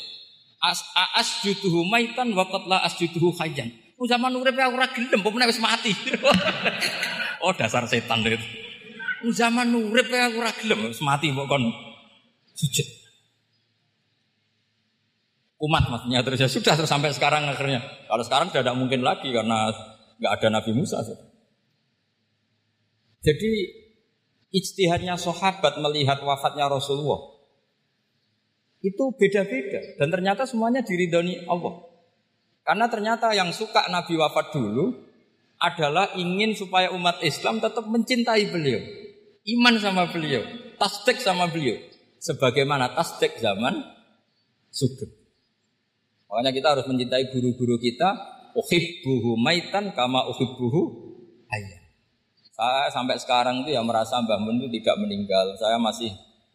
As 0.61 0.81
as 1.17 1.41
jutuhu 1.41 1.85
maitan 1.85 2.33
wakatlah 2.33 2.81
as 2.81 2.97
jutuhu 2.97 3.33
hayyan. 3.37 3.69
Oh 4.01 4.09
zaman 4.09 4.33
urip 4.33 4.57
aku 4.57 4.77
ora 4.81 4.89
gelem, 4.89 5.21
wis 5.21 5.61
mati. 5.61 5.93
oh 7.45 7.53
dasar 7.53 7.85
setan 7.85 8.25
itu. 8.25 8.41
Zaman 9.29 9.69
nurip 9.69 10.09
ya 10.09 10.33
aku 10.33 10.41
ora 10.41 10.53
gelem 10.57 10.89
mati 11.05 11.29
mbok 11.29 11.45
kon 11.45 11.69
sujud. 12.57 13.00
Umat 15.61 15.93
maksudnya 15.93 16.25
terus 16.25 16.41
ya 16.41 16.49
sudah 16.49 16.73
terus 16.73 16.89
sampai 16.89 17.13
sekarang 17.13 17.45
akhirnya. 17.45 17.85
Kalau 18.09 18.23
sekarang 18.25 18.49
sudah 18.49 18.65
tidak 18.65 18.77
mungkin 18.77 19.05
lagi 19.05 19.29
karena 19.29 19.69
nggak 20.17 20.33
ada 20.41 20.47
Nabi 20.49 20.71
Musa. 20.73 21.05
Jadi 23.21 23.51
ijtihadnya 24.49 25.15
sahabat 25.21 25.77
melihat 25.77 26.25
wafatnya 26.25 26.65
Rasulullah 26.65 27.29
itu 28.81 29.13
beda-beda 29.13 30.01
dan 30.01 30.09
ternyata 30.09 30.49
semuanya 30.49 30.81
diridhoni 30.81 31.45
Allah. 31.45 31.85
Karena 32.65 32.89
ternyata 32.89 33.29
yang 33.37 33.53
suka 33.53 33.85
Nabi 33.93 34.17
wafat 34.17 34.57
dulu 34.57 34.89
adalah 35.61 36.17
ingin 36.17 36.57
supaya 36.57 36.89
umat 36.89 37.21
Islam 37.21 37.61
tetap 37.61 37.85
mencintai 37.85 38.49
beliau 38.49 38.81
iman 39.45 39.75
sama 39.81 40.03
beliau, 40.09 40.45
tasdik 40.77 41.17
sama 41.21 41.49
beliau. 41.49 41.77
Sebagaimana 42.21 42.93
tasdik 42.93 43.41
zaman 43.41 43.81
sugeng. 44.69 45.09
Makanya 46.31 46.51
kita 46.55 46.67
harus 46.71 46.85
mencintai 46.87 47.27
guru-guru 47.27 47.75
kita. 47.75 48.39
Uhibbuhu 48.55 49.35
maitan 49.39 49.91
kama 49.91 50.27
uhibbuhu 50.31 50.81
ayah. 51.51 51.81
Saya 52.51 52.87
sampai 52.91 53.19
sekarang 53.19 53.63
itu 53.63 53.75
ya 53.75 53.83
merasa 53.83 54.19
Mbah 54.19 54.39
Mun 54.39 54.63
itu 54.63 54.79
tidak 54.79 54.99
meninggal. 55.03 55.55
Saya 55.59 55.75
masih 55.75 56.11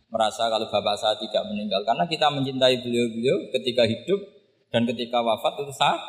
merasa 0.08 0.48
kalau 0.48 0.64
bapak 0.68 0.96
saya 0.96 1.16
tidak 1.20 1.44
meninggal. 1.48 1.84
Karena 1.84 2.08
kita 2.08 2.32
mencintai 2.32 2.80
beliau-beliau 2.80 3.52
ketika 3.52 3.84
hidup 3.84 4.20
dan 4.72 4.88
ketika 4.88 5.20
wafat 5.20 5.60
itu 5.60 5.72
sah. 5.76 6.00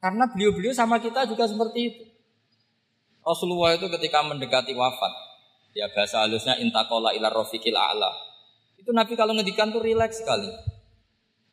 Karena 0.00 0.24
beliau-beliau 0.32 0.72
sama 0.72 0.96
kita 0.96 1.28
juga 1.28 1.44
seperti 1.44 1.80
itu. 1.84 2.02
Rasulullah 3.20 3.76
itu 3.76 3.84
ketika 3.92 4.24
mendekati 4.24 4.72
wafat, 4.72 5.12
ya 5.76 5.92
bahasa 5.92 6.24
halusnya 6.24 6.56
intakola 6.56 7.12
ila 7.12 7.28
rofiqil 7.28 7.76
a'la. 7.76 8.08
Itu 8.80 8.96
Nabi 8.96 9.12
kalau 9.12 9.36
ngedikan 9.36 9.68
tuh 9.68 9.84
rileks 9.84 10.24
sekali. 10.24 10.48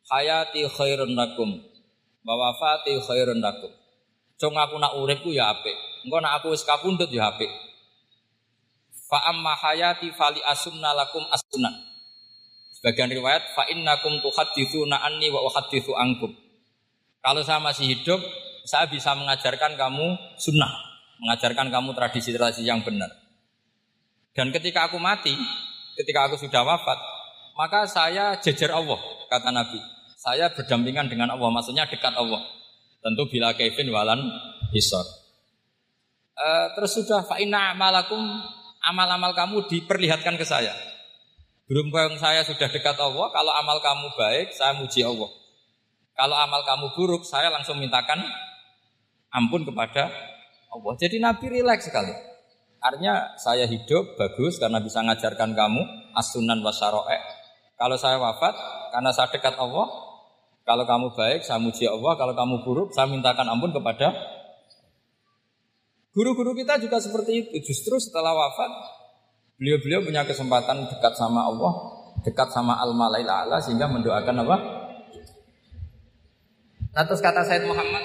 Hayati 0.08 0.64
khairun 0.64 1.12
lakum, 1.12 1.60
wafati 2.24 2.96
khairun 3.04 3.44
lakum. 3.44 3.68
Cong 4.38 4.54
aku 4.54 4.78
nak 4.78 4.96
uripku 4.96 5.34
ya 5.34 5.52
apik. 5.52 5.74
Engko 6.06 6.22
nak 6.22 6.40
aku 6.40 6.54
wis 6.54 6.62
kapundhut 6.62 7.10
ya 7.10 7.28
apik. 7.34 7.50
Fa 9.10 9.18
amma 9.28 9.52
hayati 9.58 10.14
fali 10.14 10.38
asumna 10.46 10.94
lakum 10.94 11.24
asunan. 11.28 11.74
Sebagian 12.78 13.10
riwayat 13.10 13.52
fa 13.52 13.66
innakum 13.66 14.22
tuhaditsuna 14.22 15.02
anni 15.02 15.28
wa 15.34 15.42
uhadditsu 15.42 15.90
ankum. 15.98 16.30
Kalau 17.18 17.42
saya 17.42 17.58
masih 17.58 17.98
hidup, 17.98 18.22
saya 18.62 18.86
bisa 18.86 19.10
mengajarkan 19.18 19.74
kamu 19.74 20.14
sunnah, 20.38 20.70
mengajarkan 21.18 21.68
kamu 21.74 21.90
tradisi-tradisi 21.98 22.62
yang 22.62 22.86
benar. 22.86 23.10
Dan 24.38 24.54
ketika 24.54 24.86
aku 24.86 25.02
mati, 25.02 25.34
ketika 25.98 26.30
aku 26.30 26.38
sudah 26.38 26.62
wafat, 26.62 26.96
maka 27.58 27.90
saya 27.90 28.38
jejer 28.38 28.70
Allah, 28.70 29.02
kata 29.26 29.50
Nabi. 29.50 29.97
Saya 30.28 30.52
berdampingan 30.52 31.08
dengan 31.08 31.32
Allah, 31.32 31.48
maksudnya 31.48 31.88
dekat 31.88 32.12
Allah. 32.12 32.44
Tentu 33.00 33.24
bila 33.32 33.56
Kevin 33.56 33.88
walan 33.88 34.20
hisor. 34.76 35.00
E, 36.36 36.46
terus 36.76 37.00
sudah 37.00 37.24
fa'inna 37.24 37.72
amalakum 37.72 38.20
amal-amal 38.84 39.32
kamu 39.32 39.64
diperlihatkan 39.72 40.36
ke 40.36 40.44
saya. 40.44 40.76
Berhubung 41.64 42.20
saya 42.20 42.44
sudah 42.44 42.68
dekat 42.68 43.00
Allah, 43.00 43.32
kalau 43.32 43.56
amal 43.56 43.80
kamu 43.80 44.12
baik, 44.20 44.52
saya 44.52 44.76
muji 44.76 45.00
Allah. 45.00 45.32
Kalau 46.12 46.36
amal 46.36 46.60
kamu 46.68 46.92
buruk, 46.92 47.24
saya 47.24 47.48
langsung 47.48 47.80
mintakan 47.80 48.20
ampun 49.32 49.64
kepada 49.64 50.12
Allah. 50.68 50.92
Jadi 51.00 51.24
Nabi 51.24 51.56
rileks 51.56 51.88
sekali. 51.88 52.12
Artinya 52.84 53.32
saya 53.40 53.64
hidup 53.64 54.20
bagus 54.20 54.60
karena 54.60 54.76
bisa 54.84 55.00
mengajarkan 55.00 55.56
kamu 55.56 56.12
as-sunan 56.12 56.60
wasyaro'e. 56.60 57.16
Kalau 57.80 57.96
saya 57.96 58.20
wafat 58.20 58.52
karena 58.92 59.08
saya 59.08 59.32
dekat 59.32 59.56
Allah, 59.56 60.07
kalau 60.68 60.84
kamu 60.84 61.16
baik 61.16 61.40
saya 61.48 61.56
muji 61.56 61.88
Allah, 61.88 62.12
kalau 62.20 62.36
kamu 62.36 62.60
buruk 62.60 62.92
saya 62.92 63.08
mintakan 63.08 63.48
ampun 63.48 63.72
kepada 63.72 64.12
Guru-guru 66.18 66.50
kita 66.50 66.82
juga 66.82 66.98
seperti 66.98 67.46
itu. 67.46 67.70
Justru 67.70 67.94
setelah 68.02 68.34
wafat, 68.34 68.66
beliau-beliau 69.54 70.02
punya 70.02 70.26
kesempatan 70.26 70.90
dekat 70.90 71.14
sama 71.14 71.46
Allah, 71.46 71.72
dekat 72.26 72.50
sama 72.50 72.74
Al-Malail 72.82 73.28
A'la 73.28 73.62
sehingga 73.62 73.86
mendoakan 73.86 74.42
apa? 74.42 74.56
Nah 76.90 77.02
terus 77.06 77.22
kata 77.22 77.46
Said 77.46 77.62
Muhammad, 77.70 78.02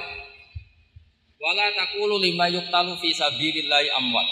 wala 1.41 1.66
takulu 1.74 2.22
lima 2.22 2.53
yuktalu 2.53 3.01
fi 3.01 3.18
amwat. 3.18 4.28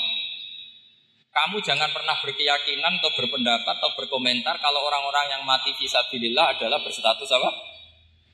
Kamu 1.32 1.58
jangan 1.66 1.90
pernah 1.90 2.22
berkeyakinan 2.22 3.02
atau 3.02 3.12
berpendapat 3.18 3.82
atau 3.82 3.98
berkomentar 3.98 4.62
kalau 4.62 4.84
orang-orang 4.86 5.40
yang 5.40 5.42
mati 5.42 5.74
fi 5.74 5.90
sabilillah 5.90 6.54
adalah 6.54 6.78
berstatus 6.86 7.34
apa? 7.34 7.50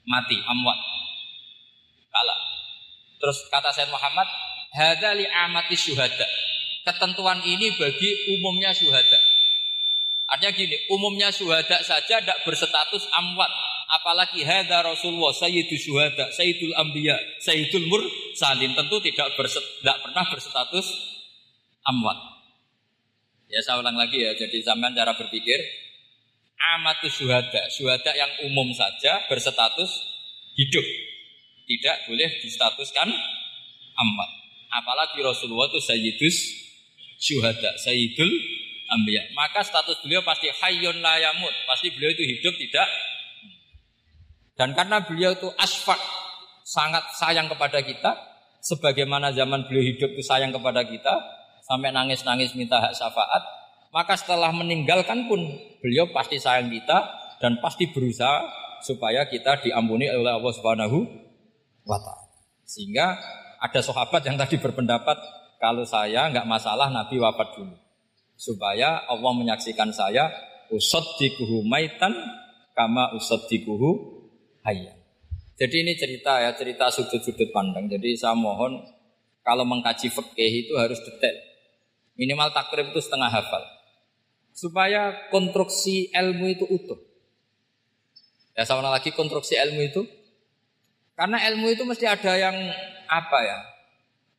Mati, 0.08 0.40
amwat. 0.40 0.80
Kalah. 2.08 2.40
Terus 3.20 3.38
kata 3.52 3.70
Said 3.76 3.92
Muhammad, 3.92 4.28
hadza 4.72 5.12
li 5.20 5.28
amati 5.28 5.76
syuhada. 5.76 6.28
Ketentuan 6.88 7.44
ini 7.44 7.76
bagi 7.76 8.40
umumnya 8.40 8.72
syuhada. 8.72 9.20
Artinya 10.28 10.52
gini, 10.56 10.76
umumnya 10.92 11.28
syuhada 11.32 11.84
saja 11.84 12.24
tidak 12.24 12.40
berstatus 12.48 13.04
amwat, 13.16 13.52
apalagi 13.92 14.44
hadza 14.44 14.84
Rasulullah 14.84 15.32
sayyidul 15.36 15.80
syuhada, 15.80 16.32
sayyidul 16.32 16.76
anbiya, 16.76 17.16
sayyidul 17.44 17.88
mursalin 17.88 18.76
tentu 18.76 19.00
tidak 19.04 19.36
tidak 19.36 19.98
pernah 20.04 20.24
berstatus 20.28 20.88
amwat. 21.88 22.20
Ya 23.48 23.64
saya 23.64 23.80
ulang 23.80 23.96
lagi 23.96 24.20
ya, 24.20 24.36
jadi 24.36 24.60
zaman 24.60 24.92
cara 24.92 25.16
berpikir 25.16 25.87
amatus 26.58 27.14
syuhada, 27.22 27.62
syuhada 27.70 28.12
yang 28.18 28.32
umum 28.50 28.74
saja 28.74 29.26
berstatus 29.30 29.90
hidup. 30.58 30.86
Tidak 31.68 31.96
boleh 32.08 32.30
distatuskan 32.42 33.08
amwat. 33.98 34.32
Apalagi 34.72 35.20
Rasulullah 35.20 35.68
itu 35.70 35.80
sayyidus 35.84 36.38
syuhada, 37.20 37.76
sayyidul 37.80 38.30
anbiya. 38.88 39.28
Maka 39.36 39.64
status 39.64 40.00
beliau 40.04 40.24
pasti 40.24 40.48
hayyun 40.48 41.04
layamut, 41.04 41.54
pasti 41.68 41.92
beliau 41.92 42.12
itu 42.16 42.24
hidup 42.24 42.56
tidak 42.56 42.88
dan 44.58 44.74
karena 44.74 45.06
beliau 45.06 45.38
itu 45.38 45.48
asfak, 45.62 46.02
sangat 46.66 47.06
sayang 47.14 47.46
kepada 47.46 47.78
kita, 47.86 48.12
sebagaimana 48.66 49.30
zaman 49.32 49.70
beliau 49.70 49.86
hidup 49.86 50.18
itu 50.18 50.26
sayang 50.26 50.50
kepada 50.50 50.82
kita, 50.82 51.14
sampai 51.62 51.94
nangis-nangis 51.94 52.58
minta 52.58 52.82
hak 52.82 52.98
syafaat, 52.98 53.46
maka 53.98 54.14
setelah 54.14 54.54
meninggalkan 54.54 55.26
pun 55.26 55.42
beliau 55.82 56.14
pasti 56.14 56.38
sayang 56.38 56.70
kita 56.70 57.02
dan 57.42 57.58
pasti 57.58 57.90
berusaha 57.90 58.46
supaya 58.86 59.26
kita 59.26 59.58
diampuni 59.66 60.06
oleh 60.06 60.38
Allah 60.38 60.54
Subhanahu 60.54 61.02
wa 61.82 61.98
taala. 61.98 62.30
Sehingga 62.62 63.18
ada 63.58 63.82
sahabat 63.82 64.22
yang 64.22 64.38
tadi 64.38 64.62
berpendapat 64.62 65.18
kalau 65.58 65.82
saya 65.82 66.30
nggak 66.30 66.46
masalah 66.46 66.94
Nabi 66.94 67.18
wafat 67.18 67.58
dulu. 67.58 67.74
Supaya 68.38 69.02
Allah 69.10 69.34
menyaksikan 69.34 69.90
saya 69.90 70.30
usaddiquhu 70.70 71.66
maitan 71.66 72.14
kama 72.78 73.18
usaddiquhu 73.18 74.22
hayya. 74.62 74.94
Jadi 75.58 75.76
ini 75.82 75.98
cerita 75.98 76.38
ya, 76.38 76.54
cerita 76.54 76.94
sudut-sudut 76.94 77.50
pandang. 77.50 77.90
Jadi 77.90 78.14
saya 78.14 78.38
mohon 78.38 78.78
kalau 79.42 79.66
mengkaji 79.66 80.14
fikih 80.14 80.70
itu 80.70 80.78
harus 80.78 81.02
detail. 81.02 81.34
Minimal 82.14 82.54
takrib 82.54 82.94
itu 82.94 83.02
setengah 83.02 83.34
hafal. 83.34 83.77
Supaya 84.58 85.30
konstruksi 85.30 86.10
ilmu 86.10 86.50
itu 86.50 86.66
utuh. 86.66 86.98
Ya 88.58 88.66
sama 88.66 88.90
lagi 88.90 89.14
konstruksi 89.14 89.54
ilmu 89.54 89.86
itu. 89.86 90.02
Karena 91.14 91.38
ilmu 91.54 91.70
itu 91.70 91.86
mesti 91.86 92.10
ada 92.10 92.34
yang 92.34 92.58
apa 93.06 93.40
ya? 93.46 93.58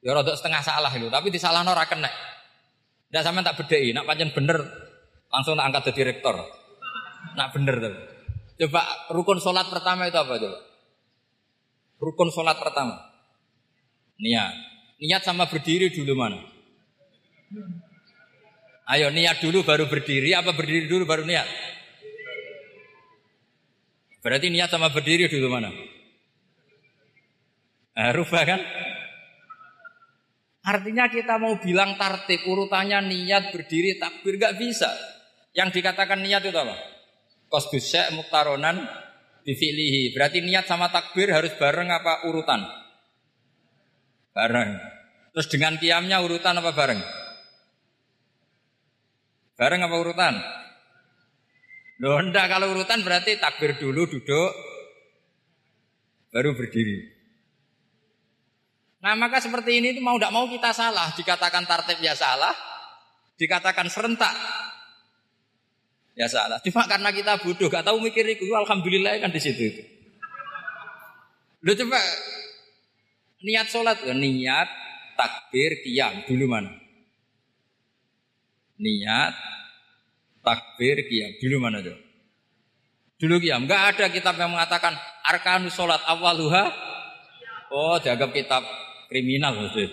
Ya 0.03 0.11
rodok 0.15 0.35
setengah 0.35 0.63
salah 0.63 0.91
itu, 0.91 1.07
tapi 1.07 1.31
di 1.31 1.39
salah 1.39 1.63
ora 1.63 1.87
kena. 1.87 2.11
Ndak 3.15 3.23
sampean 3.23 3.47
tak 3.47 3.57
bedheki, 3.63 3.95
nak 3.95 4.07
pancen 4.07 4.31
bener 4.35 4.59
langsung 5.31 5.55
tak 5.55 5.67
angkat 5.71 5.83
jadi 5.95 6.15
rektor. 6.15 6.35
Nak 7.35 7.49
bener 7.55 7.77
tuh. 7.79 7.95
Coba 8.59 8.83
rukun 9.15 9.39
sholat 9.39 9.71
pertama 9.71 10.11
itu 10.11 10.19
apa 10.19 10.35
coba? 10.35 10.59
Rukun 12.03 12.31
sholat 12.35 12.59
pertama. 12.59 12.99
Niat. 14.19 14.55
Niat 14.99 15.23
sama 15.23 15.47
berdiri 15.47 15.95
dulu 15.95 16.15
mana? 16.19 16.43
Ayo 18.89 19.13
niat 19.13 19.45
dulu 19.45 19.69
baru 19.69 19.85
berdiri, 19.85 20.33
apa 20.33 20.57
berdiri 20.57 20.89
dulu 20.89 21.05
baru 21.05 21.29
niat? 21.29 21.45
Berarti 24.25 24.49
niat 24.49 24.73
sama 24.73 24.89
berdiri 24.89 25.29
dulu 25.29 25.53
mana? 25.53 25.69
Nah, 27.99 28.11
rubah 28.17 28.43
kan? 28.49 28.61
Artinya 30.65 31.05
kita 31.13 31.37
mau 31.37 31.61
bilang 31.61 32.01
tartib 32.01 32.49
urutannya 32.49 33.05
niat 33.05 33.53
berdiri 33.53 34.01
takbir 34.01 34.41
gak 34.41 34.57
bisa. 34.57 34.89
Yang 35.53 35.81
dikatakan 35.81 36.25
niat 36.25 36.49
itu 36.49 36.57
apa? 36.57 36.77
Kosdus 37.53 37.93
muktaronan 38.17 38.89
bifilihi. 39.45 40.17
Berarti 40.17 40.41
niat 40.41 40.65
sama 40.65 40.89
takbir 40.89 41.29
harus 41.29 41.53
bareng 41.61 41.93
apa 41.93 42.25
urutan? 42.25 42.65
Bareng. 44.33 44.81
Terus 45.37 45.49
dengan 45.53 45.77
kiamnya 45.77 46.25
urutan 46.25 46.57
apa 46.57 46.73
bareng? 46.73 47.28
Bareng 49.59 49.83
apa 49.83 49.97
urutan? 49.99 50.35
Loh 51.99 52.23
enggak 52.23 52.47
kalau 52.47 52.71
urutan 52.71 53.03
berarti 53.03 53.43
takbir 53.43 53.75
dulu 53.75 54.07
duduk 54.07 54.51
baru 56.31 56.55
berdiri. 56.55 57.11
Nah 59.03 59.19
maka 59.19 59.43
seperti 59.43 59.83
ini 59.83 59.99
itu 59.99 60.01
mau 60.03 60.15
tidak 60.15 60.31
mau 60.31 60.47
kita 60.47 60.71
salah 60.71 61.11
dikatakan 61.11 61.67
tartib 61.67 61.99
ya 61.99 62.15
salah, 62.15 62.55
dikatakan 63.35 63.91
serentak 63.91 64.31
ya 66.15 66.31
salah. 66.31 66.63
Cuma 66.63 66.87
karena 66.87 67.11
kita 67.11 67.43
bodoh, 67.43 67.67
gak 67.67 67.87
tahu 67.87 67.99
mikir 67.99 68.27
itu, 68.31 68.47
alhamdulillah 68.51 69.19
kan 69.23 69.31
di 69.35 69.43
situ 69.43 69.63
itu. 69.75 69.83
Lu 71.67 71.75
coba 71.75 71.99
niat 73.43 73.67
sholat, 73.71 74.03
niat 74.07 74.69
takbir 75.19 75.83
kiam 75.83 76.27
dulu 76.31 76.47
mana? 76.47 76.88
Niat 78.79 79.35
takbir 80.43 81.03
kiam 81.11 81.35
dulu 81.43 81.57
mana 81.59 81.83
tuh? 81.83 81.99
Dulu 83.19 83.43
kiam, 83.43 83.67
nggak 83.67 83.83
ada 83.95 84.07
kitab 84.15 84.39
yang 84.39 84.55
mengatakan 84.55 84.95
arkanus 85.27 85.75
sholat 85.75 85.99
awaluha. 86.07 86.71
Oh, 87.69 87.99
dianggap 87.99 88.31
kitab 88.31 88.63
kriminal 89.11 89.59
maksudnya. 89.59 89.91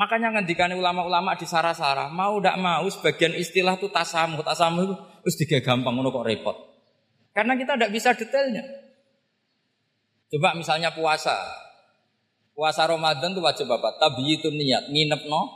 Makanya 0.00 0.32
ngendikan 0.32 0.72
ulama-ulama 0.72 1.36
di 1.36 1.44
sara-sara, 1.44 2.08
mau 2.08 2.40
tidak 2.40 2.56
mau 2.56 2.88
sebagian 2.88 3.36
istilah 3.36 3.76
itu 3.76 3.92
tasamu, 3.92 4.40
tasamu 4.40 4.88
itu 4.88 4.94
terus 4.96 5.36
tiga 5.36 5.58
gampang, 5.60 5.92
ngono 5.92 6.08
kok 6.08 6.24
repot. 6.24 6.56
Karena 7.36 7.52
kita 7.52 7.76
tidak 7.76 7.92
bisa 7.92 8.16
detailnya. 8.16 8.64
Coba 10.32 10.56
misalnya 10.56 10.94
puasa. 10.96 11.36
Puasa 12.60 12.84
Ramadan 12.84 13.32
itu 13.32 13.40
wajib 13.40 13.72
apa? 13.72 13.96
itu 14.20 14.52
niat, 14.52 14.92
nginep 14.92 15.32
no 15.32 15.48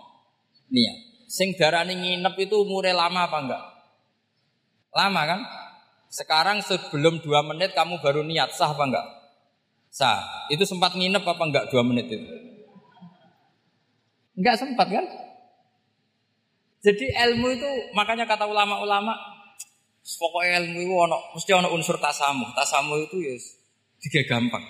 niat. 0.72 1.28
Sing 1.28 1.52
darani 1.52 1.92
nginep 1.92 2.32
itu 2.40 2.64
umure 2.64 2.96
lama 2.96 3.28
apa 3.28 3.38
enggak? 3.44 3.62
Lama 4.88 5.22
kan? 5.28 5.40
Sekarang 6.08 6.64
sebelum 6.64 7.20
dua 7.20 7.44
menit 7.44 7.76
kamu 7.76 8.00
baru 8.00 8.24
niat, 8.24 8.56
sah 8.56 8.72
apa 8.72 8.88
enggak? 8.88 9.06
Sah. 9.92 10.48
Itu 10.48 10.64
sempat 10.64 10.96
nginep 10.96 11.20
apa 11.28 11.42
enggak 11.44 11.68
dua 11.68 11.84
menit 11.84 12.08
itu? 12.08 12.24
Enggak 14.40 14.64
sempat 14.64 14.88
kan? 14.88 15.04
Jadi 16.88 17.04
ilmu 17.04 17.52
itu 17.52 17.68
makanya 17.92 18.24
kata 18.24 18.48
ulama-ulama 18.48 19.12
pokoknya 20.00 20.56
ilmu 20.56 20.78
itu 20.80 20.94
ono 20.96 21.20
mesti 21.36 21.52
ono 21.52 21.68
unsur 21.68 22.00
tasamu. 22.00 22.48
Tasamu 22.56 22.96
itu 22.96 23.20
ya 23.20 23.36
tiga 24.00 24.24
gampang. 24.24 24.64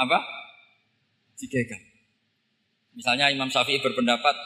Apa? 0.00 0.41
Tiga 1.42 1.58
gampang. 1.66 1.98
Misalnya 2.94 3.26
Imam 3.34 3.50
Syafi'i 3.50 3.82
berpendapat 3.82 4.36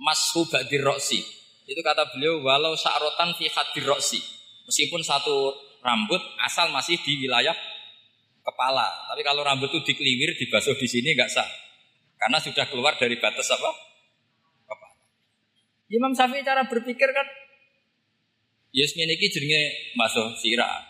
mashu 0.00 0.48
ba'dir 0.48 0.80
roksi. 0.80 1.20
Itu 1.68 1.84
kata 1.84 2.08
beliau 2.16 2.40
walau 2.40 2.72
sa'rotan 2.72 3.36
fi 3.36 3.52
hadir 3.52 3.84
roksi. 3.84 4.16
Meskipun 4.64 5.04
satu 5.04 5.52
rambut 5.84 6.22
asal 6.40 6.72
masih 6.72 6.96
di 7.04 7.28
wilayah 7.28 7.52
kepala. 8.40 8.88
Tapi 9.12 9.20
kalau 9.20 9.44
rambut 9.44 9.68
itu 9.68 9.92
dikeliwir, 9.92 10.32
dibasuh 10.40 10.80
di 10.80 10.88
sini 10.88 11.12
nggak 11.12 11.28
sah. 11.28 11.44
Karena 12.16 12.40
sudah 12.40 12.64
keluar 12.72 12.96
dari 12.96 13.20
batas 13.20 13.52
apa? 13.52 13.70
Kepala. 14.64 14.96
Imam 15.92 16.16
Syafi'i 16.16 16.40
cara 16.40 16.64
berpikir 16.64 17.12
kan 17.12 17.28
Yes 18.68 18.92
ini 18.96 19.16
jenenge 19.16 19.92
masuk 19.96 20.36
sirah. 20.40 20.84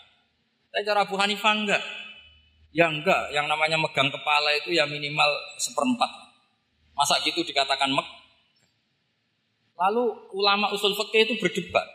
Tapi 0.75 0.83
cara 0.83 1.07
Abu 1.07 1.15
Hanifah 1.15 1.55
enggak. 1.55 1.83
Ya 2.73 2.87
enggak, 2.93 3.33
yang 3.33 3.49
namanya 3.49 3.81
megang 3.81 4.13
kepala 4.13 4.53
itu 4.61 4.77
ya 4.77 4.85
minimal 4.85 5.29
seperempat. 5.57 6.11
Masa 6.93 7.17
gitu 7.25 7.41
dikatakan 7.41 7.89
mek? 7.95 8.05
Lalu 9.79 10.11
ulama 10.35 10.69
usul 10.75 10.93
fikih 10.93 11.31
itu 11.31 11.35
berdebat. 11.39 11.87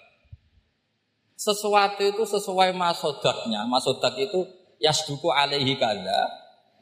Sesuatu 1.36 2.00
itu 2.00 2.24
sesuai 2.24 2.72
masodaknya. 2.72 3.68
Masodak 3.68 4.16
itu 4.16 4.48
yasduku 4.80 5.28
alaihi 5.28 5.76
kada. 5.76 6.24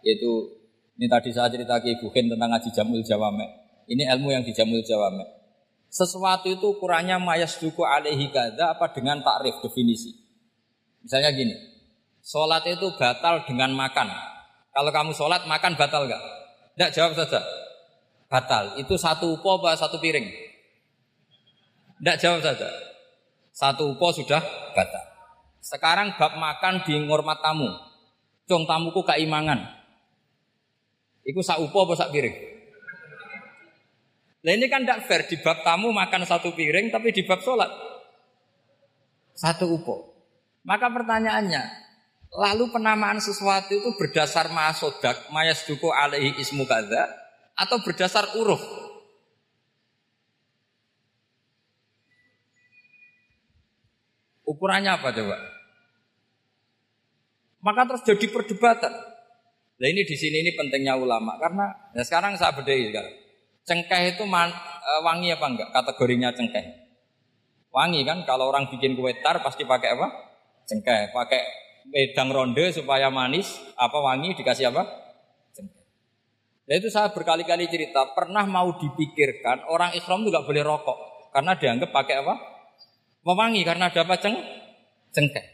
Yaitu 0.06 0.62
ini 1.02 1.10
tadi 1.10 1.34
saya 1.34 1.50
cerita 1.50 1.82
ke 1.82 1.98
Ibu 1.98 2.14
tentang 2.14 2.46
ngaji 2.46 2.70
Jamul 2.70 3.02
Jawame. 3.02 3.50
Ini 3.90 4.06
ilmu 4.14 4.30
yang 4.30 4.46
di 4.46 4.54
Jamul 4.54 4.86
Jawame. 4.86 5.26
Sesuatu 5.90 6.48
itu 6.48 6.78
ukurannya 6.78 7.18
mayasduku 7.18 7.82
alaihi 7.82 8.30
kada 8.30 8.78
apa 8.78 8.94
dengan 8.94 9.20
takrif 9.26 9.60
definisi. 9.66 10.14
Misalnya 11.02 11.34
gini, 11.34 11.52
sholat 12.22 12.64
itu 12.70 12.94
batal 12.98 13.44
dengan 13.46 13.74
makan. 13.74 14.08
Kalau 14.72 14.92
kamu 14.94 15.12
sholat 15.12 15.44
makan 15.46 15.76
batal 15.76 16.08
nggak? 16.08 16.24
Tidak 16.78 16.92
jawab 16.96 17.14
saja. 17.18 17.42
Batal. 18.32 18.80
Itu 18.80 18.96
satu 18.96 19.36
upo 19.36 19.60
apa 19.60 19.76
satu 19.76 20.00
piring? 20.00 20.24
Tidak 22.00 22.18
jawab 22.18 22.40
saja. 22.40 22.70
Satu 23.52 23.92
upo 23.94 24.10
sudah 24.16 24.40
batal. 24.72 25.06
Sekarang 25.60 26.16
bab 26.16 26.40
makan 26.40 26.88
di 26.88 26.96
ngormat 27.04 27.44
tamu. 27.44 27.70
Cung 28.48 28.64
tamuku 28.64 29.04
keimangan. 29.04 29.60
Iku 31.28 31.44
sak 31.44 31.60
upo 31.60 31.86
apa 31.86 31.94
sak 32.00 32.10
piring? 32.16 32.34
Nah 34.42 34.52
ini 34.58 34.66
kan 34.72 34.82
tidak 34.82 35.06
fair 35.06 35.30
di 35.30 35.38
bab 35.38 35.62
tamu 35.62 35.94
makan 35.94 36.26
satu 36.26 36.56
piring 36.58 36.90
tapi 36.90 37.14
di 37.14 37.22
bab 37.28 37.46
sholat 37.46 37.70
satu 39.36 39.74
upo. 39.74 39.96
Maka 40.62 40.94
pertanyaannya, 40.94 41.64
lalu 42.32 42.72
penamaan 42.72 43.20
sesuatu 43.20 43.76
itu 43.76 43.92
berdasar 44.00 44.48
masodak 44.56 45.28
mayasduku 45.36 45.92
alaihi 45.92 46.40
ismu 46.40 46.64
kada 46.64 47.12
atau 47.60 47.84
berdasar 47.84 48.24
uruf? 48.40 48.64
Ukurannya 54.48 54.92
apa 55.00 55.16
coba? 55.16 55.38
Maka 57.62 57.82
terus 57.88 58.04
jadi 58.04 58.26
perdebatan. 58.32 58.94
Nah 59.82 59.88
ini 59.90 60.02
di 60.04 60.16
sini 60.18 60.42
ini 60.44 60.52
pentingnya 60.58 60.98
ulama 60.98 61.38
karena 61.38 61.94
ya 61.94 62.04
sekarang 62.04 62.36
saya 62.36 62.58
bedai 62.58 62.90
sekarang. 62.90 63.16
Cengkeh 63.62 64.18
itu 64.18 64.26
man, 64.26 64.50
e, 64.82 64.92
wangi 65.06 65.30
apa 65.30 65.46
enggak? 65.46 65.70
Kategorinya 65.70 66.34
cengkeh. 66.34 66.66
Wangi 67.70 68.02
kan 68.04 68.26
kalau 68.26 68.50
orang 68.50 68.68
bikin 68.74 68.98
kue 68.98 69.14
tar 69.22 69.40
pasti 69.46 69.64
pakai 69.64 69.94
apa? 69.94 70.08
Cengkeh. 70.66 71.14
Pakai 71.14 71.42
wedang 71.90 72.30
ronde 72.30 72.70
supaya 72.70 73.10
manis, 73.10 73.58
apa 73.74 73.98
wangi 73.98 74.38
dikasih 74.38 74.70
apa? 74.70 74.86
Cengkeh. 75.56 75.86
Nah 76.70 76.76
itu 76.78 76.88
saya 76.94 77.10
berkali-kali 77.10 77.66
cerita, 77.72 78.14
pernah 78.14 78.46
mau 78.46 78.78
dipikirkan 78.78 79.66
orang 79.72 79.98
ikhram 79.98 80.22
juga 80.22 80.46
boleh 80.46 80.62
rokok 80.62 80.98
karena 81.34 81.58
dianggap 81.58 81.90
pakai 81.90 82.16
apa? 82.22 82.36
Mewangi 83.26 83.62
karena 83.66 83.90
ada 83.90 84.02
apa 84.06 84.16
ceng? 84.22 84.38
Cengkeh. 85.12 85.46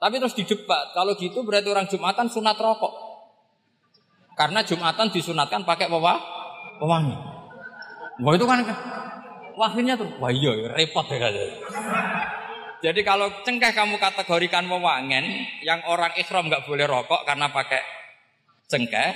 Tapi 0.00 0.20
terus 0.20 0.36
didebat, 0.36 0.92
kalau 0.92 1.16
gitu 1.16 1.44
berarti 1.44 1.68
orang 1.72 1.88
Jumatan 1.88 2.28
sunat 2.28 2.60
rokok. 2.60 2.92
Karena 4.34 4.60
Jumatan 4.66 5.08
disunatkan 5.14 5.62
pakai 5.62 5.86
apa? 5.88 6.14
pewangi. 6.78 7.16
Wah 8.22 8.32
itu 8.34 8.46
kan 8.46 8.62
wakilnya 9.58 9.94
tuh, 9.98 10.06
wah 10.18 10.30
iya 10.30 10.70
repot 10.74 11.06
ya 11.10 11.18
kan. 11.18 11.34
Jadi 12.84 13.00
kalau 13.00 13.32
cengkeh 13.40 13.72
kamu 13.72 13.96
kategorikan 13.96 14.68
wewangen, 14.68 15.24
yang 15.64 15.80
orang 15.88 16.12
ikhram 16.20 16.52
nggak 16.52 16.68
boleh 16.68 16.84
rokok 16.84 17.24
karena 17.24 17.48
pakai 17.48 17.80
cengkeh 18.68 19.10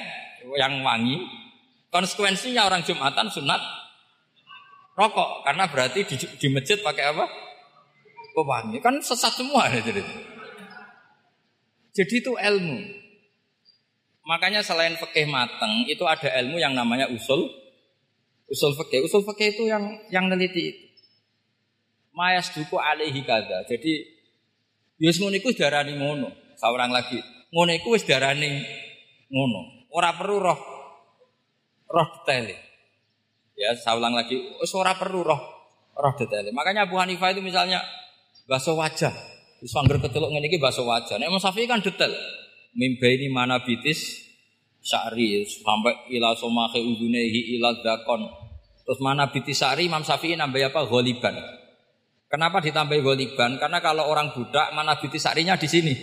yang 0.57 0.81
wangi, 0.81 1.21
konsekuensinya 1.93 2.64
orang 2.64 2.81
Jumatan 2.81 3.29
sunat 3.29 3.61
rokok 4.97 5.45
karena 5.45 5.69
berarti 5.69 6.01
di, 6.09 6.16
di 6.16 6.49
masjid 6.49 6.81
pakai 6.81 7.12
apa? 7.12 7.29
Pewangi. 8.33 8.81
Kan 8.81 9.05
sesat 9.05 9.37
semua 9.37 9.69
ya 9.69 9.85
jadi. 9.85 10.01
Jadi 11.93 12.14
itu 12.25 12.33
ilmu. 12.41 12.79
Makanya 14.25 14.64
selain 14.64 14.97
fikih 14.97 15.29
mateng 15.29 15.85
itu 15.85 16.09
ada 16.09 16.33
ilmu 16.41 16.57
yang 16.57 16.73
namanya 16.73 17.05
usul 17.12 17.45
usul 18.49 18.73
fikih. 18.81 19.05
Usul 19.05 19.29
fikih 19.29 19.61
itu 19.61 19.69
yang 19.69 19.93
yang 20.09 20.33
neliti 20.33 20.62
itu. 20.73 20.88
Mayas 22.19 22.51
duku 22.51 22.75
alaihi 22.75 23.23
kada. 23.23 23.62
Jadi 23.71 24.19
Yus 24.99 25.23
iku 25.23 25.55
darani 25.55 25.95
ngono. 25.95 26.35
Seorang 26.59 26.91
lagi. 26.91 27.23
Ngono 27.55 27.71
iku 27.79 27.95
wis 27.95 28.03
darani 28.03 28.66
ngono. 29.31 29.87
Ora 29.95 30.11
perlu 30.19 30.43
roh 30.43 30.59
roh 31.87 32.09
detail. 32.19 32.59
Ya, 33.55 33.71
saya 33.79 34.03
lagi. 34.03 34.35
Ora 34.75 34.99
perlu 34.99 35.23
roh 35.23 35.41
roh 35.95 36.14
detail. 36.19 36.51
Makanya 36.51 36.91
Abu 36.91 36.99
Hanifah 36.99 37.31
itu 37.31 37.39
misalnya 37.39 37.79
basuh 38.51 38.75
wajah. 38.75 39.14
Wis 39.62 39.71
anggar 39.79 40.03
keceluk 40.03 40.35
ngene 40.35 40.51
iki 40.51 40.59
wajah. 40.59 41.23
Nek 41.23 41.31
Imam 41.31 41.39
kan 41.39 41.79
detail 41.79 42.11
mimbaini 42.79 43.27
mana 43.27 43.62
bitis 43.66 44.29
syari 44.79 45.43
sampai 45.43 46.14
ila 46.14 46.39
somahe 46.39 46.79
udunehi 46.79 47.59
ila 47.59 47.75
dakon 47.83 48.23
terus 48.87 49.03
mana 49.03 49.29
bitis 49.35 49.59
syari 49.59 49.91
Imam 49.91 50.07
Syafi'i 50.07 50.39
nambah 50.39 50.71
apa 50.71 50.87
goliban 50.87 51.35
kenapa 52.29 52.61
ditambah 52.62 53.01
goliban? 53.01 53.59
Karena 53.59 53.83
kalau 53.83 54.07
orang 54.07 54.33
budak 54.37 54.70
mana 54.76 54.97
bitis 55.01 55.24
syarinya 55.24 55.57
di 55.57 55.68
sini? 55.68 55.95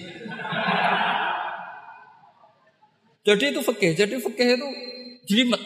Jadi 3.25 3.57
itu 3.57 3.61
fikih 3.65 3.97
jadi 3.97 4.15
fikih 4.21 4.47
itu 4.57 4.67
jelimet. 5.25 5.61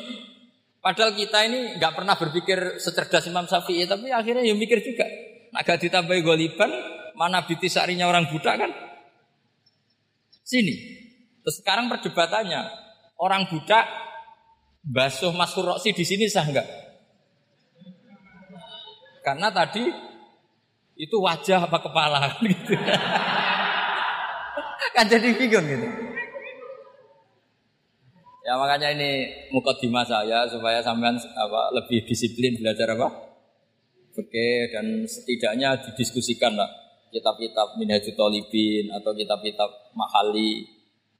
Padahal 0.79 1.11
kita 1.11 1.43
ini 1.43 1.75
nggak 1.75 1.91
pernah 1.91 2.15
berpikir 2.15 2.79
secerdas 2.79 3.27
Imam 3.27 3.43
Syafi'i 3.43 3.83
tapi 3.83 4.07
akhirnya 4.15 4.47
ya 4.47 4.55
mikir 4.55 4.79
juga. 4.79 5.03
Agak 5.51 5.83
ditambah 5.83 6.15
goliban 6.23 6.71
mana 7.19 7.43
bitis 7.43 7.75
syarinya 7.75 8.07
orang 8.07 8.31
budak 8.31 8.55
kan? 8.63 8.71
Sini. 10.47 10.71
Terus 11.43 11.59
sekarang 11.59 11.91
perdebatannya, 11.91 12.61
orang 13.19 13.51
budak 13.51 13.83
basuh 14.85 15.35
masuk 15.35 15.67
roksi 15.67 15.91
di 15.91 16.07
sini 16.07 16.31
sah 16.31 16.47
enggak? 16.47 16.67
Karena 19.19 19.51
tadi 19.51 19.83
itu 20.99 21.15
wajah 21.15 21.63
apa 21.63 21.79
kepala 21.79 22.19
gitu. 22.43 22.75
kan 24.91 25.05
jadi 25.07 25.31
bingung 25.31 25.63
gitu. 25.63 25.87
Ya 28.43 28.59
makanya 28.59 28.91
ini 28.91 29.29
mukadimah 29.55 30.03
saya 30.03 30.43
supaya 30.51 30.83
sampean 30.83 31.15
apa 31.15 31.61
lebih 31.71 32.03
disiplin 32.03 32.59
belajar 32.59 32.91
apa? 32.99 33.07
Oke 34.19 34.67
dan 34.75 35.07
setidaknya 35.07 35.79
didiskusikan 35.87 36.59
lah 36.59 36.67
kitab-kitab 37.15 37.79
Minhajul 37.79 38.19
Talibin 38.19 38.91
atau 38.91 39.15
kitab-kitab 39.15 39.95
Mahali 39.95 40.79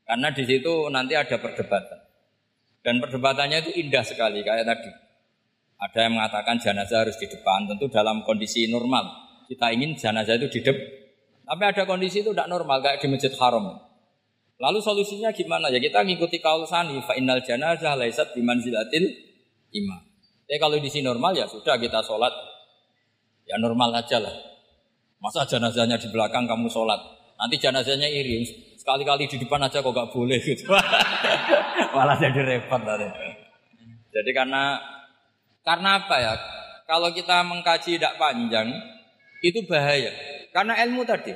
karena 0.09 0.33
di 0.33 0.41
situ 0.41 0.89
nanti 0.89 1.13
ada 1.13 1.37
perdebatan. 1.37 2.01
Dan 2.81 2.97
perdebatannya 2.97 3.61
itu 3.61 3.71
indah 3.77 4.01
sekali 4.01 4.41
kayak 4.41 4.65
tadi. 4.65 4.89
Ada 5.79 6.09
yang 6.09 6.17
mengatakan 6.17 6.57
jenazah 6.57 7.05
harus 7.05 7.15
di 7.21 7.29
depan, 7.29 7.69
tentu 7.69 7.87
dalam 7.93 8.25
kondisi 8.25 8.65
normal. 8.67 9.28
Kita 9.49 9.73
ingin 9.73 9.97
jenazah 9.97 10.37
itu 10.37 10.47
di 10.53 10.59
depan. 10.61 10.99
Tapi 11.49 11.63
ada 11.65 11.83
kondisi 11.89 12.21
itu 12.21 12.29
tidak 12.29 12.45
normal 12.45 12.77
kayak 12.85 13.01
di 13.01 13.09
Masjid 13.09 13.33
Haram. 13.33 13.65
Lalu 14.61 14.79
solusinya 14.85 15.33
gimana? 15.33 15.73
Ya 15.73 15.81
kita 15.81 16.05
ngikuti 16.05 16.37
kaul 16.37 16.69
sani 16.69 17.01
fa 17.01 17.17
innal 17.17 17.41
janazah 17.41 17.97
laisat 17.97 18.37
bimanzilatil 18.37 19.09
imam. 19.73 20.05
Ya 20.45 20.61
kalau 20.61 20.77
di 20.77 20.85
sini 20.85 21.09
normal 21.09 21.33
ya 21.33 21.49
sudah 21.49 21.81
kita 21.81 22.05
sholat 22.05 22.29
ya 23.49 23.57
normal 23.57 23.89
aja 23.97 24.21
lah. 24.21 24.35
Masa 25.17 25.47
jenazahnya 25.49 25.97
di 25.97 26.07
belakang 26.13 26.47
kamu 26.47 26.69
sholat, 26.69 27.01
nanti 27.35 27.57
jenazahnya 27.57 28.07
iri. 28.07 28.45
Sekali-kali 28.79 29.27
di 29.27 29.35
depan 29.35 29.59
aja 29.65 29.83
kok 29.83 29.91
gak 29.91 30.11
boleh 30.15 30.39
gitu. 30.39 30.69
Malah 31.97 32.15
jadi 32.15 32.39
repot 32.39 32.79
tadi. 32.79 33.03
Jadi 34.13 34.31
karena 34.31 34.79
karena 35.65 35.89
apa 35.99 36.15
ya? 36.21 36.33
Kalau 36.87 37.11
kita 37.11 37.43
mengkaji 37.43 37.99
tidak 37.99 38.15
panjang 38.15 38.71
itu 39.43 39.63
bahaya. 39.67 40.11
Karena 40.49 40.79
ilmu 40.85 41.05
tadi, 41.05 41.35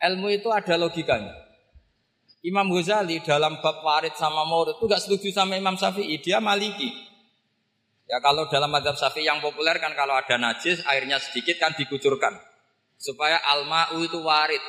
ilmu 0.00 0.28
itu 0.32 0.48
ada 0.52 0.74
logikanya. 0.78 1.44
Imam 2.44 2.68
Ghazali 2.68 3.24
dalam 3.24 3.56
bab 3.64 3.80
warid 3.80 4.12
sama 4.20 4.44
murid 4.44 4.76
itu 4.76 4.84
gak 4.84 5.00
setuju 5.00 5.32
sama 5.32 5.56
Imam 5.56 5.80
Syafi'i, 5.80 6.20
dia 6.20 6.44
maliki. 6.44 6.92
Ya 8.04 8.20
kalau 8.20 8.44
dalam 8.52 8.68
madhab 8.68 9.00
Syafi'i 9.00 9.24
yang 9.24 9.40
populer 9.40 9.80
kan 9.80 9.96
kalau 9.96 10.12
ada 10.12 10.36
najis 10.36 10.84
airnya 10.84 11.16
sedikit 11.16 11.56
kan 11.56 11.72
dikucurkan. 11.72 12.36
Supaya 13.00 13.40
alma'u 13.48 14.04
itu 14.04 14.20
warid. 14.20 14.60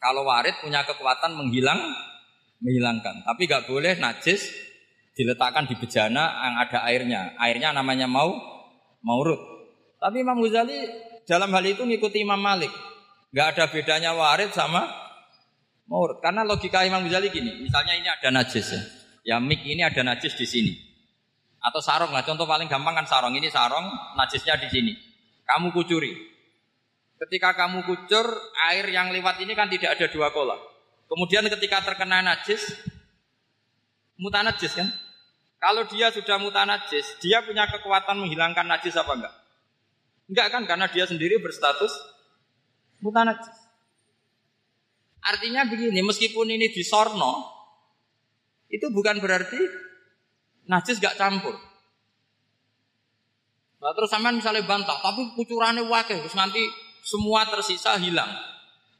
Kalau 0.00 0.24
warid 0.24 0.56
punya 0.64 0.88
kekuatan 0.88 1.36
menghilang, 1.36 1.78
menghilangkan. 2.64 3.28
Tapi 3.28 3.44
gak 3.44 3.68
boleh 3.68 4.00
najis 4.00 4.48
diletakkan 5.12 5.68
di 5.68 5.76
bejana 5.76 6.48
yang 6.48 6.54
ada 6.64 6.78
airnya. 6.88 7.36
Airnya 7.36 7.76
namanya 7.76 8.08
mau 8.08 8.32
maurut. 9.04 9.38
Tapi 10.00 10.24
Imam 10.24 10.40
Ghazali 10.40 11.11
dalam 11.28 11.50
hal 11.54 11.64
itu 11.66 11.82
ngikuti 11.86 12.22
Imam 12.22 12.38
Malik. 12.38 12.70
Gak 13.32 13.56
ada 13.56 13.64
bedanya 13.72 14.12
warid 14.12 14.52
sama 14.52 14.84
Maurud. 15.88 16.20
Karena 16.24 16.44
logika 16.44 16.84
Imam 16.84 17.04
Ghazali 17.04 17.32
gini, 17.32 17.64
misalnya 17.64 17.96
ini 17.96 18.08
ada 18.08 18.28
najis 18.32 18.66
ya. 18.72 18.82
Ya 19.22 19.36
mik 19.38 19.62
ini 19.62 19.84
ada 19.84 20.02
najis 20.02 20.34
di 20.34 20.46
sini. 20.48 20.72
Atau 21.62 21.78
sarong 21.78 22.10
lah, 22.10 22.26
contoh 22.26 22.42
paling 22.42 22.66
gampang 22.66 22.96
kan 22.96 23.06
sarong. 23.06 23.38
Ini 23.38 23.46
sarong, 23.52 23.86
najisnya 24.18 24.58
di 24.58 24.68
sini. 24.72 24.92
Kamu 25.46 25.70
kucuri. 25.70 26.10
Ketika 27.22 27.54
kamu 27.54 27.86
kucur, 27.86 28.26
air 28.72 28.82
yang 28.90 29.14
lewat 29.14 29.38
ini 29.38 29.54
kan 29.54 29.70
tidak 29.70 29.94
ada 29.94 30.10
dua 30.10 30.34
kola. 30.34 30.58
Kemudian 31.06 31.46
ketika 31.46 31.86
terkena 31.86 32.18
najis, 32.18 32.66
mutanajis 34.18 34.74
kan? 34.74 34.90
Kalau 35.62 35.86
dia 35.86 36.10
sudah 36.10 36.42
mutanajis, 36.42 37.22
dia 37.22 37.46
punya 37.46 37.70
kekuatan 37.70 38.18
menghilangkan 38.18 38.66
najis 38.66 38.98
apa 38.98 39.14
enggak? 39.14 39.34
Enggak 40.32 40.48
kan, 40.48 40.64
karena 40.64 40.88
dia 40.88 41.04
sendiri 41.04 41.36
berstatus 41.44 41.92
mutanajis. 43.04 43.52
Artinya 45.20 45.68
begini, 45.68 46.00
meskipun 46.00 46.48
ini 46.48 46.72
disorno, 46.72 47.44
itu 48.72 48.88
bukan 48.88 49.20
berarti 49.20 49.60
najis 50.72 50.96
gak 50.98 51.20
campur. 51.20 51.52
Nah, 53.82 53.92
terus 53.92 54.08
sampean 54.08 54.40
misalnya 54.40 54.64
bantah, 54.64 54.96
tapi 55.04 55.36
kucurannya 55.36 55.84
wakil, 55.84 56.16
terus 56.24 56.38
nanti 56.38 56.64
semua 57.04 57.44
tersisa 57.50 57.98
hilang. 58.00 58.30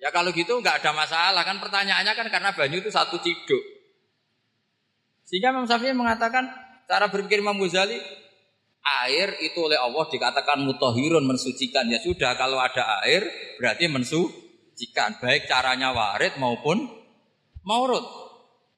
Ya 0.02 0.10
kalau 0.10 0.34
gitu 0.34 0.58
nggak 0.58 0.82
ada 0.82 0.90
masalah 0.90 1.46
kan 1.46 1.62
pertanyaannya 1.62 2.12
kan 2.18 2.26
karena 2.26 2.50
banyu 2.50 2.82
itu 2.82 2.90
satu 2.90 3.22
ciduk. 3.22 3.62
Sehingga 5.22 5.54
Imam 5.54 5.62
Syafi'i 5.62 5.94
mengatakan 5.94 6.50
cara 6.90 7.06
berpikir 7.06 7.38
Imam 7.38 7.54
Ghazali 7.54 8.02
air 8.82 9.38
itu 9.46 9.62
oleh 9.62 9.78
Allah 9.78 10.10
dikatakan 10.10 10.58
mutahirun 10.66 11.22
mensucikan 11.22 11.86
ya 11.86 12.02
sudah 12.02 12.34
kalau 12.34 12.58
ada 12.58 13.02
air 13.06 13.22
berarti 13.58 13.86
mensu 13.86 14.26
jika 14.74 15.14
baik 15.22 15.46
caranya 15.46 15.94
warid 15.94 16.36
maupun 16.42 16.90
maurud. 17.62 18.02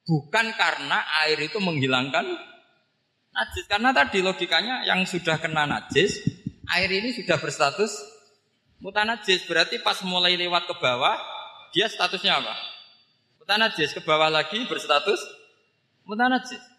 Bukan 0.05 0.53
karena 0.53 1.01
air 1.25 1.41
itu 1.41 1.57
menghilangkan 1.57 2.25
najis. 3.33 3.65
Karena 3.65 3.89
tadi 3.89 4.21
logikanya 4.21 4.85
yang 4.85 5.01
sudah 5.09 5.41
kena 5.41 5.65
najis, 5.65 6.21
air 6.69 6.89
ini 6.93 7.09
sudah 7.09 7.41
berstatus 7.41 7.89
mutanajis. 8.77 9.49
Berarti 9.49 9.81
pas 9.81 9.97
mulai 10.05 10.37
lewat 10.37 10.69
ke 10.69 10.75
bawah, 10.77 11.17
dia 11.73 11.89
statusnya 11.89 12.37
apa? 12.37 12.53
Mutanajis. 13.41 13.97
Ke 13.97 14.01
bawah 14.05 14.29
lagi 14.29 14.61
berstatus 14.69 15.17
mutanajis. 16.05 16.74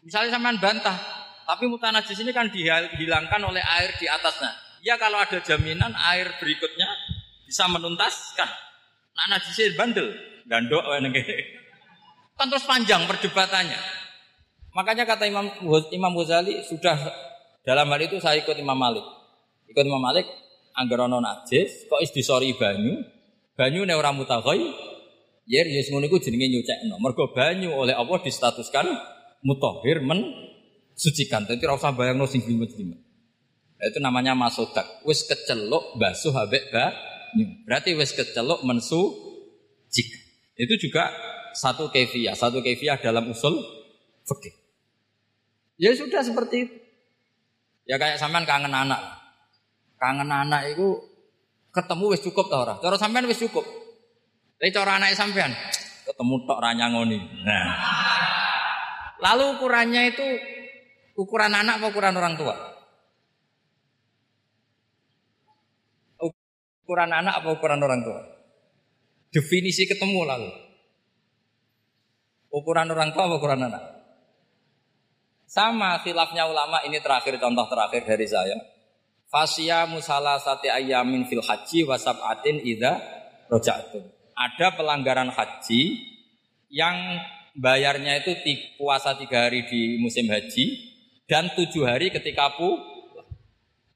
Misalnya 0.00 0.36
sampean 0.36 0.56
bantah, 0.56 0.96
tapi 1.44 1.68
mutanajis 1.68 2.16
ini 2.20 2.32
kan 2.32 2.48
dihilangkan 2.48 3.40
oleh 3.44 3.60
air 3.60 3.92
di 4.00 4.08
atasnya. 4.08 4.52
Ya 4.80 4.96
kalau 4.96 5.20
ada 5.20 5.44
jaminan 5.44 5.92
air 5.92 6.30
berikutnya 6.40 6.88
bisa 7.44 7.68
menuntaskan. 7.68 8.48
Nah 9.12 9.26
najisnya 9.36 9.76
bandel, 9.76 10.08
gandok 10.48 10.80
kan 12.40 12.48
terus 12.48 12.64
panjang 12.64 13.04
perdebatannya. 13.04 13.76
Makanya 14.72 15.04
kata 15.04 15.28
Imam 15.28 15.44
Imam 15.92 16.12
Ghazali 16.16 16.64
sudah 16.64 16.96
dalam 17.60 17.92
hal 17.92 18.00
itu 18.00 18.16
saya 18.16 18.40
ikut 18.40 18.56
Imam 18.56 18.78
Malik. 18.78 19.04
Ikut 19.68 19.84
Imam 19.84 20.00
Malik 20.00 20.24
anggarono 20.72 21.20
najis 21.20 21.84
kok 21.84 22.00
is 22.00 22.08
disori 22.16 22.56
banyu. 22.56 23.04
Banyu 23.52 23.84
ne 23.84 23.92
ora. 23.92 24.16
Yer 25.50 25.66
ya 25.66 25.82
ngono 25.90 26.06
iku 26.06 26.16
jenenge 26.22 26.48
nyucekno. 26.48 26.96
Mergo 26.96 27.28
banyu 27.34 27.74
oleh 27.74 27.92
Allah 27.92 28.18
distatuskan 28.24 28.86
mutahhir 29.44 30.04
men 30.04 30.24
sucikan. 30.96 31.48
Dadi 31.48 31.64
ora 31.64 31.80
usah 31.80 31.92
bayangno 31.96 32.28
sing 32.28 32.44
glimet-glimet. 32.44 33.00
Itu 33.80 33.98
namanya 34.04 34.36
masodak. 34.36 34.84
Wis 35.08 35.24
keceluk 35.24 35.96
basuh 35.96 36.36
habek 36.36 36.68
banyu. 36.68 37.64
Berarti 37.64 37.96
wis 37.96 38.12
keceluk 38.12 38.60
mensu 38.68 39.00
jika. 39.88 40.18
Itu 40.60 40.76
juga 40.76 41.08
satu 41.56 41.88
kefiah, 41.88 42.36
satu 42.36 42.60
kefiah 42.60 43.00
dalam 43.00 43.32
usul 43.32 43.56
fikih. 44.28 44.54
Ya 45.80 45.96
sudah 45.96 46.20
seperti 46.20 46.68
itu. 46.68 46.76
Ya 47.88 47.96
kayak 47.96 48.20
sampean 48.20 48.44
kangen 48.44 48.76
anak. 48.76 49.00
Kangen 49.96 50.28
anak 50.28 50.76
itu 50.76 51.00
ketemu 51.72 52.04
wis 52.12 52.20
cukup 52.20 52.52
tau 52.52 52.68
ora? 52.68 52.76
Cara 52.84 53.00
sampean 53.00 53.24
wis 53.24 53.40
cukup. 53.40 53.64
Tapi 54.60 54.68
cara 54.76 55.00
anak 55.00 55.16
sampean 55.16 55.56
ketemu 56.04 56.34
tok 56.44 56.58
ranyangoni. 56.58 57.18
Nah. 57.46 58.09
Lalu 59.20 59.44
ukurannya 59.60 60.02
itu 60.16 60.26
ukuran 61.20 61.52
anak 61.52 61.80
apa 61.80 61.86
ukuran 61.92 62.16
orang 62.16 62.34
tua? 62.40 62.56
Ukuran 66.20 67.10
anak 67.12 67.44
apa 67.44 67.48
ukuran 67.52 67.80
orang 67.84 68.00
tua? 68.00 68.20
Definisi 69.30 69.86
ketemu 69.86 70.26
lalu. 70.26 70.50
Ukuran 72.50 72.90
orang 72.90 73.12
tua 73.12 73.28
apa 73.28 73.34
ukuran 73.36 73.62
anak? 73.68 73.84
Sama 75.46 76.00
khilafnya 76.02 76.46
ulama 76.46 76.82
ini 76.86 76.98
terakhir 76.98 77.38
contoh 77.38 77.66
terakhir 77.68 78.06
dari 78.06 78.26
saya. 78.26 78.58
Fasya 79.30 79.86
musala 79.86 80.38
sati 80.42 80.66
ayamin 80.66 81.30
fil 81.30 81.42
haji 81.42 81.86
wasab'atin 81.86 82.58
ida 82.66 82.98
rojatum. 83.46 84.02
Ada 84.34 84.74
pelanggaran 84.74 85.30
haji 85.30 85.80
yang 86.70 87.18
bayarnya 87.58 88.22
itu 88.22 88.36
puasa 88.78 89.16
tiga 89.18 89.48
hari 89.48 89.66
di 89.66 89.98
musim 89.98 90.30
haji 90.30 90.90
dan 91.30 91.50
tujuh 91.54 91.86
hari 91.86 92.10
ketika 92.10 92.54
pu 92.58 92.90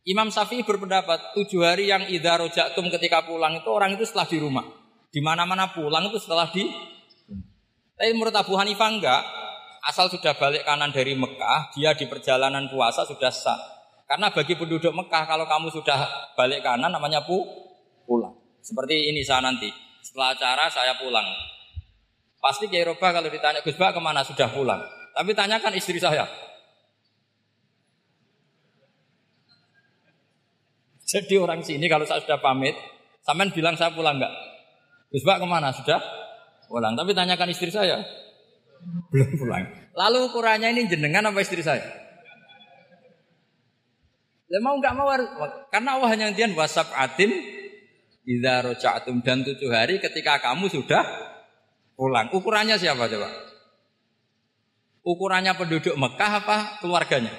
Imam 0.04 0.28
Syafi'i 0.28 0.60
berpendapat 0.60 1.32
tujuh 1.32 1.64
hari 1.64 1.88
yang 1.88 2.04
idha 2.04 2.36
rojaktum 2.36 2.92
ketika 2.92 3.24
pulang 3.24 3.56
itu 3.56 3.68
orang 3.72 3.96
itu 3.96 4.04
setelah 4.04 4.28
di 4.28 4.36
rumah. 4.36 4.64
Di 5.08 5.24
mana-mana 5.24 5.72
pulang 5.72 6.12
itu 6.12 6.20
setelah 6.20 6.52
di 6.52 6.68
Tapi 7.96 8.10
menurut 8.12 8.36
Abu 8.36 8.52
Hanifah 8.52 8.90
enggak. 8.90 9.22
Asal 9.84 10.12
sudah 10.12 10.36
balik 10.36 10.64
kanan 10.64 10.92
dari 10.92 11.12
Mekah, 11.12 11.72
dia 11.76 11.92
di 11.96 12.08
perjalanan 12.08 12.68
puasa 12.72 13.04
sudah 13.04 13.32
sah. 13.32 13.56
Karena 14.04 14.28
bagi 14.28 14.56
penduduk 14.56 14.92
Mekah 14.92 15.24
kalau 15.24 15.48
kamu 15.48 15.72
sudah 15.72 16.32
balik 16.36 16.60
kanan 16.60 16.92
namanya 16.92 17.24
pu 17.24 17.40
pulang. 18.04 18.36
Seperti 18.60 19.08
ini 19.08 19.24
saya 19.24 19.48
nanti. 19.48 19.72
Setelah 20.04 20.36
acara 20.36 20.68
saya 20.68 21.00
pulang. 21.00 21.24
Pasti 22.44 22.68
ke 22.68 22.76
Eropa 22.76 23.08
kalau 23.08 23.32
ditanya 23.32 23.64
Gus 23.64 23.80
Bak 23.80 23.96
ke 23.96 24.04
mana 24.04 24.20
sudah 24.20 24.52
pulang. 24.52 24.84
Tapi 25.16 25.32
tanyakan 25.32 25.80
istri 25.80 25.96
saya. 25.96 26.28
Jadi 31.08 31.40
orang 31.40 31.64
sini 31.64 31.88
kalau 31.88 32.04
saya 32.04 32.20
sudah 32.20 32.44
pamit, 32.44 32.76
sampean 33.24 33.48
bilang 33.48 33.80
saya 33.80 33.96
pulang 33.96 34.20
enggak? 34.20 34.28
Gus 35.08 35.24
Pak 35.24 35.40
ke 35.40 35.46
mana? 35.48 35.72
Sudah 35.72 36.04
pulang. 36.68 36.92
Tapi 36.92 37.16
tanyakan 37.16 37.48
istri 37.48 37.72
saya. 37.72 38.04
Belum 39.08 39.40
pulang. 39.40 39.64
Lalu 39.96 40.28
ukurannya 40.28 40.68
ini 40.76 40.84
jenengan 40.84 41.24
apa 41.24 41.40
istri 41.40 41.64
saya? 41.64 41.88
Ya 44.52 44.60
mau 44.60 44.76
enggak 44.76 44.92
mau 44.92 45.08
karena 45.72 45.96
Allah 45.96 46.12
hanya 46.12 46.28
ngendian 46.28 46.52
wasab 46.52 46.92
atin 46.92 47.32
idza 48.28 48.76
dan 49.24 49.40
tujuh 49.40 49.72
hari 49.72 49.96
ketika 50.04 50.36
kamu 50.44 50.68
sudah 50.68 51.33
pulang. 51.94 52.30
Ukurannya 52.34 52.76
siapa 52.78 53.06
coba? 53.06 53.28
Ukurannya 55.04 55.52
penduduk 55.54 55.94
Mekah 55.94 56.32
apa 56.44 56.56
keluarganya? 56.80 57.32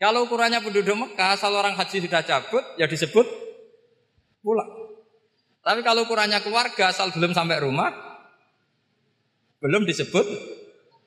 Kalau 0.00 0.24
ukurannya 0.24 0.64
penduduk 0.64 0.96
Mekah, 0.96 1.36
asal 1.36 1.52
orang 1.52 1.76
haji 1.76 2.00
sudah 2.00 2.24
cabut, 2.24 2.64
ya 2.80 2.88
disebut 2.88 3.28
pulang. 4.40 4.68
Tapi 5.60 5.84
kalau 5.84 6.08
ukurannya 6.08 6.40
keluarga 6.40 6.88
asal 6.88 7.12
belum 7.12 7.36
sampai 7.36 7.60
rumah 7.60 7.92
belum 9.60 9.84
disebut 9.84 10.24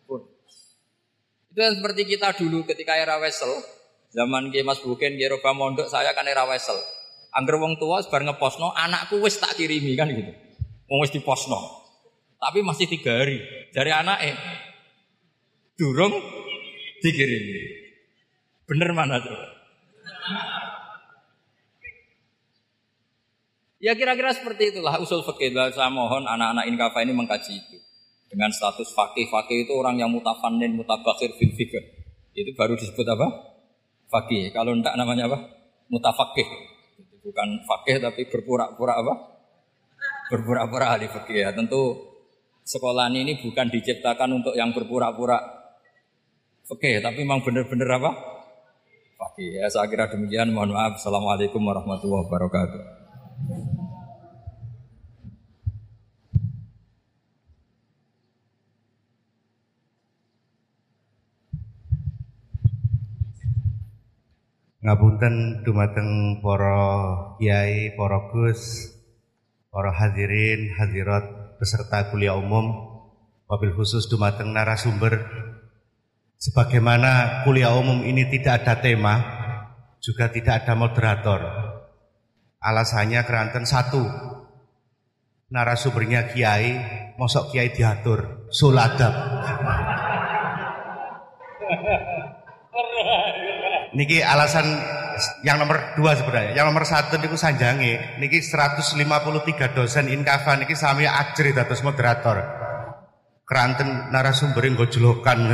pun. 0.05 0.21
Itu 1.49 1.59
yang 1.59 1.81
seperti 1.81 2.05
kita 2.05 2.37
dulu 2.37 2.61
ketika 2.69 2.93
era 2.93 3.17
Wesel, 3.17 3.49
zaman 4.13 4.53
Ki 4.53 4.61
Mas 4.61 4.77
Buken, 4.85 5.17
Ki 5.17 5.25
Roba 5.25 5.57
Mondok, 5.57 5.89
saya 5.89 6.13
kan 6.13 6.29
era 6.29 6.45
Wesel. 6.45 6.77
Angger 7.33 7.57
wong 7.57 7.81
tua 7.81 8.05
sebar 8.05 8.21
ngeposno, 8.21 8.77
anakku 8.77 9.17
wis 9.25 9.41
tak 9.41 9.57
kirimi 9.57 9.97
kan 9.97 10.05
gitu. 10.05 10.37
Wong 10.85 11.01
wis 11.01 11.09
diposno. 11.09 11.82
Tapi 12.43 12.59
masih 12.59 12.91
tiga 12.91 13.23
hari. 13.23 13.39
Dari 13.71 13.91
anak 13.95 14.19
eh 14.19 14.35
durung 15.79 16.11
dikirimi. 16.99 17.63
Bener 18.67 18.91
mana 18.91 19.23
tuh? 19.23 19.39
Ya 23.83 23.95
kira-kira 23.95 24.31
seperti 24.31 24.75
itulah 24.75 24.99
usul 24.99 25.23
fikih. 25.23 25.55
Saya 25.71 25.91
mohon 25.91 26.23
anak-anak 26.23 26.67
inkafa 26.67 27.03
ini 27.03 27.15
mengkaji 27.15 27.59
itu. 27.59 27.77
Dengan 28.31 28.49
status 28.49 28.95
fakih, 28.95 29.29
fakih 29.29 29.67
itu 29.67 29.75
orang 29.75 29.99
yang 29.99 30.09
mutafanin, 30.09 30.73
mutabakhir 30.73 31.35
fil 31.37 31.53
fikir. 31.53 31.83
Itu 32.33 32.55
baru 32.55 32.79
disebut 32.79 33.05
apa? 33.07 33.27
Fakih. 34.07 34.55
Kalau 34.55 34.75
enggak 34.75 34.95
namanya 34.95 35.31
apa? 35.31 35.39
Mutafakih. 35.91 36.47
Bukan 37.23 37.47
fakih 37.67 38.03
tapi 38.03 38.27
berpura-pura 38.27 38.99
apa? 38.99 39.13
Berpura-pura 40.31 40.95
ahli 40.95 41.11
fakih. 41.11 41.43
Ya, 41.43 41.51
tentu 41.51 42.12
sekolah 42.63 43.11
ini 43.11 43.43
bukan 43.43 43.67
diciptakan 43.67 44.39
untuk 44.39 44.55
yang 44.55 44.71
berpura-pura 44.71 45.39
fakih, 46.63 47.03
tapi 47.03 47.27
memang 47.27 47.43
benar-benar 47.43 47.99
apa? 47.99 48.11
Fakih. 49.19 49.59
Ya, 49.59 49.67
saya 49.67 49.87
kira 49.91 50.07
demikian. 50.07 50.55
Mohon 50.55 50.79
maaf. 50.79 50.93
Assalamualaikum 50.99 51.59
warahmatullahi 51.59 52.23
wabarakatuh. 52.27 52.81
Ngapunten 64.83 65.63
dumateng 65.63 66.43
para 66.43 66.75
kiai, 67.39 67.95
para 67.95 68.27
gus, 68.35 68.91
para 69.71 69.95
hadirin, 69.95 70.75
hadirat 70.75 71.42
beserta 71.63 72.11
kuliah 72.11 72.35
umum, 72.35 72.75
wabil 73.47 73.71
khusus 73.71 74.11
dumateng 74.11 74.51
narasumber. 74.51 75.23
Sebagaimana 76.35 77.47
kuliah 77.47 77.71
umum 77.71 78.03
ini 78.03 78.27
tidak 78.27 78.67
ada 78.67 78.83
tema, 78.83 79.23
juga 80.03 80.27
tidak 80.27 80.67
ada 80.67 80.75
moderator. 80.75 81.39
Alasannya 82.59 83.23
keranten 83.23 83.63
satu, 83.63 84.03
narasumbernya 85.55 86.35
kiai, 86.35 86.83
mosok 87.15 87.55
kiai 87.55 87.71
diatur, 87.71 88.51
suladab. 88.51 89.15
Niki 93.95 94.19
alasan 94.19 94.67
yang 95.45 95.57
nomor 95.61 95.95
dua 95.97 96.17
sebenarnya. 96.17 96.57
Yang 96.57 96.65
nomor 96.69 96.85
satu 96.85 97.17
niku 97.19 97.37
sanjangi. 97.37 98.19
Niki 98.21 98.41
153 98.41 98.97
dosen 99.75 100.09
inkafa 100.09 100.57
niki 100.59 100.75
sami 100.77 101.05
ajri 101.09 101.53
dados 101.53 101.81
moderator. 101.85 102.41
Keranten 103.43 104.09
narasumber 104.09 104.63
yang 104.65 104.79
jolokan 104.87 105.45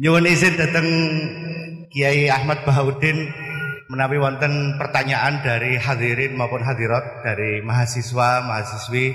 Nyuwun 0.00 0.26
izin 0.26 0.58
datang 0.58 0.86
Kiai 1.90 2.26
Ahmad 2.26 2.66
Bahaudin 2.66 3.30
menawi 3.86 4.18
wonten 4.18 4.74
pertanyaan 4.74 5.44
dari 5.46 5.78
hadirin 5.78 6.34
maupun 6.34 6.66
hadirat 6.66 7.22
dari 7.22 7.62
mahasiswa 7.62 8.42
mahasiswi 8.42 9.14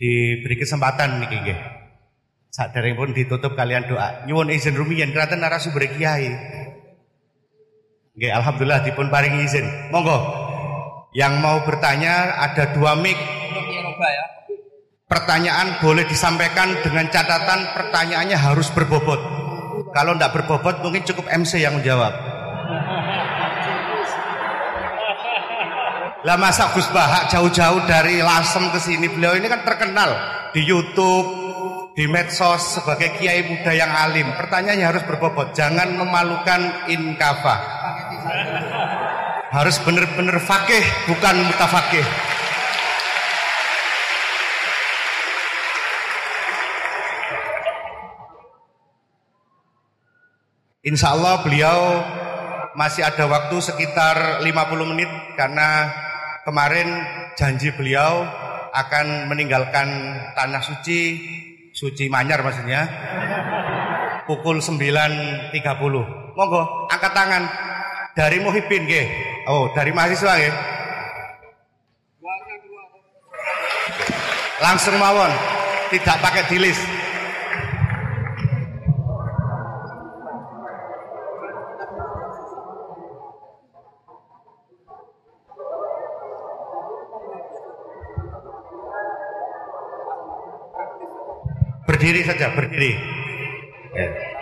diberi 0.00 0.56
kesempatan 0.56 1.20
niki 1.20 1.36
nggih 1.36 1.75
pun 2.96 3.12
ditutup 3.12 3.52
kalian 3.52 3.84
doa. 3.84 4.24
Nyuwun 4.24 4.48
izin 4.48 4.72
rumiyin 4.72 5.12
kraten 5.12 5.44
narasumber 5.44 5.84
kiai. 5.92 6.32
Oke, 8.16 8.32
alhamdulillah 8.32 8.80
dipun 8.80 9.12
paring 9.12 9.44
izin. 9.44 9.92
Monggo. 9.92 10.16
Yang 11.12 11.32
mau 11.44 11.60
bertanya 11.68 12.40
ada 12.40 12.72
dua 12.72 12.96
mic. 12.96 13.16
Ya. 13.16 14.24
Pertanyaan 15.06 15.80
boleh 15.84 16.08
disampaikan 16.08 16.72
dengan 16.80 17.08
catatan 17.12 17.76
pertanyaannya 17.76 18.36
harus 18.40 18.72
berbobot. 18.72 19.20
Kalau 19.92 20.16
tidak 20.16 20.32
berbobot 20.32 20.80
mungkin 20.80 21.04
cukup 21.04 21.28
MC 21.28 21.60
yang 21.60 21.76
menjawab. 21.76 22.12
Lah 26.26 26.34
masa 26.34 26.74
Gus 26.74 26.90
Bahak 26.90 27.30
jauh-jauh 27.30 27.86
dari 27.86 28.18
Lasem 28.18 28.66
ke 28.74 28.82
sini 28.82 29.06
beliau 29.06 29.38
ini 29.38 29.46
kan 29.46 29.62
terkenal 29.62 30.10
di 30.50 30.66
YouTube, 30.66 31.45
di 31.96 32.04
medsos 32.04 32.76
sebagai 32.76 33.16
kiai 33.16 33.40
muda 33.48 33.72
yang 33.72 33.88
alim. 33.88 34.28
Pertanyaannya 34.36 34.84
harus 34.84 35.04
berbobot, 35.08 35.56
jangan 35.56 35.96
memalukan 35.96 36.84
inkafa. 36.92 37.56
Harus 39.48 39.80
benar-benar 39.80 40.36
fakih, 40.44 40.84
bukan 41.08 41.48
mutafakih. 41.48 42.04
Insya 50.84 51.16
Allah 51.16 51.40
beliau 51.40 51.80
masih 52.76 53.08
ada 53.08 53.24
waktu 53.24 53.56
sekitar 53.58 54.44
50 54.44 54.92
menit 54.92 55.08
karena 55.34 55.88
kemarin 56.44 56.92
janji 57.40 57.72
beliau 57.72 58.22
akan 58.76 59.32
meninggalkan 59.32 59.88
tanah 60.36 60.62
suci 60.62 61.02
Suci 61.76 62.08
Manyar 62.08 62.40
maksudnya. 62.40 62.88
Pukul 64.24 64.64
9.30. 64.64 65.52
Monggo, 66.32 66.88
angkat 66.88 67.12
tangan. 67.12 67.44
Dari 68.16 68.40
Muhibin 68.40 68.88
ke? 68.88 69.02
Oh, 69.44 69.68
dari 69.76 69.92
mahasiswa 69.92 70.40
ke? 70.40 70.50
Langsung 74.56 74.96
mawon, 74.96 75.28
tidak 75.92 76.16
pakai 76.24 76.48
dilis. 76.48 76.80
Berdiri 92.06 92.22
saja, 92.22 92.54
berdiri. 92.54 92.94
Ya. 93.98 94.35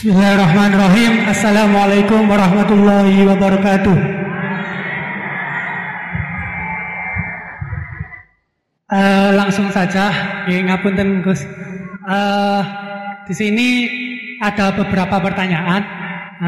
Bismillahirrahmanirrahim. 0.00 1.28
Assalamualaikum 1.28 2.24
warahmatullahi 2.24 3.20
wabarakatuh. 3.20 3.96
Uh, 8.88 9.28
langsung 9.36 9.68
saja, 9.68 10.08
ya, 10.48 10.56
ngapunten 10.64 11.20
Gus. 11.20 11.44
Uh, 12.08 12.64
di 13.28 13.36
sini 13.36 13.68
ada 14.40 14.72
beberapa 14.72 15.20
pertanyaan 15.20 15.84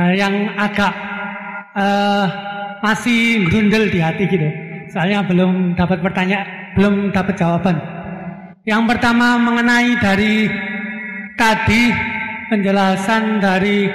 uh, 0.01 0.13
yang 0.17 0.57
agak 0.57 0.97
uh, 1.77 2.25
masih 2.81 3.53
grundel 3.53 3.93
di 3.93 4.01
hati 4.01 4.33
gitu. 4.33 4.49
Soalnya 4.97 5.29
belum 5.29 5.77
dapat 5.77 6.01
pertanyaan, 6.01 6.73
belum 6.73 7.13
dapat 7.13 7.37
jawaban. 7.37 7.77
Yang 8.65 8.97
pertama 8.97 9.37
mengenai 9.37 10.01
dari 10.01 10.49
tadi 11.37 12.12
penjelasan 12.53 13.41
dari 13.41 13.89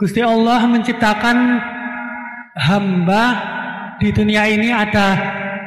Gusti 0.00 0.24
Allah 0.24 0.64
menciptakan 0.64 1.60
hamba 2.56 3.24
di 4.00 4.08
dunia 4.16 4.48
ini 4.48 4.72
ada 4.72 5.08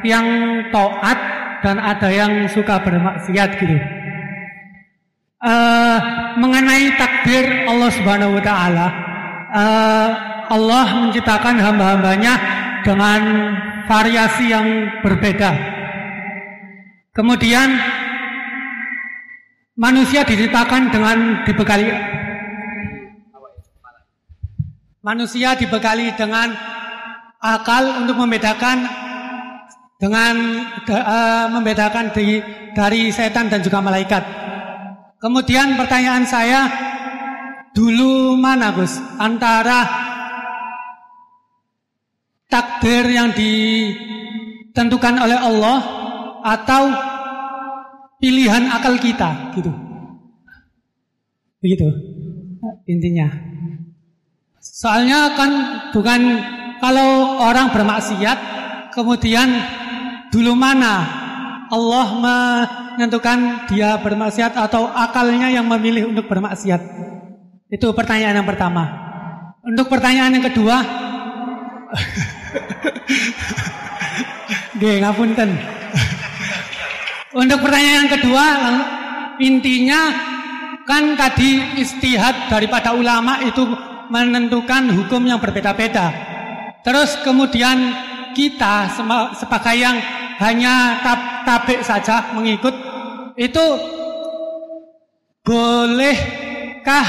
yang 0.02 0.26
taat 0.74 1.20
dan 1.62 1.78
ada 1.78 2.10
yang 2.10 2.50
suka 2.50 2.82
bermaksiat 2.82 3.50
gitu. 3.62 3.78
Uh, 5.38 6.02
mengenai 6.42 6.98
takdir 6.98 7.70
Allah 7.70 7.94
Subhanahu 7.94 8.42
wa 8.42 8.44
taala, 8.44 8.88
uh, 9.54 10.10
Allah 10.50 10.88
menciptakan 11.06 11.62
hamba-hambanya 11.62 12.34
dengan 12.82 13.22
variasi 13.86 14.50
yang 14.50 14.98
berbeda. 15.06 15.54
Kemudian 17.14 17.70
manusia 19.78 20.26
diciptakan 20.26 20.90
dengan 20.90 21.46
dibekali 21.46 21.86
manusia 25.06 25.54
dibekali 25.54 26.12
dengan 26.18 26.52
akal 27.38 28.02
untuk 28.02 28.18
membedakan 28.18 28.90
dengan 30.02 30.36
uh, 30.90 31.46
membedakan 31.54 32.10
di, 32.14 32.42
dari 32.74 33.10
setan 33.14 33.50
dan 33.50 33.62
juga 33.62 33.82
malaikat. 33.82 34.22
Kemudian 35.18 35.74
pertanyaan 35.78 36.26
saya 36.26 36.70
dulu 37.74 38.38
mana 38.38 38.74
Gus 38.74 38.98
antara 39.18 39.86
takdir 42.50 43.06
yang 43.10 43.34
ditentukan 43.34 45.18
oleh 45.18 45.38
Allah 45.38 45.80
atau 46.46 47.17
pilihan 48.18 48.70
akal 48.70 48.98
kita 48.98 49.54
gitu. 49.58 49.72
Begitu 51.62 51.88
intinya. 52.88 53.28
Soalnya 54.62 55.34
kan 55.38 55.52
bukan 55.94 56.22
kalau 56.78 57.42
orang 57.42 57.74
bermaksiat 57.74 58.38
kemudian 58.94 59.50
dulu 60.30 60.54
mana 60.54 61.26
Allah 61.68 62.08
menentukan 62.20 63.68
dia 63.68 64.00
bermaksiat 64.00 64.56
atau 64.56 64.88
akalnya 64.88 65.52
yang 65.52 65.68
memilih 65.68 66.12
untuk 66.12 66.28
bermaksiat? 66.32 66.80
Itu 67.68 67.92
pertanyaan 67.92 68.40
yang 68.40 68.48
pertama. 68.48 68.88
Untuk 69.68 69.92
pertanyaan 69.92 70.40
yang 70.40 70.46
kedua, 70.48 70.80
Oke, 74.78 75.02
ngapunten. 75.02 75.77
Untuk 77.38 77.62
pertanyaan 77.62 78.10
yang 78.10 78.12
kedua, 78.18 78.46
intinya 79.38 80.02
kan 80.90 81.14
tadi 81.14 81.78
istihad 81.78 82.50
daripada 82.50 82.98
ulama 82.98 83.38
itu 83.46 83.62
menentukan 84.10 84.90
hukum 84.90 85.22
yang 85.22 85.38
berbeda-beda. 85.38 86.10
Terus 86.82 87.14
kemudian 87.22 87.94
kita 88.34 88.90
sebagai 89.38 89.78
yang 89.78 90.02
hanya 90.42 90.98
tab 91.06 91.46
tabik 91.46 91.86
saja 91.86 92.34
mengikut 92.34 92.74
itu 93.38 93.66
bolehkah 95.46 97.08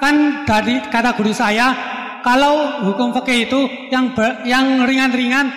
kan 0.00 0.48
dari 0.48 0.80
kata 0.88 1.12
guru 1.12 1.36
saya 1.36 1.76
kalau 2.24 2.88
hukum 2.88 3.12
fikih 3.20 3.44
itu 3.52 3.60
yang 3.92 4.16
ber, 4.16 4.48
yang 4.48 4.80
ringan-ringan 4.88 5.52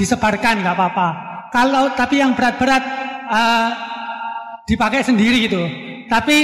disebarkan 0.00 0.64
nggak 0.64 0.76
apa-apa 0.76 1.31
kalau 1.52 1.92
tapi 1.92 2.24
yang 2.24 2.32
berat-berat 2.32 2.82
uh, 3.28 3.70
dipakai 4.64 5.04
sendiri 5.04 5.46
gitu. 5.46 5.62
Tapi 6.08 6.36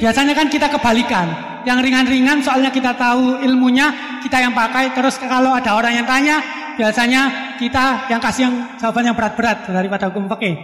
biasanya 0.00 0.32
kan 0.32 0.48
kita 0.48 0.72
kebalikan. 0.72 1.52
Yang 1.64 1.80
ringan-ringan 1.88 2.44
soalnya 2.44 2.68
kita 2.68 2.92
tahu 2.92 3.40
ilmunya 3.40 4.20
kita 4.20 4.40
yang 4.40 4.52
pakai. 4.52 4.92
Terus 4.92 5.16
kalau 5.20 5.52
ada 5.52 5.76
orang 5.76 5.96
yang 6.00 6.08
tanya 6.08 6.40
biasanya 6.76 7.54
kita 7.56 8.10
yang 8.10 8.20
kasih 8.20 8.48
yang 8.48 8.54
jawaban 8.76 9.12
yang 9.12 9.16
berat-berat 9.16 9.68
daripada 9.68 10.08
hukum 10.12 10.28
fikih. 10.32 10.54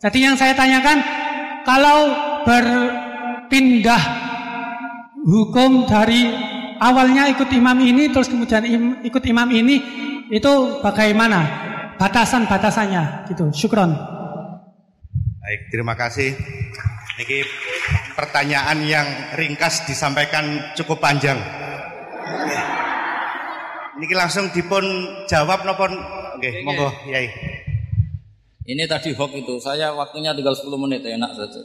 Jadi 0.00 0.18
yang 0.18 0.34
saya 0.34 0.56
tanyakan 0.56 0.98
kalau 1.62 2.10
berpindah 2.48 4.02
hukum 5.22 5.84
dari 5.84 6.32
awalnya 6.80 7.28
ikut 7.28 7.46
imam 7.52 7.76
ini 7.78 8.08
terus 8.08 8.32
kemudian 8.32 8.64
im, 8.64 8.82
ikut 9.04 9.20
imam 9.28 9.48
ini 9.52 9.76
itu 10.32 10.80
bagaimana 10.80 11.68
batasan-batasannya 12.00 13.28
gitu. 13.28 13.52
Syukron. 13.52 13.92
Baik, 15.44 15.60
terima 15.68 15.92
kasih. 15.92 16.32
Ini 17.20 17.44
pertanyaan 18.16 18.80
yang 18.88 19.04
ringkas 19.36 19.84
disampaikan 19.84 20.72
cukup 20.72 21.04
panjang. 21.04 21.36
Niki 24.00 24.16
langsung 24.16 24.48
dipun 24.48 24.80
jawab 25.28 25.68
nopo 25.68 25.84
nggih 26.40 26.64
monggo 26.64 26.88
Yai. 27.12 27.28
Ini 28.64 28.88
tadi 28.88 29.12
hoax 29.12 29.34
itu, 29.34 29.54
saya 29.60 29.92
waktunya 29.92 30.32
tinggal 30.32 30.56
10 30.56 30.72
menit 30.80 31.04
enak 31.04 31.36
saja. 31.36 31.60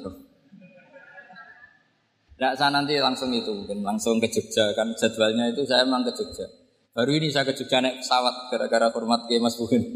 Tidak 2.36 2.54
saya 2.60 2.68
nanti 2.74 3.00
langsung 3.00 3.32
itu 3.32 3.48
mungkin 3.48 3.80
langsung 3.80 4.20
ke 4.20 4.28
Jogja 4.28 4.76
kan 4.76 4.92
jadwalnya 5.00 5.56
itu 5.56 5.64
saya 5.64 5.88
memang 5.88 6.04
ke 6.04 6.12
Jogja. 6.12 6.44
Baru 6.92 7.16
ini 7.16 7.32
saya 7.32 7.48
ke 7.48 7.56
Jogja 7.56 7.80
naik 7.80 8.04
pesawat 8.04 8.52
gara-gara 8.52 8.92
hormat 8.92 9.24
ke 9.32 9.40
Mas 9.40 9.56
Buhin. 9.56 9.88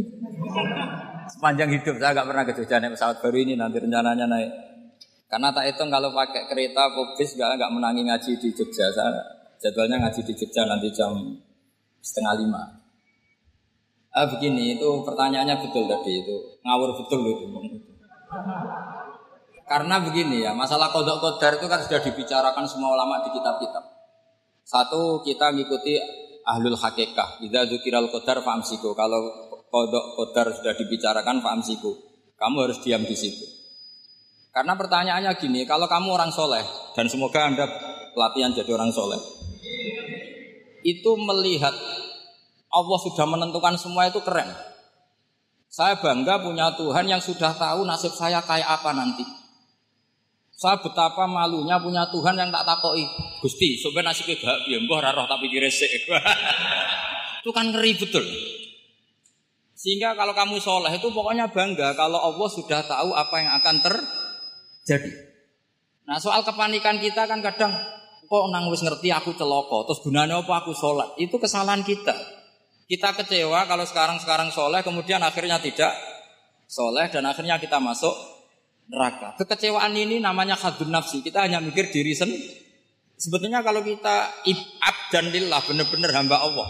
Sepanjang 1.29 1.69
hidup 1.69 1.95
saya 2.01 2.11
nggak 2.17 2.27
pernah 2.27 2.43
ke 2.43 2.53
Jogja 2.57 2.81
naik 2.81 2.97
pesawat 2.97 3.17
baru 3.21 3.37
ini 3.37 3.53
nanti 3.53 3.77
rencananya 3.77 4.25
naik. 4.25 4.51
Karena 5.29 5.53
tak 5.53 5.69
hitung 5.69 5.93
kalau 5.93 6.09
pakai 6.09 6.49
kereta 6.49 6.89
bis 7.13 7.37
nggak 7.37 7.61
nggak 7.61 7.71
menangi 7.71 8.01
ngaji 8.01 8.31
di 8.41 8.49
Jogja. 8.49 8.89
Saya 8.89 9.13
jadwalnya 9.61 10.01
ngaji 10.01 10.25
di 10.25 10.33
Jogja 10.33 10.65
nanti 10.65 10.89
jam 10.89 11.13
setengah 12.01 12.33
lima. 12.41 12.63
Ah 14.09 14.25
begini 14.25 14.73
itu 14.73 14.89
pertanyaannya 15.05 15.61
betul 15.61 15.85
tadi 15.85 16.17
itu 16.17 16.35
ngawur 16.65 16.97
betul 16.97 17.21
itu. 17.29 17.45
Karena 19.69 20.01
begini 20.01 20.41
ya 20.41 20.57
masalah 20.57 20.89
kodok 20.89 21.21
kodar 21.21 21.61
itu 21.61 21.69
kan 21.69 21.77
sudah 21.85 22.01
dibicarakan 22.01 22.65
semua 22.65 22.97
ulama 22.97 23.21
di 23.21 23.29
kitab-kitab. 23.37 23.85
Satu 24.65 25.21
kita 25.21 25.53
ngikuti 25.53 26.01
ahlul 26.41 26.73
hakikah. 26.73 27.37
Ida 27.45 27.69
zukiral 27.69 28.09
kodar 28.09 28.41
famsiku. 28.41 28.97
Kalau 28.97 29.48
kodok 29.69 30.17
kodar 30.17 30.49
sudah 30.53 30.73
dibicarakan 30.75 31.41
famsiku. 31.41 31.93
Kamu 32.35 32.55
harus 32.65 32.81
diam 32.81 33.05
di 33.05 33.15
situ. 33.17 33.45
Karena 34.49 34.73
pertanyaannya 34.73 35.31
gini, 35.37 35.63
kalau 35.69 35.85
kamu 35.85 36.09
orang 36.09 36.31
soleh 36.33 36.65
dan 36.97 37.05
semoga 37.05 37.45
anda 37.45 37.69
pelatihan 38.17 38.49
jadi 38.51 38.73
orang 38.73 38.89
soleh, 38.89 39.21
itu 40.81 41.11
melihat 41.15 41.71
Allah 42.69 42.99
sudah 43.01 43.25
menentukan 43.29 43.77
semua 43.77 44.09
itu 44.09 44.19
keren. 44.25 44.49
Saya 45.69 46.01
bangga 46.01 46.41
punya 46.41 46.73
Tuhan 46.73 47.05
yang 47.05 47.21
sudah 47.21 47.53
tahu 47.53 47.85
nasib 47.85 48.09
saya 48.17 48.41
kayak 48.41 48.65
apa 48.65 48.89
nanti. 48.89 49.21
Saya 50.59 50.81
betapa 50.81 51.23
malunya 51.29 51.79
punya 51.79 52.09
Tuhan 52.09 52.35
yang 52.35 52.49
tak 52.51 52.67
takoi. 52.67 53.05
Gusti, 53.39 53.79
sebenarnya 53.79 54.11
nasibnya 54.11 54.35
bahagia, 54.43 54.77
mbah 54.81 55.13
roh 55.15 55.25
tapi 55.29 55.45
diresik. 55.47 55.87
itu 57.39 57.51
kan 57.53 57.71
ngeri 57.71 57.95
betul. 57.95 58.25
Sehingga 59.79 60.11
kalau 60.11 60.35
kamu 60.35 60.59
soleh 60.59 60.91
itu 60.91 61.07
pokoknya 61.07 61.55
bangga 61.55 61.95
kalau 61.95 62.19
Allah 62.19 62.49
sudah 62.51 62.83
tahu 62.83 63.15
apa 63.15 63.35
yang 63.39 63.55
akan 63.63 63.75
terjadi. 63.79 65.11
Nah 66.03 66.19
soal 66.19 66.43
kepanikan 66.43 66.99
kita 66.99 67.23
kan 67.23 67.39
kadang 67.39 67.71
kok 68.27 68.43
nang 68.51 68.67
wis 68.67 68.83
ngerti 68.83 69.07
aku 69.15 69.39
celoko, 69.39 69.87
terus 69.87 70.03
gunanya 70.03 70.43
apa 70.43 70.67
aku 70.67 70.75
sholat? 70.75 71.15
Itu 71.15 71.39
kesalahan 71.39 71.87
kita. 71.87 72.11
Kita 72.91 73.15
kecewa 73.23 73.69
kalau 73.71 73.87
sekarang-sekarang 73.87 74.51
soleh, 74.51 74.83
kemudian 74.83 75.23
akhirnya 75.23 75.63
tidak 75.63 75.95
soleh 76.67 77.07
dan 77.07 77.23
akhirnya 77.23 77.55
kita 77.55 77.79
masuk 77.79 78.11
neraka. 78.91 79.39
Kekecewaan 79.39 79.95
ini 79.95 80.19
namanya 80.19 80.59
khadun 80.59 80.91
nafsi. 80.91 81.23
Kita 81.23 81.47
hanya 81.47 81.63
mikir 81.63 81.87
diri 81.87 82.11
sendiri. 82.11 82.67
Sebetulnya 83.15 83.63
kalau 83.63 83.79
kita 83.79 84.43
ibad 84.43 84.97
dan 85.13 85.31
lillah 85.31 85.61
benar-benar 85.63 86.11
hamba 86.19 86.43
Allah, 86.43 86.67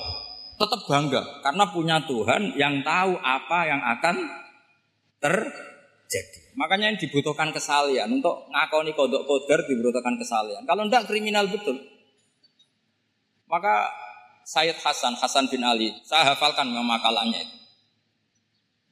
tetap 0.60 0.84
bangga 0.84 1.40
karena 1.40 1.64
punya 1.72 1.98
Tuhan 2.04 2.60
yang 2.60 2.84
tahu 2.84 3.16
apa 3.16 3.60
yang 3.64 3.80
akan 3.80 4.16
terjadi. 5.24 6.40
Makanya 6.60 6.92
yang 6.92 7.00
dibutuhkan 7.00 7.56
kesalian 7.56 8.12
untuk 8.12 8.52
ngakoni 8.52 8.92
kodok 8.92 9.24
koder 9.24 9.64
dibutuhkan 9.64 10.20
kesalian. 10.20 10.68
Kalau 10.68 10.84
tidak 10.92 11.08
kriminal 11.08 11.48
betul. 11.48 11.80
Maka 13.48 13.88
Sayyid 14.44 14.78
Hasan, 14.82 15.16
Hasan 15.16 15.48
bin 15.48 15.64
Ali, 15.64 15.96
saya 16.04 16.34
hafalkan 16.34 16.70
makalannya 16.70 17.48
itu. 17.48 17.58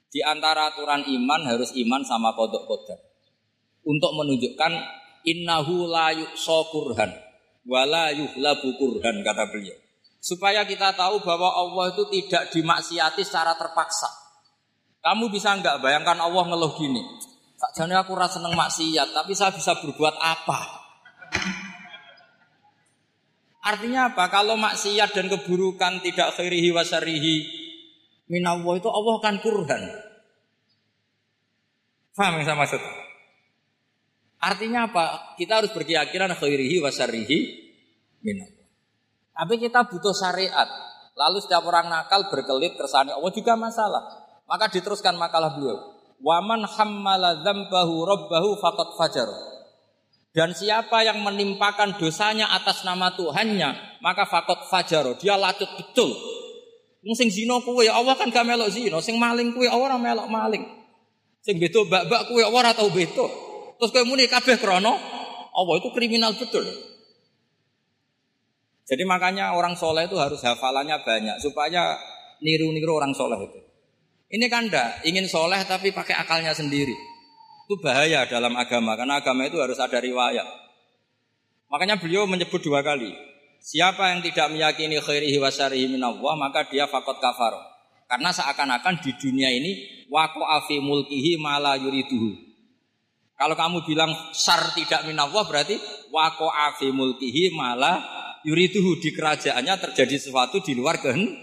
Di 0.08 0.22
antara 0.24 0.72
aturan 0.72 1.04
iman 1.04 1.42
harus 1.46 1.76
iman 1.76 2.02
sama 2.08 2.32
kodok 2.34 2.64
koder. 2.64 3.00
Untuk 3.84 4.16
menunjukkan 4.16 4.72
innahu 5.28 5.92
la 5.92 6.16
yuqsa 6.16 6.58
kurhan 6.72 7.12
wala 7.68 8.16
yuhlabu 8.16 8.80
kurhan 8.80 9.22
kata 9.22 9.52
beliau. 9.52 9.87
Supaya 10.28 10.68
kita 10.68 10.92
tahu 10.92 11.24
bahwa 11.24 11.48
Allah 11.56 11.96
itu 11.96 12.04
tidak 12.12 12.52
dimaksiati 12.52 13.24
secara 13.24 13.56
terpaksa. 13.56 14.12
Kamu 15.00 15.32
bisa 15.32 15.56
nggak 15.56 15.80
bayangkan 15.80 16.20
Allah 16.20 16.44
ngeluh 16.52 16.76
gini. 16.76 17.00
Sakjane 17.56 17.96
aku 17.96 18.12
rasa 18.12 18.44
seneng 18.44 18.52
maksiat, 18.60 19.16
tapi 19.16 19.32
saya 19.32 19.56
bisa 19.56 19.80
berbuat 19.80 20.20
apa? 20.20 20.60
Artinya 23.72 24.12
apa? 24.12 24.28
Kalau 24.28 24.60
maksiat 24.60 25.16
dan 25.16 25.32
keburukan 25.32 26.04
tidak 26.04 26.36
khairihi 26.36 26.76
wasarihi 26.76 27.36
minallah 28.28 28.76
itu 28.76 28.92
Allah 28.92 29.14
akan 29.24 29.36
kurhan. 29.40 29.84
Faham 32.20 32.36
yang 32.36 32.52
saya 32.52 32.60
maksud? 32.60 32.82
Artinya 34.44 34.92
apa? 34.92 35.40
Kita 35.40 35.64
harus 35.64 35.72
berkeyakinan 35.72 36.36
khairihi 36.36 36.84
wasarihi 36.84 37.38
minallah. 38.28 38.57
Tapi 39.38 39.62
kita 39.62 39.86
butuh 39.86 40.18
syariat. 40.18 40.66
Lalu 41.14 41.38
setiap 41.46 41.62
orang 41.70 41.90
nakal 41.90 42.26
berkelit 42.34 42.74
kersani 42.74 43.14
Allah 43.14 43.30
juga 43.30 43.54
masalah. 43.54 44.02
Maka 44.50 44.74
diteruskan 44.74 45.14
makalah 45.14 45.54
beliau. 45.54 45.78
Waman 46.18 46.66
hammala 46.66 47.46
dzambahu 47.46 47.96
rabbahu 48.02 48.58
faqad 48.58 48.90
fajar. 48.98 49.30
Dan 50.34 50.54
siapa 50.54 51.02
yang 51.02 51.22
menimpakan 51.26 51.98
dosanya 51.98 52.54
atas 52.54 52.86
nama 52.86 53.10
Tuhannya, 53.18 54.02
maka 54.06 54.30
fakot 54.30 54.70
fajaro, 54.70 55.18
dia 55.18 55.34
lacut 55.34 55.66
betul. 55.82 56.14
Sing 57.18 57.34
zina 57.34 57.58
kuwe 57.66 57.90
Allah 57.90 58.14
kan 58.14 58.30
gak 58.30 58.46
melok 58.46 58.70
zina, 58.70 59.02
sing 59.02 59.18
maling 59.18 59.56
kuwe 59.58 59.66
ora 59.66 59.98
melok 59.98 60.30
maling. 60.30 60.62
Sing 61.42 61.58
beto 61.58 61.90
bak-bak 61.90 62.30
kuwe 62.30 62.46
ora 62.46 62.70
tau 62.78 62.92
beto. 62.94 63.26
Terus 63.82 63.90
kowe 63.90 64.04
muni 64.06 64.30
kabeh 64.30 64.62
krana 64.62 64.94
Allah 65.54 65.76
itu 65.82 65.90
kriminal 65.90 66.38
betul. 66.38 66.66
Jadi 68.88 69.04
makanya 69.04 69.52
orang 69.52 69.76
soleh 69.76 70.08
itu 70.08 70.16
harus 70.16 70.40
hafalannya 70.40 71.04
banyak 71.04 71.44
supaya 71.44 72.00
niru-niru 72.40 72.96
orang 72.96 73.12
soleh 73.12 73.36
itu. 73.36 73.60
Ini 74.32 74.48
kan 74.48 74.72
ndak 74.72 75.04
ingin 75.04 75.28
soleh 75.28 75.60
tapi 75.68 75.92
pakai 75.92 76.16
akalnya 76.16 76.56
sendiri. 76.56 76.96
Itu 77.68 77.84
bahaya 77.84 78.24
dalam 78.32 78.56
agama 78.56 78.96
karena 78.96 79.20
agama 79.20 79.44
itu 79.44 79.60
harus 79.60 79.76
ada 79.76 80.00
riwayat. 80.00 80.48
Makanya 81.68 82.00
beliau 82.00 82.24
menyebut 82.24 82.64
dua 82.64 82.80
kali. 82.80 83.12
Siapa 83.60 84.16
yang 84.16 84.24
tidak 84.24 84.48
meyakini 84.56 85.04
khairihi 85.04 85.36
wa 85.36 85.52
syarihi 85.52 85.92
minallah 85.92 86.40
maka 86.40 86.64
dia 86.72 86.88
fakot 86.88 87.20
kafar. 87.20 87.60
Karena 88.08 88.32
seakan-akan 88.32 89.04
di 89.04 89.12
dunia 89.20 89.52
ini 89.52 90.08
wako 90.08 90.48
afi 90.48 90.80
mulkihi 90.80 91.36
mala 91.36 91.76
yuriduhu. 91.76 92.40
Kalau 93.36 93.54
kamu 93.60 93.84
bilang 93.84 94.16
sar 94.32 94.72
tidak 94.72 95.04
minallah 95.04 95.44
berarti 95.44 95.76
wako 96.08 96.48
afi 96.48 96.88
mulkihi 96.96 97.52
mala 97.52 98.00
yuriduhu 98.48 99.04
di 99.04 99.12
kerajaannya 99.12 99.76
terjadi 99.92 100.16
sesuatu 100.16 100.64
di 100.64 100.72
luar 100.72 101.04
kehendak. 101.04 101.36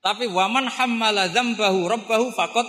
Tapi 0.00 0.24
waman 0.24 0.72
hammala 0.72 1.28
dzambahu 1.28 1.84
rabbahu 1.84 2.32
fakot 2.32 2.64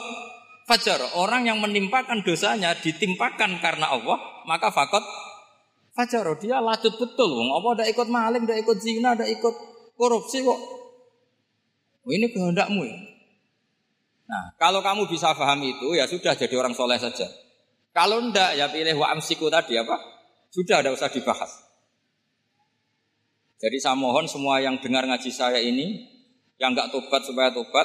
fajar. 0.67 0.99
Orang 1.15 1.47
yang 1.47 1.63
menimpakan 1.63 2.19
dosanya 2.27 2.75
ditimpakan 2.75 3.63
karena 3.63 3.95
Allah, 3.95 4.19
maka 4.43 4.67
fakot 4.75 5.01
fajar. 5.95 6.27
Dia 6.43 6.59
lacut 6.59 6.99
betul. 6.99 7.31
Wong 7.31 7.55
apa 7.55 7.79
tidak 7.79 7.87
ikut 7.95 8.07
maling, 8.11 8.43
tidak 8.43 8.59
ikut 8.67 8.77
zina, 8.83 9.15
tidak 9.15 9.39
ikut 9.39 9.55
korupsi 9.95 10.43
kok. 10.43 10.59
Oh, 12.03 12.11
ini 12.11 12.27
kehendakmu 12.27 12.83
ya. 12.83 12.97
Nah, 14.29 14.53
kalau 14.61 14.83
kamu 14.83 15.09
bisa 15.09 15.33
paham 15.33 15.63
itu, 15.65 15.97
ya 15.97 16.05
sudah 16.05 16.37
jadi 16.37 16.53
orang 16.53 16.77
soleh 16.77 17.01
saja. 17.01 17.25
Kalau 17.95 18.21
ndak, 18.29 18.53
ya 18.59 18.69
pilih 18.69 19.01
wa 19.01 19.09
amsiku 19.09 19.49
tadi 19.49 19.73
apa? 19.73 19.97
Sudah, 20.53 20.85
tidak 20.85 21.01
usah 21.01 21.09
dibahas. 21.09 21.68
Jadi 23.59 23.77
saya 23.77 23.99
mohon 23.99 24.23
semua 24.31 24.63
yang 24.63 24.79
dengar 24.79 25.03
ngaji 25.03 25.31
saya 25.35 25.59
ini, 25.59 26.07
yang 26.55 26.71
nggak 26.71 26.95
tobat 26.95 27.27
supaya 27.27 27.51
tobat, 27.51 27.83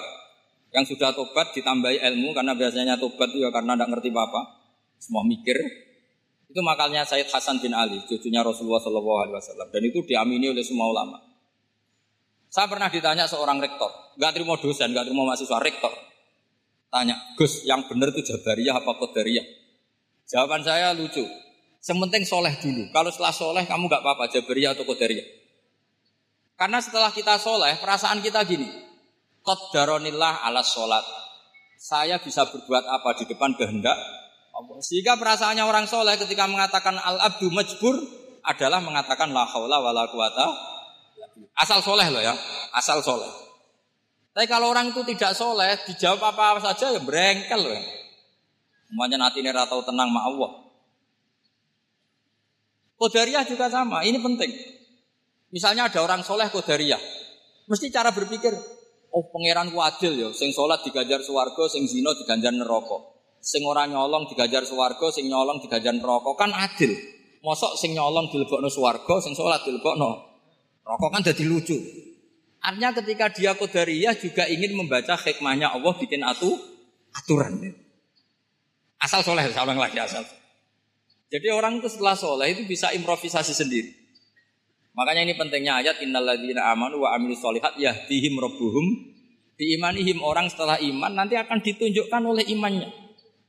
yang 0.70 0.86
sudah 0.86 1.10
tobat 1.10 1.51
ditambahi 1.51 1.98
ilmu 1.98 2.30
karena 2.30 2.55
biasanya 2.55 2.94
tobat 2.94 3.34
itu 3.34 3.42
ya 3.42 3.51
karena 3.51 3.74
tidak 3.74 3.98
ngerti 3.98 4.14
apa-apa, 4.14 4.40
semua 5.02 5.26
mikir. 5.26 5.59
Itu 6.46 6.62
makalnya 6.62 7.02
Said 7.02 7.26
Hasan 7.26 7.59
bin 7.59 7.74
Ali, 7.74 7.98
cucunya 8.06 8.46
Rasulullah 8.46 8.78
SAW, 8.78 9.42
dan 9.74 9.82
itu 9.82 10.06
diamini 10.06 10.55
oleh 10.55 10.62
semua 10.62 10.86
ulama. 10.86 11.18
Saya 12.46 12.70
pernah 12.70 12.86
ditanya 12.86 13.26
seorang 13.26 13.59
rektor, 13.59 13.90
nggak 14.14 14.30
terima 14.30 14.55
dosen, 14.62 14.94
nggak 14.94 15.10
terima 15.10 15.26
mahasiswa 15.26 15.59
rektor. 15.59 15.90
Tanya, 16.86 17.18
Gus, 17.34 17.66
yang 17.66 17.82
benar 17.90 18.14
itu 18.14 18.22
Jabariyah 18.22 18.78
apa 18.78 18.94
Qadariyah? 18.94 19.42
Jawaban 20.30 20.62
saya 20.62 20.94
lucu. 20.94 21.26
Sementing 21.82 22.22
soleh 22.22 22.55
dulu. 22.62 22.86
Kalau 22.94 23.10
setelah 23.10 23.34
soleh 23.34 23.66
kamu 23.66 23.90
nggak 23.90 24.02
apa-apa, 24.06 24.30
Jabariyah 24.30 24.78
atau 24.78 24.86
Qadariyah. 24.86 25.43
Karena 26.55 26.78
setelah 26.78 27.10
kita 27.10 27.35
soleh, 27.43 27.74
perasaan 27.82 28.22
kita 28.22 28.47
gini, 28.47 28.70
Qaddaronillah 29.44 30.47
ala 30.47 30.64
sholat. 30.64 31.02
Saya 31.76 32.16
bisa 32.22 32.48
berbuat 32.48 32.85
apa 32.89 33.12
di 33.20 33.28
depan 33.28 33.52
kehendak 33.60 33.98
Allah. 34.55 34.78
Sehingga 34.81 35.18
perasaannya 35.20 35.66
orang 35.66 35.85
soleh 35.90 36.14
ketika 36.16 36.47
mengatakan 36.48 36.97
al-abdu 36.97 37.51
majbur 37.51 37.98
adalah 38.40 38.81
mengatakan 38.81 39.35
la 39.35 39.44
haula 39.44 39.82
wala 39.82 40.09
quwata 40.09 40.47
asal 41.59 41.82
soleh 41.82 42.09
loh 42.09 42.22
ya, 42.22 42.32
asal 42.72 43.02
soleh. 43.02 43.28
Tapi 44.35 44.47
kalau 44.51 44.70
orang 44.70 44.90
itu 44.90 45.02
tidak 45.06 45.35
soleh, 45.35 45.78
dijawab 45.86 46.35
apa, 46.35 46.43
apa 46.56 46.60
saja 46.72 46.90
ya 46.90 47.01
berengkel 47.02 47.60
loh. 47.60 47.78
Umpamanya 48.94 49.26
nanti 49.26 49.43
ini 49.43 49.51
tenang 49.55 50.10
ma 50.10 50.26
Allah. 50.26 50.51
Kodariah 52.94 53.43
juga 53.47 53.66
sama, 53.70 54.06
ini 54.06 54.18
penting. 54.22 54.51
Misalnya 55.55 55.86
ada 55.86 56.02
orang 56.02 56.26
soleh 56.26 56.51
kodariah, 56.51 56.98
mesti 57.70 57.86
cara 57.94 58.10
berpikir, 58.10 58.51
Oh 59.14 59.31
pangeran 59.31 59.70
ku 59.70 59.78
adil 59.78 60.18
ya, 60.18 60.28
sing 60.35 60.51
sholat 60.51 60.82
digajar 60.82 61.22
suwargo, 61.22 61.70
sing 61.70 61.86
zino 61.86 62.10
diganjar 62.18 62.51
neraka. 62.51 63.14
Sing 63.39 63.62
ora 63.62 63.86
nyolong 63.86 64.26
digajar 64.26 64.66
suwargo, 64.66 65.14
sing 65.14 65.31
nyolong 65.31 65.62
digajar 65.62 65.94
neraka 65.94 66.35
kan 66.35 66.51
adil. 66.51 66.98
Mosok 67.47 67.78
sing 67.78 67.94
nyolong 67.94 68.26
dilebokno 68.35 68.66
suwargo, 68.66 69.22
sing 69.22 69.39
sholat 69.39 69.62
dilebokno 69.62 70.10
neraka 70.82 71.06
kan 71.14 71.22
jadi 71.31 71.47
lucu. 71.47 71.78
Artinya 72.59 72.90
ketika 72.90 73.31
dia 73.31 73.55
kodariyah 73.55 74.18
juga 74.18 74.51
ingin 74.51 74.74
membaca 74.74 75.14
hikmahnya 75.14 75.70
Allah 75.70 75.94
bikin 75.94 76.26
atu 76.26 76.51
aturan. 77.14 77.62
Asal 78.98 79.22
soleh, 79.22 79.47
salah 79.55 79.78
lagi 79.78 80.01
asal. 80.02 80.26
Jadi 81.31 81.55
orang 81.55 81.78
itu 81.78 81.86
setelah 81.86 82.18
soleh 82.18 82.51
itu 82.51 82.66
bisa 82.66 82.90
improvisasi 82.90 83.55
sendiri. 83.55 84.03
Makanya 84.94 85.26
ini 85.26 85.34
pentingnya 85.34 85.82
ayat 85.82 85.98
innalladzina 86.06 86.70
amanu 86.70 87.02
wa 87.02 87.18
amilus 87.18 87.42
solihat 87.42 87.74
yahdihim 87.74 88.38
rabbuhum 88.38 89.14
diimanihim 89.58 90.22
orang 90.22 90.46
setelah 90.46 90.78
iman 90.78 91.14
nanti 91.14 91.34
akan 91.34 91.58
ditunjukkan 91.62 92.22
oleh 92.22 92.46
imannya 92.54 92.90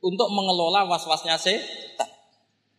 untuk 0.02 0.30
mengelola 0.34 0.90
was-wasnya 0.90 1.38
setan. 1.38 2.10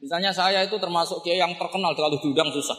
Misalnya 0.02 0.34
saya 0.34 0.66
itu 0.66 0.78
termasuk 0.78 1.22
kiai 1.22 1.38
yang 1.38 1.55
terkenal 1.55 1.94
terlalu 1.94 2.18
diundang 2.22 2.51
susah. 2.51 2.78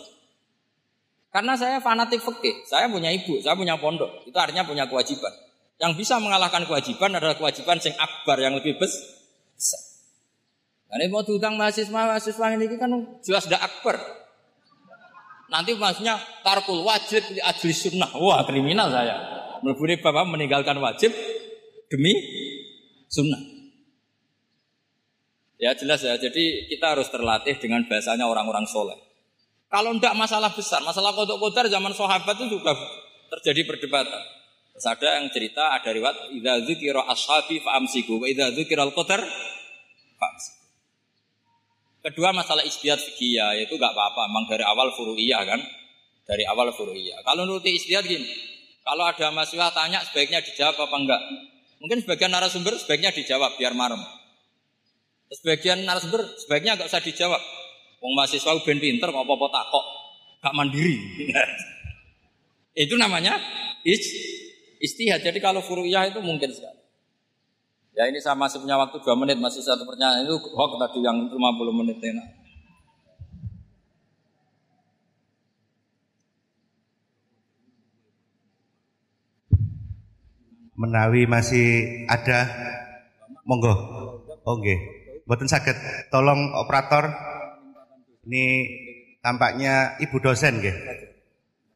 Karena 1.31 1.55
saya 1.59 1.83
fanatik 1.83 2.23
fikih, 2.23 2.63
saya 2.63 2.87
punya 2.87 3.11
ibu, 3.11 3.39
saya 3.43 3.55
punya 3.55 3.75
pondok, 3.75 4.23
itu 4.23 4.35
artinya 4.39 4.63
punya 4.63 4.87
kewajiban. 4.87 5.29
Yang 5.77 6.03
bisa 6.03 6.17
mengalahkan 6.17 6.65
kewajiban 6.65 7.13
adalah 7.13 7.35
kewajiban 7.37 7.77
sing 7.77 7.93
akbar 7.99 8.39
yang 8.41 8.57
lebih 8.57 8.79
besar. 8.79 8.99
Nah, 10.87 10.95
ini 11.03 11.11
mau 11.11 11.21
diundang 11.21 11.59
mahasiswa 11.59 11.91
mahasiswa 11.91 12.45
ini 12.55 12.65
kan 12.79 12.91
jelas 13.21 13.43
tidak 13.45 13.67
akbar. 13.67 13.99
Nanti 15.47 15.71
maksudnya 15.79 16.19
tarkul 16.43 16.83
wajib 16.83 17.23
di 17.31 17.39
ajli 17.39 17.71
sunnah. 17.71 18.11
Wah 18.19 18.43
kriminal 18.43 18.91
saya. 18.91 19.15
Meleburi 19.63 19.97
bapak 19.97 20.27
meninggalkan 20.27 20.75
wajib 20.83 21.15
demi 21.87 22.13
sunnah. 23.07 23.39
Ya 25.57 25.71
jelas 25.73 26.03
ya. 26.03 26.19
Jadi 26.19 26.67
kita 26.67 26.93
harus 26.93 27.07
terlatih 27.07 27.55
dengan 27.57 27.87
bahasanya 27.87 28.27
orang-orang 28.27 28.67
soleh. 28.67 28.99
Kalau 29.67 29.91
tidak 29.99 30.15
masalah 30.15 30.51
besar, 30.55 30.79
masalah 30.83 31.11
kodok 31.11 31.43
kodar 31.43 31.67
zaman 31.67 31.91
sahabat 31.91 32.39
itu 32.39 32.59
juga 32.59 32.71
terjadi 33.35 33.67
perdebatan. 33.67 34.23
Terus 34.77 34.87
ada 34.87 35.07
yang 35.19 35.27
cerita 35.33 35.63
ada 35.73 35.89
riwayat 35.89 36.31
idza 36.37 36.53
dzikira 36.63 37.01
ashabi 37.09 37.59
fa 37.59 37.81
amsiku 37.81 38.21
wa 38.21 38.29
idza 38.29 38.53
dzikira 38.53 38.85
al-qadar 38.85 39.25
fa 40.15 40.27
Kedua 42.07 42.31
masalah 42.31 42.63
istiad 42.63 43.03
fikih 43.03 43.35
yaitu 43.35 43.75
gak 43.75 43.91
apa-apa, 43.91 44.31
memang 44.31 44.47
dari 44.47 44.63
awal 44.63 44.95
furu'iyah 44.95 45.43
kan, 45.43 45.59
dari 46.23 46.47
awal 46.47 46.71
furu'iyah. 46.71 47.19
Kalau 47.27 47.43
nuruti 47.43 47.75
istiad 47.75 48.07
gini, 48.07 48.23
kalau 48.87 49.03
ada 49.03 49.27
mahasiswa 49.35 49.75
tanya 49.75 49.99
sebaiknya 50.07 50.39
dijawab 50.39 50.87
apa 50.87 50.95
enggak? 50.95 51.21
Mungkin 51.83 52.07
sebagian 52.07 52.31
narasumber 52.31 52.79
sebaiknya 52.79 53.11
dijawab 53.11 53.59
biar 53.59 53.75
marem. 53.75 53.99
Sebagian 55.35 55.83
narasumber 55.83 56.23
sebaiknya 56.39 56.79
enggak 56.79 56.87
usah 56.87 57.03
dijawab. 57.03 57.43
Wong 57.99 58.13
mahasiswa 58.15 58.55
ben 58.63 58.79
pinter 58.79 59.11
kok 59.11 59.23
apa-apa 59.27 59.47
takok, 59.51 59.85
gak 60.47 60.53
mandiri. 60.55 60.95
itu 62.87 62.95
namanya 62.95 63.35
istihad. 64.79 65.19
Jadi 65.27 65.43
kalau 65.43 65.59
furu'iyah 65.59 66.07
itu 66.07 66.23
mungkin 66.23 66.55
sekali. 66.55 66.76
Ya 67.97 68.05
ini 68.05 68.21
saya 68.21 68.37
masih 68.37 68.61
punya 68.61 68.77
waktu 68.77 69.01
dua 69.01 69.17
menit, 69.17 69.41
masih 69.41 69.57
satu 69.65 69.81
pertanyaan 69.81 70.21
itu 70.21 70.37
hoax 70.53 70.71
tadi 70.77 71.01
yang 71.01 71.17
50 71.33 71.33
menit 71.81 71.97
ini. 71.97 72.21
Menawi 80.77 81.25
masih 81.25 82.05
ada, 82.05 82.45
monggo. 83.41 83.73
Oh 84.45 84.55
nggih. 84.61 84.77
Mboten 85.25 85.49
sakit. 85.49 86.13
Tolong 86.13 86.53
operator 86.53 87.09
ini 88.29 88.69
tampaknya 89.25 89.97
ibu 90.05 90.21
dosen 90.21 90.61
nggih. 90.61 90.77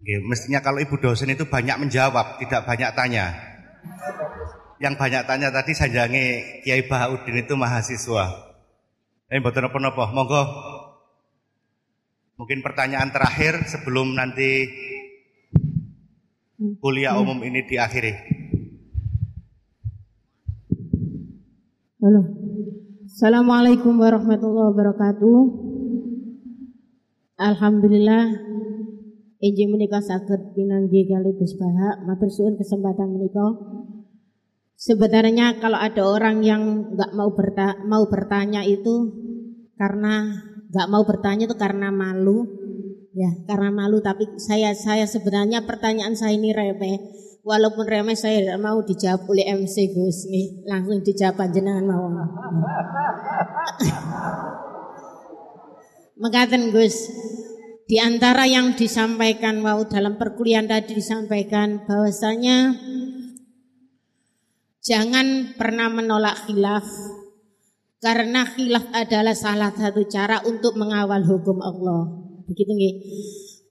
Nggih, 0.06 0.18
mestinya 0.30 0.62
kalau 0.62 0.78
ibu 0.78 1.02
dosen 1.02 1.34
itu 1.34 1.50
banyak 1.50 1.82
menjawab, 1.82 2.38
tidak 2.38 2.62
banyak 2.70 2.94
tanya 2.94 3.52
yang 4.82 4.98
banyak 4.98 5.30
tanya 5.30 5.54
tadi 5.54 5.78
sanjange 5.78 6.26
Kiai 6.66 6.82
Bahaudin 6.90 7.46
itu 7.46 7.54
mahasiswa. 7.54 8.50
Ini 9.30 9.40
betul 9.46 9.70
apa-apa, 9.70 10.10
monggo. 10.10 10.44
Mungkin 12.42 12.66
pertanyaan 12.66 13.14
terakhir 13.14 13.70
sebelum 13.70 14.18
nanti 14.18 14.66
kuliah 16.82 17.14
umum 17.14 17.38
ini 17.46 17.62
diakhiri. 17.62 18.14
Halo. 22.02 22.22
Assalamualaikum 23.06 24.02
warahmatullahi 24.02 24.74
wabarakatuh. 24.74 25.38
Alhamdulillah 27.38 28.26
Injil 29.42 29.70
menikah 29.70 30.02
sakit 30.02 30.58
pinanggi 30.58 31.06
kali 31.06 31.38
Gus 31.38 31.54
Baha 31.58 32.02
matur 32.10 32.34
suun 32.34 32.58
kesempatan 32.58 33.14
menikah. 33.14 33.54
Sebenarnya 34.82 35.62
kalau 35.62 35.78
ada 35.78 36.02
orang 36.10 36.42
yang 36.42 36.98
nggak 36.98 37.14
mau 37.14 37.30
berta 37.38 37.78
mau 37.86 38.02
bertanya 38.10 38.66
itu 38.66 39.14
karena 39.78 40.42
nggak 40.74 40.90
mau 40.90 41.06
bertanya 41.06 41.46
itu 41.46 41.54
karena 41.54 41.94
malu, 41.94 42.50
ya 43.14 43.30
karena 43.46 43.70
malu. 43.70 44.02
Tapi 44.02 44.42
saya 44.42 44.74
saya 44.74 45.06
sebenarnya 45.06 45.70
pertanyaan 45.70 46.18
saya 46.18 46.34
ini 46.34 46.50
remeh. 46.50 46.98
Walaupun 47.46 47.86
remeh 47.86 48.18
saya 48.18 48.42
tidak 48.42 48.58
mau 48.58 48.82
dijawab 48.82 49.30
oleh 49.30 49.54
MC 49.54 49.94
Gus 49.94 50.26
nih 50.34 50.66
langsung 50.66 51.06
dijawab 51.06 51.46
jenengan 51.54 51.86
mau. 51.86 52.10
Mengatakan 56.26 56.74
Gus 56.74 57.06
di 57.86 58.02
antara 58.02 58.50
yang 58.50 58.74
disampaikan 58.74 59.62
wow 59.62 59.86
dalam 59.86 60.18
perkuliahan 60.18 60.66
tadi 60.66 60.98
disampaikan 60.98 61.86
bahwasanya 61.86 62.74
jangan 64.82 65.54
pernah 65.56 65.88
menolak 65.94 66.50
khilaf 66.50 66.86
karena 68.02 68.50
khilaf 68.50 68.90
adalah 68.98 69.38
salah 69.38 69.70
satu 69.70 70.02
cara 70.10 70.42
untuk 70.50 70.74
mengawal 70.74 71.22
hukum 71.22 71.62
Allah. 71.62 72.10
Begitu 72.50 72.72
nggih. 72.74 72.96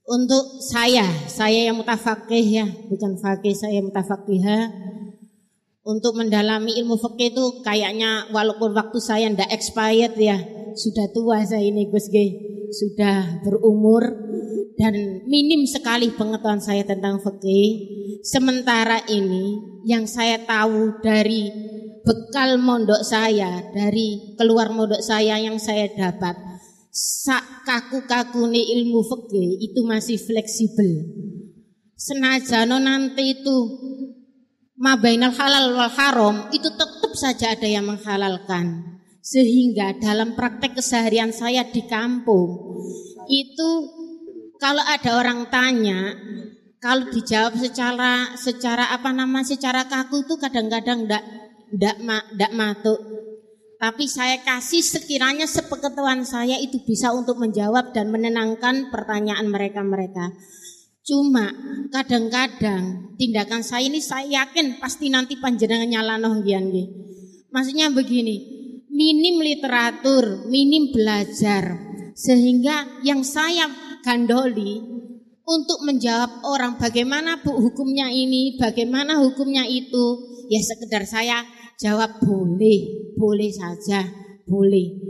Untuk 0.07 0.63
saya, 0.63 1.07
saya 1.27 1.71
yang 1.71 1.79
mutafakih 1.79 2.43
ya, 2.43 2.67
bukan 2.87 3.19
fakih, 3.19 3.55
saya 3.55 3.83
mutafakihah. 3.83 4.71
Untuk 5.83 6.15
mendalami 6.15 6.79
ilmu 6.79 6.95
fakih 6.99 7.35
itu 7.35 7.45
kayaknya 7.67 8.31
walaupun 8.31 8.71
waktu 8.75 8.99
saya 9.03 9.27
ndak 9.31 9.51
expired 9.51 10.15
ya, 10.15 10.39
sudah 10.79 11.11
tua 11.11 11.43
saya 11.43 11.67
ini 11.67 11.91
Gus 11.91 12.07
sudah 12.71 13.43
berumur 13.43 14.30
dan 14.79 15.25
minim 15.27 15.69
sekali 15.69 16.13
pengetahuan 16.15 16.63
saya 16.63 16.87
tentang 16.87 17.21
fakih. 17.21 17.87
Sementara 18.25 19.05
ini 19.09 19.57
yang 19.89 20.05
saya 20.05 20.41
tahu 20.45 21.01
dari 21.05 21.49
bekal 22.05 22.57
mondok 22.61 23.01
saya, 23.05 23.65
dari 23.73 24.37
keluar 24.37 24.73
mondok 24.73 25.01
saya 25.01 25.41
yang 25.41 25.57
saya 25.57 25.89
dapat 25.93 26.51
sak 26.91 27.63
kaku-kaku 27.63 28.51
nih 28.51 28.83
ilmu 28.83 29.01
fikih 29.07 29.63
itu 29.63 29.81
masih 29.87 30.19
fleksibel. 30.19 30.91
Senajano 31.95 32.83
nanti 32.83 33.39
itu 33.39 33.57
mabainal 34.81 35.37
halal 35.37 35.77
wal 35.77 35.93
haram 35.93 36.37
itu 36.51 36.67
tetap 36.67 37.13
saja 37.15 37.55
ada 37.55 37.69
yang 37.69 37.87
menghalalkan. 37.87 38.97
Sehingga 39.21 40.01
dalam 40.01 40.33
praktek 40.33 40.81
keseharian 40.81 41.31
saya 41.31 41.69
di 41.69 41.85
kampung 41.85 42.57
itu 43.29 43.71
kalau 44.61 44.85
ada 44.85 45.11
orang 45.17 45.49
tanya 45.49 46.15
kalau 46.81 47.09
dijawab 47.09 47.57
secara 47.57 48.37
secara 48.37 48.93
apa 48.93 49.11
nama 49.11 49.41
secara 49.43 49.89
kaku 49.89 50.29
itu 50.29 50.37
kadang-kadang 50.37 51.09
ndak 51.09 51.25
ndak 51.75 51.97
ndak 52.37 52.53
matuk 52.53 53.01
tapi 53.81 54.05
saya 54.05 54.45
kasih 54.45 54.85
sekiranya 54.85 55.49
sepengetahuan 55.49 56.21
saya 56.29 56.61
itu 56.61 56.85
bisa 56.85 57.17
untuk 57.17 57.41
menjawab 57.41 57.97
dan 57.97 58.13
menenangkan 58.13 58.93
pertanyaan 58.93 59.49
mereka-mereka. 59.49 60.37
Cuma 61.01 61.49
kadang-kadang 61.89 63.17
tindakan 63.17 63.65
saya 63.65 63.89
ini 63.89 64.05
saya 64.05 64.45
yakin 64.45 64.85
pasti 64.85 65.09
nanti 65.09 65.41
panjenengan 65.41 65.89
nyalanoh 65.89 66.45
gian 66.45 66.69
Maksudnya 67.49 67.89
begini, 67.89 68.37
minim 68.93 69.41
literatur, 69.41 70.45
minim 70.53 70.93
belajar 70.93 71.73
sehingga 72.21 73.01
yang 73.01 73.25
saya 73.25 73.65
gandoli 74.05 74.77
untuk 75.49 75.81
menjawab 75.89 76.45
orang 76.45 76.77
bagaimana 76.77 77.41
bu 77.41 77.57
hukumnya 77.57 78.13
ini, 78.13 78.61
bagaimana 78.61 79.25
hukumnya 79.25 79.65
itu, 79.65 80.21
ya 80.53 80.61
sekedar 80.61 81.09
saya 81.09 81.41
Jawab 81.81 82.21
boleh, 82.21 83.09
boleh 83.17 83.49
saja, 83.49 84.05
boleh. 84.45 85.01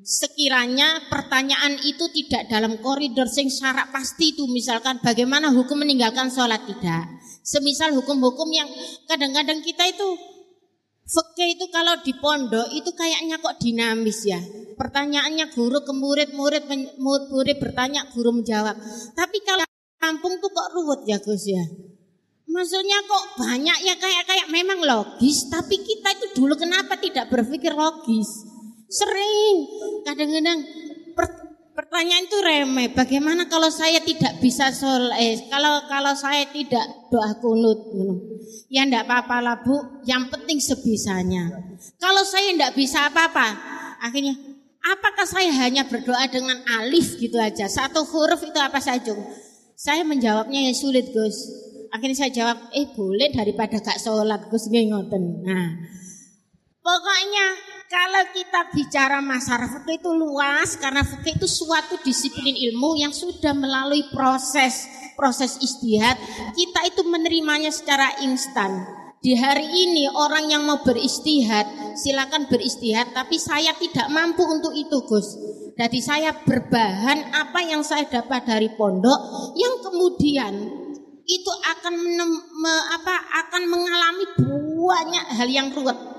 Sekiranya 0.00 1.12
pertanyaan 1.12 1.76
itu 1.84 2.08
tidak 2.08 2.48
dalam 2.48 2.80
koridor 2.80 3.28
sing 3.28 3.52
syarat 3.52 3.92
pasti 3.92 4.32
itu 4.32 4.48
misalkan 4.48 4.96
bagaimana 5.04 5.52
hukum 5.52 5.84
meninggalkan 5.84 6.32
sholat 6.32 6.64
tidak. 6.64 7.20
Semisal 7.44 7.92
hukum-hukum 8.00 8.48
yang 8.48 8.64
kadang-kadang 9.04 9.60
kita 9.60 9.92
itu 9.92 10.08
Fakih 11.06 11.54
itu 11.54 11.70
kalau 11.70 12.02
di 12.02 12.10
pondok 12.18 12.66
itu 12.74 12.90
kayaknya 12.90 13.38
kok 13.38 13.62
dinamis 13.62 14.26
ya. 14.26 14.42
Pertanyaannya 14.74 15.54
guru 15.54 15.78
ke 15.86 15.94
murid, 15.94 16.34
murid 16.34 16.66
murid 16.98 17.56
bertanya, 17.62 18.10
guru 18.10 18.34
menjawab. 18.34 18.74
Tapi 19.14 19.38
kalau 19.46 19.62
kampung 20.02 20.36
tuh 20.42 20.50
kok 20.50 20.68
ruwet 20.74 21.06
ya 21.06 21.22
Gus 21.22 21.46
ya. 21.46 21.64
Maksudnya 22.50 22.98
kok 23.06 23.24
banyak 23.38 23.78
ya 23.86 23.94
kayak 23.98 24.24
kayak 24.26 24.48
memang 24.50 24.82
logis, 24.82 25.46
tapi 25.46 25.78
kita 25.78 26.08
itu 26.18 26.26
dulu 26.42 26.58
kenapa 26.58 26.98
tidak 26.98 27.30
berpikir 27.30 27.70
logis? 27.70 28.26
Sering 28.90 29.56
kadang-kadang 30.06 30.62
pertanyaan 31.76 32.24
itu 32.24 32.38
remeh. 32.40 32.88
Bagaimana 32.96 33.44
kalau 33.46 33.68
saya 33.68 34.00
tidak 34.00 34.40
bisa 34.40 34.72
sol 34.72 35.12
eh, 35.14 35.44
kalau 35.52 35.84
kalau 35.86 36.16
saya 36.16 36.48
tidak 36.48 36.82
doa 37.12 37.36
kunut, 37.38 37.92
ya 38.72 38.88
enggak 38.88 39.04
apa-apa 39.04 39.36
lah 39.44 39.56
bu. 39.60 40.02
Yang 40.08 40.32
penting 40.32 40.58
sebisanya. 40.58 41.52
Kalau 42.00 42.24
saya 42.24 42.56
enggak 42.56 42.72
bisa 42.72 43.12
apa-apa, 43.12 43.52
akhirnya 44.00 44.32
apakah 44.80 45.28
saya 45.28 45.52
hanya 45.62 45.84
berdoa 45.84 46.24
dengan 46.32 46.56
alif 46.80 47.20
gitu 47.20 47.36
aja? 47.36 47.68
Satu 47.68 48.08
huruf 48.08 48.40
itu 48.40 48.56
apa 48.56 48.80
saja? 48.80 49.12
Saya 49.76 50.02
menjawabnya 50.08 50.72
yang 50.72 50.74
sulit 50.74 51.12
Gus 51.12 51.36
akhirnya 51.96 52.16
saya 52.18 52.32
jawab, 52.32 52.58
eh 52.74 52.86
boleh 52.92 53.32
daripada 53.32 53.78
gak 53.80 53.96
sholat, 53.96 54.48
Gus 54.50 54.68
ngoten. 54.68 55.24
Nah, 55.42 55.68
pokoknya 56.82 57.46
kalau 57.86 58.22
kita 58.34 58.60
bicara 58.74 59.18
masalah 59.22 59.70
fikih 59.70 60.02
itu 60.02 60.10
luas 60.10 60.74
karena 60.78 61.06
fikih 61.06 61.38
itu 61.38 61.48
suatu 61.48 61.98
disiplin 62.02 62.54
ilmu 62.54 62.98
yang 62.98 63.14
sudah 63.14 63.54
melalui 63.54 64.06
proses 64.10 64.86
proses 65.14 65.58
istihad 65.62 66.18
kita 66.54 66.80
itu 66.90 67.02
menerimanya 67.06 67.70
secara 67.70 68.20
instan 68.26 68.84
di 69.22 69.34
hari 69.34 69.66
ini 69.66 70.06
orang 70.12 70.50
yang 70.50 70.62
mau 70.66 70.82
beristihad 70.82 71.66
silakan 71.98 72.46
beristihad 72.50 73.10
tapi 73.14 73.38
saya 73.38 73.74
tidak 73.78 74.06
mampu 74.12 74.42
untuk 74.44 74.74
itu 74.74 75.02
Gus 75.06 75.38
jadi 75.76 75.98
saya 76.00 76.30
berbahan 76.32 77.36
apa 77.36 77.60
yang 77.64 77.84
saya 77.84 78.08
dapat 78.08 78.48
dari 78.48 78.70
pondok 78.74 79.52
yang 79.56 79.80
kemudian 79.84 80.54
itu 81.26 81.52
akan 81.74 81.94
menem, 81.98 82.30
me, 82.54 82.74
apa 82.94 83.14
akan 83.44 83.62
mengalami 83.66 84.24
banyak 84.78 85.24
hal 85.34 85.48
yang 85.50 85.68
ruwet. 85.74 86.15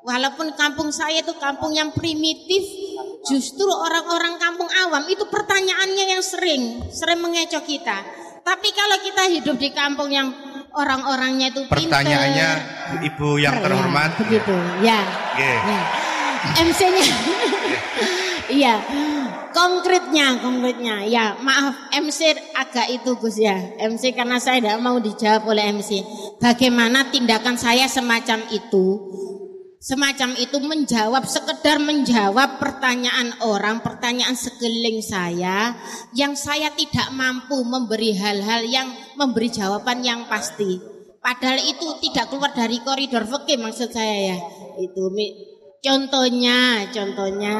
Walaupun 0.00 0.56
kampung 0.56 0.88
saya 0.88 1.20
itu 1.20 1.36
kampung 1.36 1.76
yang 1.76 1.92
primitif, 1.92 2.64
justru 3.28 3.68
orang-orang 3.68 4.40
kampung 4.40 4.68
awam 4.88 5.04
itu 5.12 5.28
pertanyaannya 5.28 6.04
yang 6.16 6.22
sering, 6.24 6.80
sering 6.88 7.20
mengecoh 7.20 7.60
kita. 7.60 8.00
Tapi 8.40 8.68
kalau 8.72 8.96
kita 9.04 9.24
hidup 9.28 9.56
di 9.60 9.68
kampung 9.76 10.08
yang 10.08 10.32
orang-orangnya 10.72 11.52
itu 11.52 11.68
pertanyaannya 11.68 12.48
pinter, 12.56 13.06
ibu 13.12 13.28
yang 13.36 13.60
terhormat, 13.60 14.10
begitu, 14.24 14.56
ya. 14.80 15.00
ya. 15.36 15.52
ya. 15.68 15.82
MC-nya, 16.64 17.06
iya. 18.48 18.74
Konkretnya, 19.50 20.40
konkretnya. 20.40 21.04
Ya, 21.04 21.36
maaf 21.42 21.92
MC 21.92 22.32
agak 22.56 22.88
itu 22.88 23.18
Gus 23.20 23.36
ya. 23.36 23.76
MC 23.76 24.16
karena 24.16 24.40
saya 24.40 24.62
tidak 24.62 24.80
mau 24.80 24.96
dijawab 24.96 25.44
oleh 25.52 25.68
MC. 25.74 26.00
Bagaimana 26.40 27.12
tindakan 27.12 27.60
saya 27.60 27.84
semacam 27.84 28.40
itu? 28.48 28.86
Semacam 29.80 30.36
itu 30.36 30.60
menjawab 30.60 31.24
sekedar 31.24 31.80
menjawab 31.80 32.60
pertanyaan 32.60 33.32
orang, 33.40 33.80
pertanyaan 33.80 34.36
sekeliling 34.36 35.00
saya 35.00 35.72
yang 36.12 36.36
saya 36.36 36.68
tidak 36.76 37.08
mampu 37.16 37.56
memberi 37.64 38.12
hal-hal 38.12 38.60
yang 38.68 38.92
memberi 39.16 39.48
jawaban 39.48 40.04
yang 40.04 40.28
pasti. 40.28 40.76
Padahal 41.24 41.64
itu 41.64 41.96
tidak 42.04 42.28
keluar 42.28 42.52
dari 42.52 42.76
koridor 42.84 43.24
fikih 43.24 43.56
maksud 43.56 43.88
saya 43.88 44.36
ya. 44.36 44.38
Itu 44.84 45.08
Contohnya, 45.80 46.84
contohnya. 46.92 47.56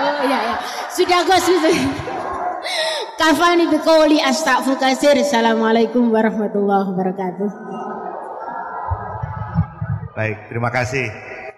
Oh 0.00 0.24
iya 0.24 0.38
ya. 0.48 0.56
Sudah 0.88 1.28
Gus. 1.28 1.44
Kafani 3.20 3.68
biqauli 3.68 4.16
astaghfir 4.16 4.80
kasir. 4.80 5.12
Assalamualaikum 5.12 6.08
warahmatullahi 6.08 6.88
wabarakatuh. 6.88 7.48
Baik, 10.20 10.52
terima 10.52 10.68
kasih. 10.68 11.08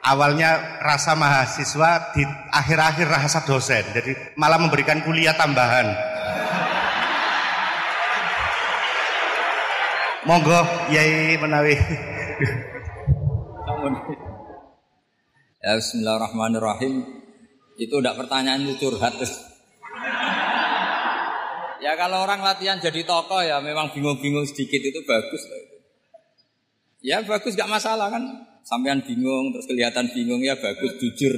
Awalnya 0.06 0.78
rasa 0.86 1.18
mahasiswa 1.18 2.14
di 2.14 2.22
akhir-akhir 2.55 3.10
rasa 3.10 3.43
dosen. 3.43 3.82
Jadi 3.90 4.39
malah 4.39 4.62
memberikan 4.62 5.02
kuliah 5.02 5.34
tambahan. 5.34 5.90
Monggo 10.30 10.62
Yai 10.94 11.34
menawi. 11.43 11.74
Ya 15.59 15.74
Bismillahirrahmanirrahim. 15.82 17.02
Itu 17.82 17.98
udah 17.98 18.14
pertanyaan 18.14 18.62
itu 18.62 18.78
curhat. 18.78 19.18
ya 21.82 21.98
kalau 21.98 22.22
orang 22.22 22.47
latihan 22.47 22.78
jadi 22.78 23.02
tokoh 23.02 23.43
ya 23.43 23.59
memang 23.59 23.90
bingung-bingung 23.90 24.47
sedikit 24.47 24.78
itu 24.78 25.02
bagus. 25.02 25.51
Ya 27.02 27.18
bagus 27.26 27.59
gak 27.59 27.66
masalah 27.66 28.06
kan. 28.14 28.52
Sampean 28.62 29.02
bingung 29.02 29.51
terus 29.51 29.66
kelihatan 29.66 30.06
bingung 30.14 30.39
ya 30.39 30.55
bagus 30.55 30.94
jujur. 31.02 31.34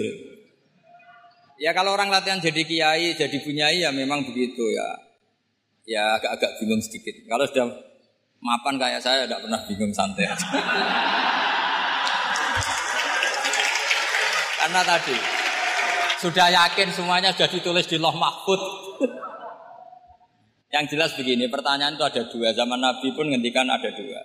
Ya 1.57 1.73
kalau 1.73 1.97
orang 1.97 2.13
latihan 2.13 2.43
jadi 2.43 2.67
kiai, 2.67 3.17
jadi 3.17 3.37
bunyai 3.41 3.81
ya 3.81 3.91
memang 3.95 4.29
begitu 4.29 4.65
ya. 4.69 4.89
Ya 5.85 6.05
agak-agak 6.21 6.61
bingung 6.61 6.83
sedikit. 6.85 7.17
Kalau 7.25 7.49
sudah 7.49 7.67
mapan 8.45 8.77
kayak 8.77 9.01
saya 9.01 9.25
tidak 9.25 9.41
pernah 9.41 9.61
bingung 9.65 9.93
santai. 9.97 10.29
Karena 14.65 14.81
tadi 14.81 15.13
sudah 16.25 16.49
yakin 16.49 16.89
semuanya 16.89 17.37
sudah 17.37 17.53
ditulis 17.53 17.85
di 17.85 18.01
loh 18.01 18.17
mahfud. 18.17 18.61
Yang 20.75 20.97
jelas 20.97 21.11
begini, 21.15 21.47
pertanyaan 21.47 21.95
itu 21.95 22.03
ada 22.03 22.23
dua. 22.27 22.51
Zaman 22.51 22.81
Nabi 22.81 23.15
pun 23.15 23.31
ngendikan 23.31 23.69
ada 23.69 23.93
dua. 23.95 24.21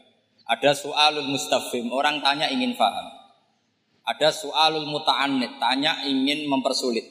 Ada 0.49 0.73
soalul 0.73 1.30
mustafim, 1.30 1.93
orang 1.93 2.26
tanya 2.26 2.49
ingin 2.49 2.73
paham. 2.73 3.05
Ada 4.01 4.34
soalul 4.34 4.89
muta'anid, 4.89 5.61
tanya 5.61 6.01
ingin 6.01 6.49
mempersulit. 6.49 7.05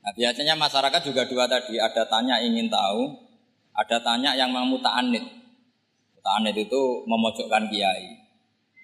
Nah 0.00 0.16
biasanya 0.16 0.56
masyarakat 0.56 1.00
juga 1.04 1.28
dua 1.28 1.44
tadi, 1.44 1.76
ada 1.76 2.08
tanya 2.08 2.40
ingin 2.40 2.72
tahu, 2.72 3.12
ada 3.76 4.00
tanya 4.00 4.32
yang 4.32 4.48
mau 4.48 4.64
muta'anid. 4.64 5.20
Muta'anid 6.16 6.56
itu 6.56 7.04
memojokkan 7.04 7.68
kiai. 7.68 8.16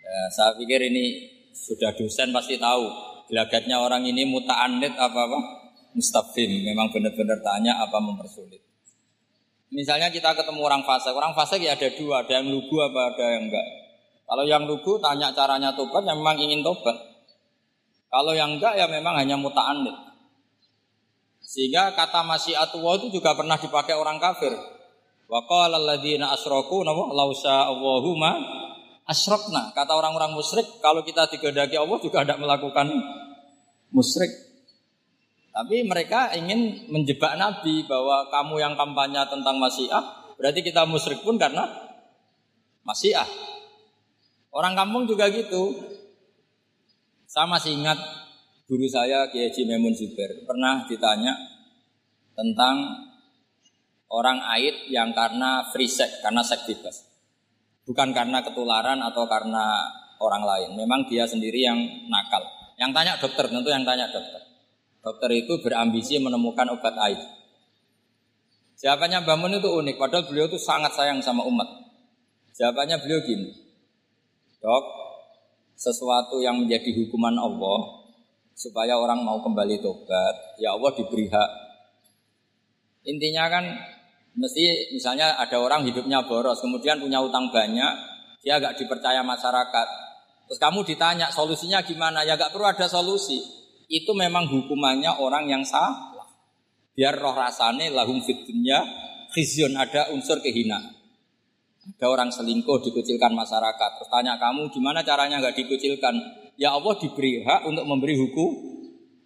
Ya, 0.05 0.21
saya 0.29 0.53
pikir 0.61 0.85
ini 0.85 1.33
sudah 1.57 1.97
dosen 1.97 2.29
pasti 2.35 2.61
tahu 2.61 2.85
gelagatnya 3.31 3.81
orang 3.81 4.05
ini 4.05 4.29
muta'anid 4.29 4.93
apa 4.99 5.21
apa 5.31 5.41
mustafim 5.95 6.51
memang 6.67 6.91
benar-benar 6.91 7.41
tanya 7.41 7.81
apa 7.81 7.97
mempersulit 8.03 8.61
misalnya 9.73 10.13
kita 10.13 10.37
ketemu 10.37 10.61
orang 10.61 10.83
fase 10.83 11.09
orang 11.13 11.33
fase 11.33 11.61
ya 11.63 11.77
ada 11.77 11.89
dua 11.95 12.27
ada 12.27 12.41
yang 12.41 12.49
lugu 12.51 12.77
apa 12.83 13.01
ada 13.15 13.25
yang 13.39 13.45
enggak 13.49 13.67
kalau 14.25 14.45
yang 14.45 14.65
lugu 14.65 14.93
tanya 15.01 15.31
caranya 15.33 15.71
tobat 15.73 16.05
yang 16.05 16.21
memang 16.21 16.37
ingin 16.41 16.61
tobat 16.61 16.97
kalau 18.13 18.33
yang 18.37 18.59
enggak 18.61 18.77
ya 18.77 18.85
memang 18.89 19.17
hanya 19.17 19.39
muta'anid 19.41 19.95
sehingga 21.45 21.95
kata 21.95 22.25
masyiatullah 22.27 23.01
itu 23.05 23.21
juga 23.21 23.37
pernah 23.39 23.57
dipakai 23.61 23.95
orang 23.95 24.21
kafir 24.21 24.53
wa 25.29 25.41
qala 25.49 25.81
alladziina 25.81 26.33
asyraku 26.35 26.85
lausa 26.85 27.71
Allahumma 27.71 28.65
asrokna. 29.09 29.73
Kata 29.77 29.93
orang-orang 29.93 30.33
musyrik, 30.33 30.81
kalau 30.81 31.05
kita 31.05 31.29
digedaki 31.29 31.77
Allah 31.77 31.99
juga 32.01 32.25
tidak 32.25 32.41
melakukan 32.41 32.89
musyrik. 33.93 34.33
Tapi 35.55 35.87
mereka 35.87 36.35
ingin 36.35 36.91
menjebak 36.91 37.39
Nabi 37.39 37.87
bahwa 37.87 38.27
kamu 38.27 38.59
yang 38.59 38.75
kampanye 38.75 39.23
tentang 39.31 39.63
Masyiah, 39.63 40.35
berarti 40.35 40.67
kita 40.67 40.83
musyrik 40.83 41.23
pun 41.23 41.39
karena 41.39 41.71
Masyiah. 42.83 43.27
Orang 44.51 44.75
kampung 44.75 45.07
juga 45.07 45.31
gitu. 45.31 45.95
Saya 47.31 47.47
masih 47.47 47.79
ingat 47.79 47.99
guru 48.67 48.91
saya 48.91 49.31
Kiai 49.31 49.51
Haji 49.51 49.63
Memun 49.67 49.95
Zubair 49.95 50.43
pernah 50.43 50.91
ditanya 50.91 51.39
tentang 52.35 53.07
orang 54.11 54.43
aid 54.59 54.91
yang 54.91 55.15
karena 55.15 55.71
free 55.71 55.91
sex, 55.91 56.19
karena 56.19 56.43
seks 56.43 56.67
bebas. 56.67 57.07
Bukan 57.87 58.11
karena 58.11 58.43
ketularan 58.43 58.99
atau 59.07 59.27
karena 59.31 59.87
orang 60.19 60.43
lain. 60.43 60.71
Memang 60.79 61.07
dia 61.07 61.27
sendiri 61.31 61.63
yang 61.63 61.79
nakal. 62.11 62.43
Yang 62.75 62.91
tanya 62.91 63.13
dokter, 63.23 63.45
tentu 63.51 63.71
yang 63.71 63.87
tanya 63.87 64.11
dokter. 64.11 64.54
Dokter 65.05 65.31
itu 65.37 65.61
berambisi 65.61 66.17
menemukan 66.17 66.65
obat 66.73 66.97
air. 67.05 67.21
Jawabannya 68.81 69.21
Mbak 69.29 69.37
Mun 69.37 69.57
itu 69.61 69.69
unik, 69.69 69.97
padahal 70.01 70.25
beliau 70.25 70.49
itu 70.49 70.57
sangat 70.57 70.97
sayang 70.97 71.21
sama 71.21 71.45
umat. 71.45 71.69
Jawabannya 72.57 73.05
beliau 73.05 73.21
gini, 73.21 73.53
dok, 74.65 74.85
sesuatu 75.77 76.41
yang 76.41 76.65
menjadi 76.65 76.89
hukuman 77.05 77.37
Allah 77.37 78.09
supaya 78.57 78.97
orang 78.97 79.21
mau 79.21 79.45
kembali 79.45 79.85
tobat, 79.85 80.57
ya 80.57 80.73
Allah 80.73 80.91
diberi 80.97 81.29
hak. 81.29 81.51
Intinya 83.05 83.53
kan 83.53 83.65
Mesti 84.35 84.91
misalnya 84.91 85.39
ada 85.39 85.63
orang 85.63 85.87
hidupnya 85.87 86.27
boros, 86.27 86.59
kemudian 86.59 86.99
punya 86.99 87.23
utang 87.23 87.55
banyak, 87.55 87.93
dia 88.43 88.59
agak 88.59 88.75
dipercaya 88.75 89.23
masyarakat. 89.23 89.89
Terus 90.51 90.59
kamu 90.59 90.83
ditanya 90.83 91.31
solusinya 91.31 91.79
gimana? 91.87 92.27
Ya 92.27 92.35
gak 92.35 92.51
perlu 92.51 92.67
ada 92.67 92.91
solusi. 92.91 93.39
Itu 93.89 94.17
memang 94.17 94.49
hukumannya 94.49 95.21
orang 95.21 95.49
yang 95.49 95.63
salah. 95.63 96.15
Biar 96.95 97.19
roh 97.19 97.35
rasane 97.35 97.91
lahum 97.91 98.23
fitnya 98.23 98.81
khizyun 99.35 99.75
ada 99.75 100.15
unsur 100.15 100.39
kehinaan. 100.39 100.95
Ada 101.85 102.07
orang 102.09 102.31
selingkuh 102.33 102.81
dikucilkan 102.81 103.35
masyarakat. 103.37 103.91
Terus 104.01 104.09
tanya 104.09 104.41
kamu 104.41 104.73
gimana 104.73 105.05
caranya 105.05 105.43
nggak 105.43 105.59
dikucilkan? 105.59 106.15
Ya 106.57 106.73
Allah 106.73 106.95
diberi 106.97 107.45
hak 107.45 107.67
untuk 107.69 107.85
memberi 107.85 108.15
hukum 108.17 108.75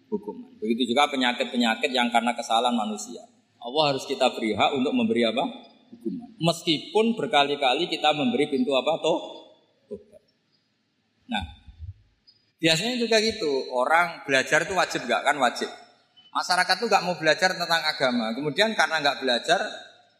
hukuman. 0.09 0.49
Begitu 0.59 0.91
juga 0.91 1.07
penyakit-penyakit 1.07 1.93
yang 1.93 2.09
karena 2.09 2.33
kesalahan 2.33 2.75
manusia. 2.75 3.21
Allah 3.61 3.93
harus 3.95 4.03
kita 4.03 4.33
beri 4.33 4.57
hak 4.57 4.75
untuk 4.75 4.91
memberi 4.91 5.23
apa? 5.29 5.45
Hukuman. 5.93 6.35
Meskipun 6.41 7.15
berkali-kali 7.15 7.87
kita 7.87 8.11
memberi 8.17 8.49
pintu 8.49 8.73
apa? 8.75 8.97
Toh. 8.99 9.19
Nah, 11.29 11.43
biasanya 12.59 12.99
juga 12.99 13.17
gitu. 13.23 13.71
Orang 13.73 14.27
belajar 14.27 14.67
itu 14.67 14.75
wajib 14.75 15.07
gak 15.07 15.23
kan? 15.25 15.35
Wajib. 15.39 15.71
Masyarakat 16.29 16.75
tuh 16.77 16.87
gak 16.91 17.03
mau 17.07 17.17
belajar 17.17 17.57
tentang 17.57 17.81
agama. 17.81 18.35
Kemudian 18.37 18.77
karena 18.77 19.01
gak 19.01 19.23
belajar, 19.23 19.59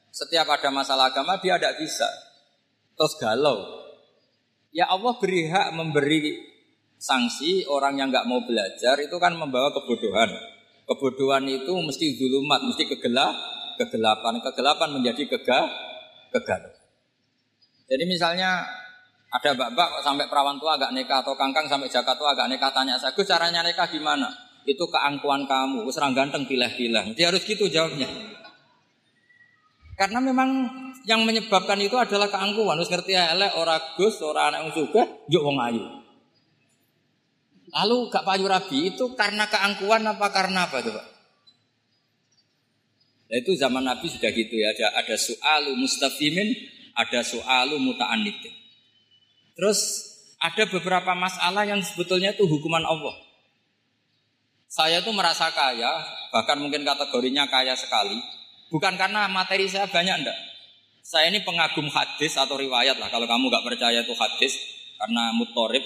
setiap 0.10 0.50
ada 0.50 0.74
masalah 0.74 1.14
agama 1.14 1.38
dia 1.38 1.60
tidak 1.60 1.78
bisa. 1.78 2.08
Terus 2.98 3.14
galau. 3.22 3.60
Ya 4.74 4.90
Allah 4.90 5.14
beri 5.22 5.50
hak 5.50 5.76
memberi 5.78 6.50
sanksi 7.00 7.70
orang 7.70 8.02
yang 8.02 8.10
gak 8.10 8.26
mau 8.26 8.42
belajar 8.44 8.98
itu 8.98 9.16
kan 9.22 9.38
membawa 9.38 9.70
kebodohan. 9.76 10.34
Kebodohan 10.90 11.46
itu 11.46 11.70
mesti 11.70 12.18
zulumat, 12.18 12.66
mesti 12.66 12.90
kegelap, 12.90 13.38
kegelapan. 13.78 14.42
Kegelapan 14.42 14.90
menjadi 14.98 15.30
kega, 15.30 15.70
kegal. 16.34 16.74
Jadi 17.90 18.04
misalnya 18.10 18.66
ada 19.30 19.50
mbak-mbak 19.54 19.90
sampai 20.02 20.26
perawan 20.26 20.58
tua 20.58 20.74
agak 20.74 20.90
nikah 20.90 21.22
atau 21.22 21.38
kangkang 21.38 21.70
sampai 21.70 21.86
jakat 21.86 22.18
tua 22.18 22.34
agak 22.34 22.50
nikah 22.50 22.74
tanya 22.74 22.98
saya, 22.98 23.14
Gus 23.14 23.30
caranya 23.30 23.62
nikah 23.62 23.86
gimana? 23.86 24.26
Itu 24.66 24.90
keangkuhan 24.90 25.46
kamu, 25.46 25.86
gus 25.86 25.98
ganteng 25.98 26.50
pilih-pilih. 26.50 27.14
Dia 27.14 27.30
harus 27.30 27.46
gitu 27.46 27.70
jawabnya. 27.70 28.10
Karena 29.98 30.20
memang 30.24 30.50
yang 31.06 31.28
menyebabkan 31.28 31.78
itu 31.82 31.98
adalah 31.98 32.32
keangkuhan. 32.32 32.78
Harus 32.78 32.90
ngerti 32.90 33.14
ya, 33.14 33.34
elek 33.34 33.54
ora 33.58 33.78
gus, 33.98 34.18
ora 34.22 34.50
anak 34.50 34.74
juga, 34.74 35.06
juk 35.30 35.42
wong 35.42 35.58
ayu. 35.62 35.86
Lalu 37.70 37.98
gak 38.10 38.26
payu 38.26 38.46
rabi 38.50 38.94
itu 38.94 39.14
karena 39.14 39.46
keangkuhan 39.46 40.02
apa 40.06 40.28
karena 40.34 40.66
apa 40.66 40.82
coba? 40.82 41.04
Nah, 43.30 43.38
itu 43.38 43.54
zaman 43.54 43.86
Nabi 43.86 44.10
sudah 44.10 44.34
gitu 44.34 44.58
ya. 44.58 44.74
Ada 44.74 45.06
ada 45.06 45.16
soalu 45.22 45.78
mustafimin, 45.78 46.50
ada 46.98 47.22
soalu 47.22 47.78
muta'anidin. 47.78 48.54
Terus 49.60 49.80
ada 50.40 50.64
beberapa 50.72 51.12
masalah 51.12 51.68
yang 51.68 51.84
sebetulnya 51.84 52.32
itu 52.32 52.48
hukuman 52.48 52.88
Allah. 52.88 53.12
Saya 54.72 55.04
itu 55.04 55.12
merasa 55.12 55.52
kaya, 55.52 56.00
bahkan 56.32 56.56
mungkin 56.56 56.88
kategorinya 56.88 57.52
kaya 57.52 57.76
sekali. 57.76 58.16
Bukan 58.72 58.96
karena 58.96 59.28
materi 59.28 59.68
saya 59.68 59.92
banyak 59.92 60.16
enggak. 60.24 60.40
Saya 61.04 61.28
ini 61.28 61.44
pengagum 61.44 61.92
hadis 61.92 62.40
atau 62.40 62.56
riwayat 62.56 62.96
lah. 62.96 63.12
Kalau 63.12 63.28
kamu 63.28 63.52
nggak 63.52 63.66
percaya 63.68 64.00
itu 64.00 64.16
hadis, 64.16 64.56
karena 64.96 65.36
mutorib, 65.36 65.84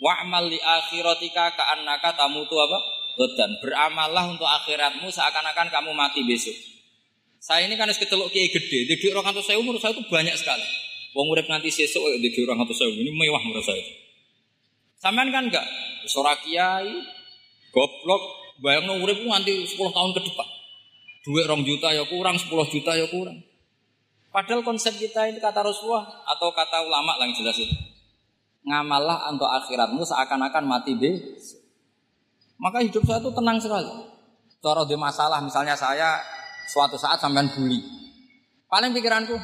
Wa'mal 0.00 0.50
li 0.50 0.58
akhiratika 0.58 1.54
ka'annaka 1.54 2.16
tamutu 2.18 2.56
apa? 2.58 2.78
Dan 3.38 3.60
beramallah 3.62 4.26
untuk 4.26 4.48
akhiratmu 4.48 5.06
seakan-akan 5.06 5.70
kamu 5.70 5.94
mati 5.94 6.26
besok. 6.26 6.54
Saya 7.38 7.68
ini 7.68 7.76
kan 7.76 7.86
harus 7.86 8.00
keceluk 8.00 8.32
kiai 8.32 8.50
gede, 8.50 8.88
di 8.88 8.94
orang 9.12 9.36
atau 9.36 9.44
saya 9.44 9.60
umur 9.60 9.76
saya 9.76 9.94
itu 9.94 10.02
banyak 10.08 10.34
sekali. 10.34 10.83
Wong 11.14 11.26
urip 11.30 11.46
nanti 11.46 11.70
sesuk 11.70 12.02
di 12.18 12.28
orang 12.42 12.66
atau 12.66 12.74
saya 12.74 12.90
ini 12.90 13.14
mewah 13.14 13.38
menurut 13.38 13.62
saya. 13.62 13.82
Sampean 14.98 15.30
kan 15.30 15.46
enggak 15.46 15.66
seorang 16.10 16.38
kiai 16.42 16.90
goblok 17.70 18.22
bayang 18.58 18.90
urip 18.98 19.22
nanti 19.22 19.62
10 19.62 19.78
tahun 19.78 20.10
ke 20.10 20.20
depan. 20.26 20.48
Duit 21.24 21.46
rong 21.48 21.62
juta 21.64 21.88
ya 21.94 22.04
kurang, 22.04 22.36
10 22.36 22.50
juta 22.68 22.92
ya 22.98 23.06
kurang. 23.08 23.40
Padahal 24.34 24.66
konsep 24.66 24.98
kita 24.98 25.30
ini 25.30 25.38
kata 25.38 25.62
Rasulullah 25.62 26.26
atau 26.26 26.50
kata 26.50 26.82
ulama 26.82 27.14
lah 27.14 27.30
yang 27.30 27.38
jelas 27.38 27.54
itu 27.62 27.94
ngamallah 28.64 29.28
untuk 29.30 29.46
akhiratmu 29.46 30.02
seakan-akan 30.02 30.64
mati 30.64 30.96
deh. 30.96 31.14
Maka 32.56 32.80
hidup 32.80 33.04
saya 33.04 33.20
itu 33.20 33.30
tenang 33.30 33.60
sekali. 33.60 33.92
Cara 34.64 34.82
di 34.88 34.96
masalah, 34.96 35.44
misalnya 35.44 35.76
saya 35.76 36.16
suatu 36.72 36.96
saat 36.96 37.20
sampean 37.20 37.52
bully. 37.52 37.84
Paling 38.72 38.96
pikiranku 38.96 39.36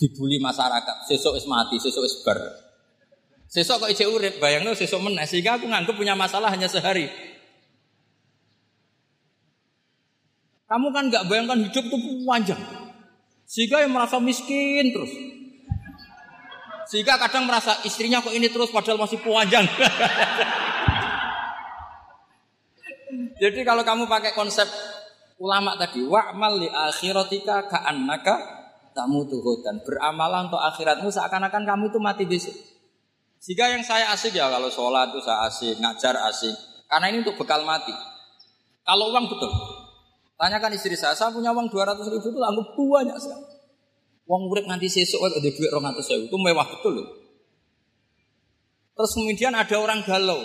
dibully 0.00 0.40
masyarakat, 0.40 1.04
sesuk 1.04 1.36
is 1.36 1.44
mati, 1.44 1.76
sesuk 1.76 2.00
is 2.00 2.24
ber. 2.24 2.40
Sesok 3.52 3.84
kok 3.84 3.90
ijek 3.92 4.08
urip, 4.08 4.40
bayangno 4.40 4.72
sesok 4.72 5.04
meneh 5.04 5.28
sehingga 5.28 5.60
aku 5.60 5.68
nganggep 5.68 5.92
punya 5.92 6.16
masalah 6.16 6.48
hanya 6.48 6.72
sehari. 6.72 7.12
Kamu 10.70 10.88
kan 10.94 11.12
nggak 11.12 11.26
bayangkan 11.28 11.68
hidup 11.68 11.84
itu 11.84 11.98
panjang. 12.24 12.62
Sehingga 13.44 13.82
yang 13.82 13.92
merasa 13.92 14.22
miskin 14.22 14.94
terus. 14.94 15.10
Sehingga 16.86 17.18
kadang 17.18 17.50
merasa 17.50 17.82
istrinya 17.82 18.22
kok 18.22 18.30
ini 18.30 18.48
terus 18.48 18.70
padahal 18.70 19.02
masih 19.02 19.18
panjang. 19.20 19.66
Jadi 23.42 23.60
kalau 23.66 23.82
kamu 23.82 24.06
pakai 24.06 24.30
konsep 24.30 24.70
ulama 25.42 25.74
tadi, 25.74 26.06
wa'mal 26.06 26.62
li 26.62 26.70
akhiratika 26.70 27.66
ka'annaka 27.66 28.59
tamutuhu 29.00 29.64
dan 29.64 29.80
beramalah 29.80 30.52
untuk 30.52 30.60
akhiratmu 30.60 31.08
seakan-akan 31.08 31.64
kamu 31.64 31.88
itu 31.88 31.98
mati 31.98 32.24
besok. 32.28 32.52
Sehingga 33.40 33.72
yang 33.72 33.80
saya 33.80 34.12
asik 34.12 34.36
ya 34.36 34.52
kalau 34.52 34.68
sholat 34.68 35.08
itu 35.08 35.24
saya 35.24 35.48
asik, 35.48 35.80
ngajar 35.80 36.12
asik. 36.28 36.52
Karena 36.84 37.08
ini 37.08 37.24
untuk 37.24 37.40
bekal 37.40 37.64
mati. 37.64 37.96
Kalau 38.84 39.08
uang 39.08 39.32
betul. 39.32 39.48
Tanyakan 40.36 40.76
istri 40.76 40.92
saya, 40.96 41.16
saya 41.16 41.32
punya 41.32 41.52
uang 41.56 41.72
200 41.72 42.04
ribu 42.12 42.28
itu 42.28 42.40
anggap 42.40 42.76
banyak 42.76 43.16
sekali. 43.16 43.44
Uang 44.28 44.42
murid 44.52 44.68
nanti 44.68 44.92
sesuk 44.92 45.24
ada 45.24 45.40
duit 45.40 45.56
200 45.56 45.96
ribu 45.96 46.24
itu 46.28 46.36
mewah 46.36 46.66
betul 46.68 47.00
loh. 47.00 47.08
Terus 48.92 49.10
kemudian 49.16 49.56
ada 49.56 49.76
orang 49.80 50.04
galau. 50.04 50.40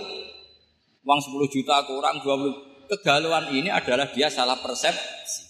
Uang 1.04 1.20
10 1.20 1.52
juta 1.52 1.84
kurang 1.84 2.24
20. 2.24 2.88
Kegalauan 2.96 3.52
ini 3.52 3.68
adalah 3.68 4.08
dia 4.16 4.32
salah 4.32 4.56
persepsi. 4.64 5.44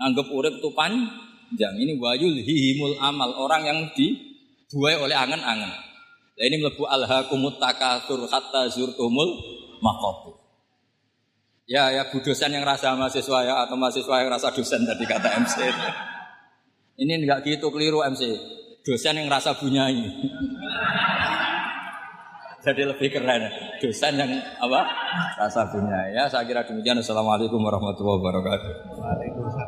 Anggap 0.00 0.30
urip 0.32 0.56
itu 0.56 0.70
panjang. 0.72 1.27
Ini 1.56 1.96
wayul 1.96 2.36
hihimul 2.44 3.00
amal. 3.00 3.32
Orang 3.40 3.64
yang 3.64 3.78
dibuai 3.96 5.00
oleh 5.00 5.16
angan-angan. 5.16 5.72
Nah 6.38 6.44
ini 6.46 6.56
melebu 6.62 6.86
alhaqumut 6.86 7.58
takatsur 7.58 8.22
hatta 8.30 8.70
zurtumul 8.70 9.34
maqabir. 9.82 10.38
Ya 11.68 11.92
ya 11.92 12.08
bu 12.08 12.22
dosen 12.24 12.54
yang 12.54 12.64
rasa 12.64 12.96
mahasiswa 12.96 13.44
ya 13.44 13.54
atau 13.66 13.76
mahasiswa 13.76 14.24
yang 14.24 14.30
rasa 14.32 14.48
dosen 14.54 14.86
tadi 14.86 15.04
kata 15.04 15.28
MC. 15.44 15.56
Ini 16.98 17.12
enggak 17.26 17.44
gitu 17.44 17.68
keliru 17.74 18.00
MC. 18.06 18.38
Dosen 18.86 19.20
yang 19.20 19.28
rasa 19.28 19.52
bunyai. 19.58 19.98
Jadi 22.64 22.82
lebih 22.88 23.08
keren. 23.12 23.52
Dosen 23.82 24.14
yang 24.16 24.32
apa? 24.62 24.80
Rasa 25.42 25.68
bunyai. 25.68 26.16
Ya 26.16 26.24
saya 26.30 26.46
kira 26.48 26.64
demikian. 26.64 26.98
Assalamualaikum 27.02 27.60
warahmatullahi 27.60 28.18
wabarakatuh. 28.22 28.72
Waalaikumsalam. 28.96 29.67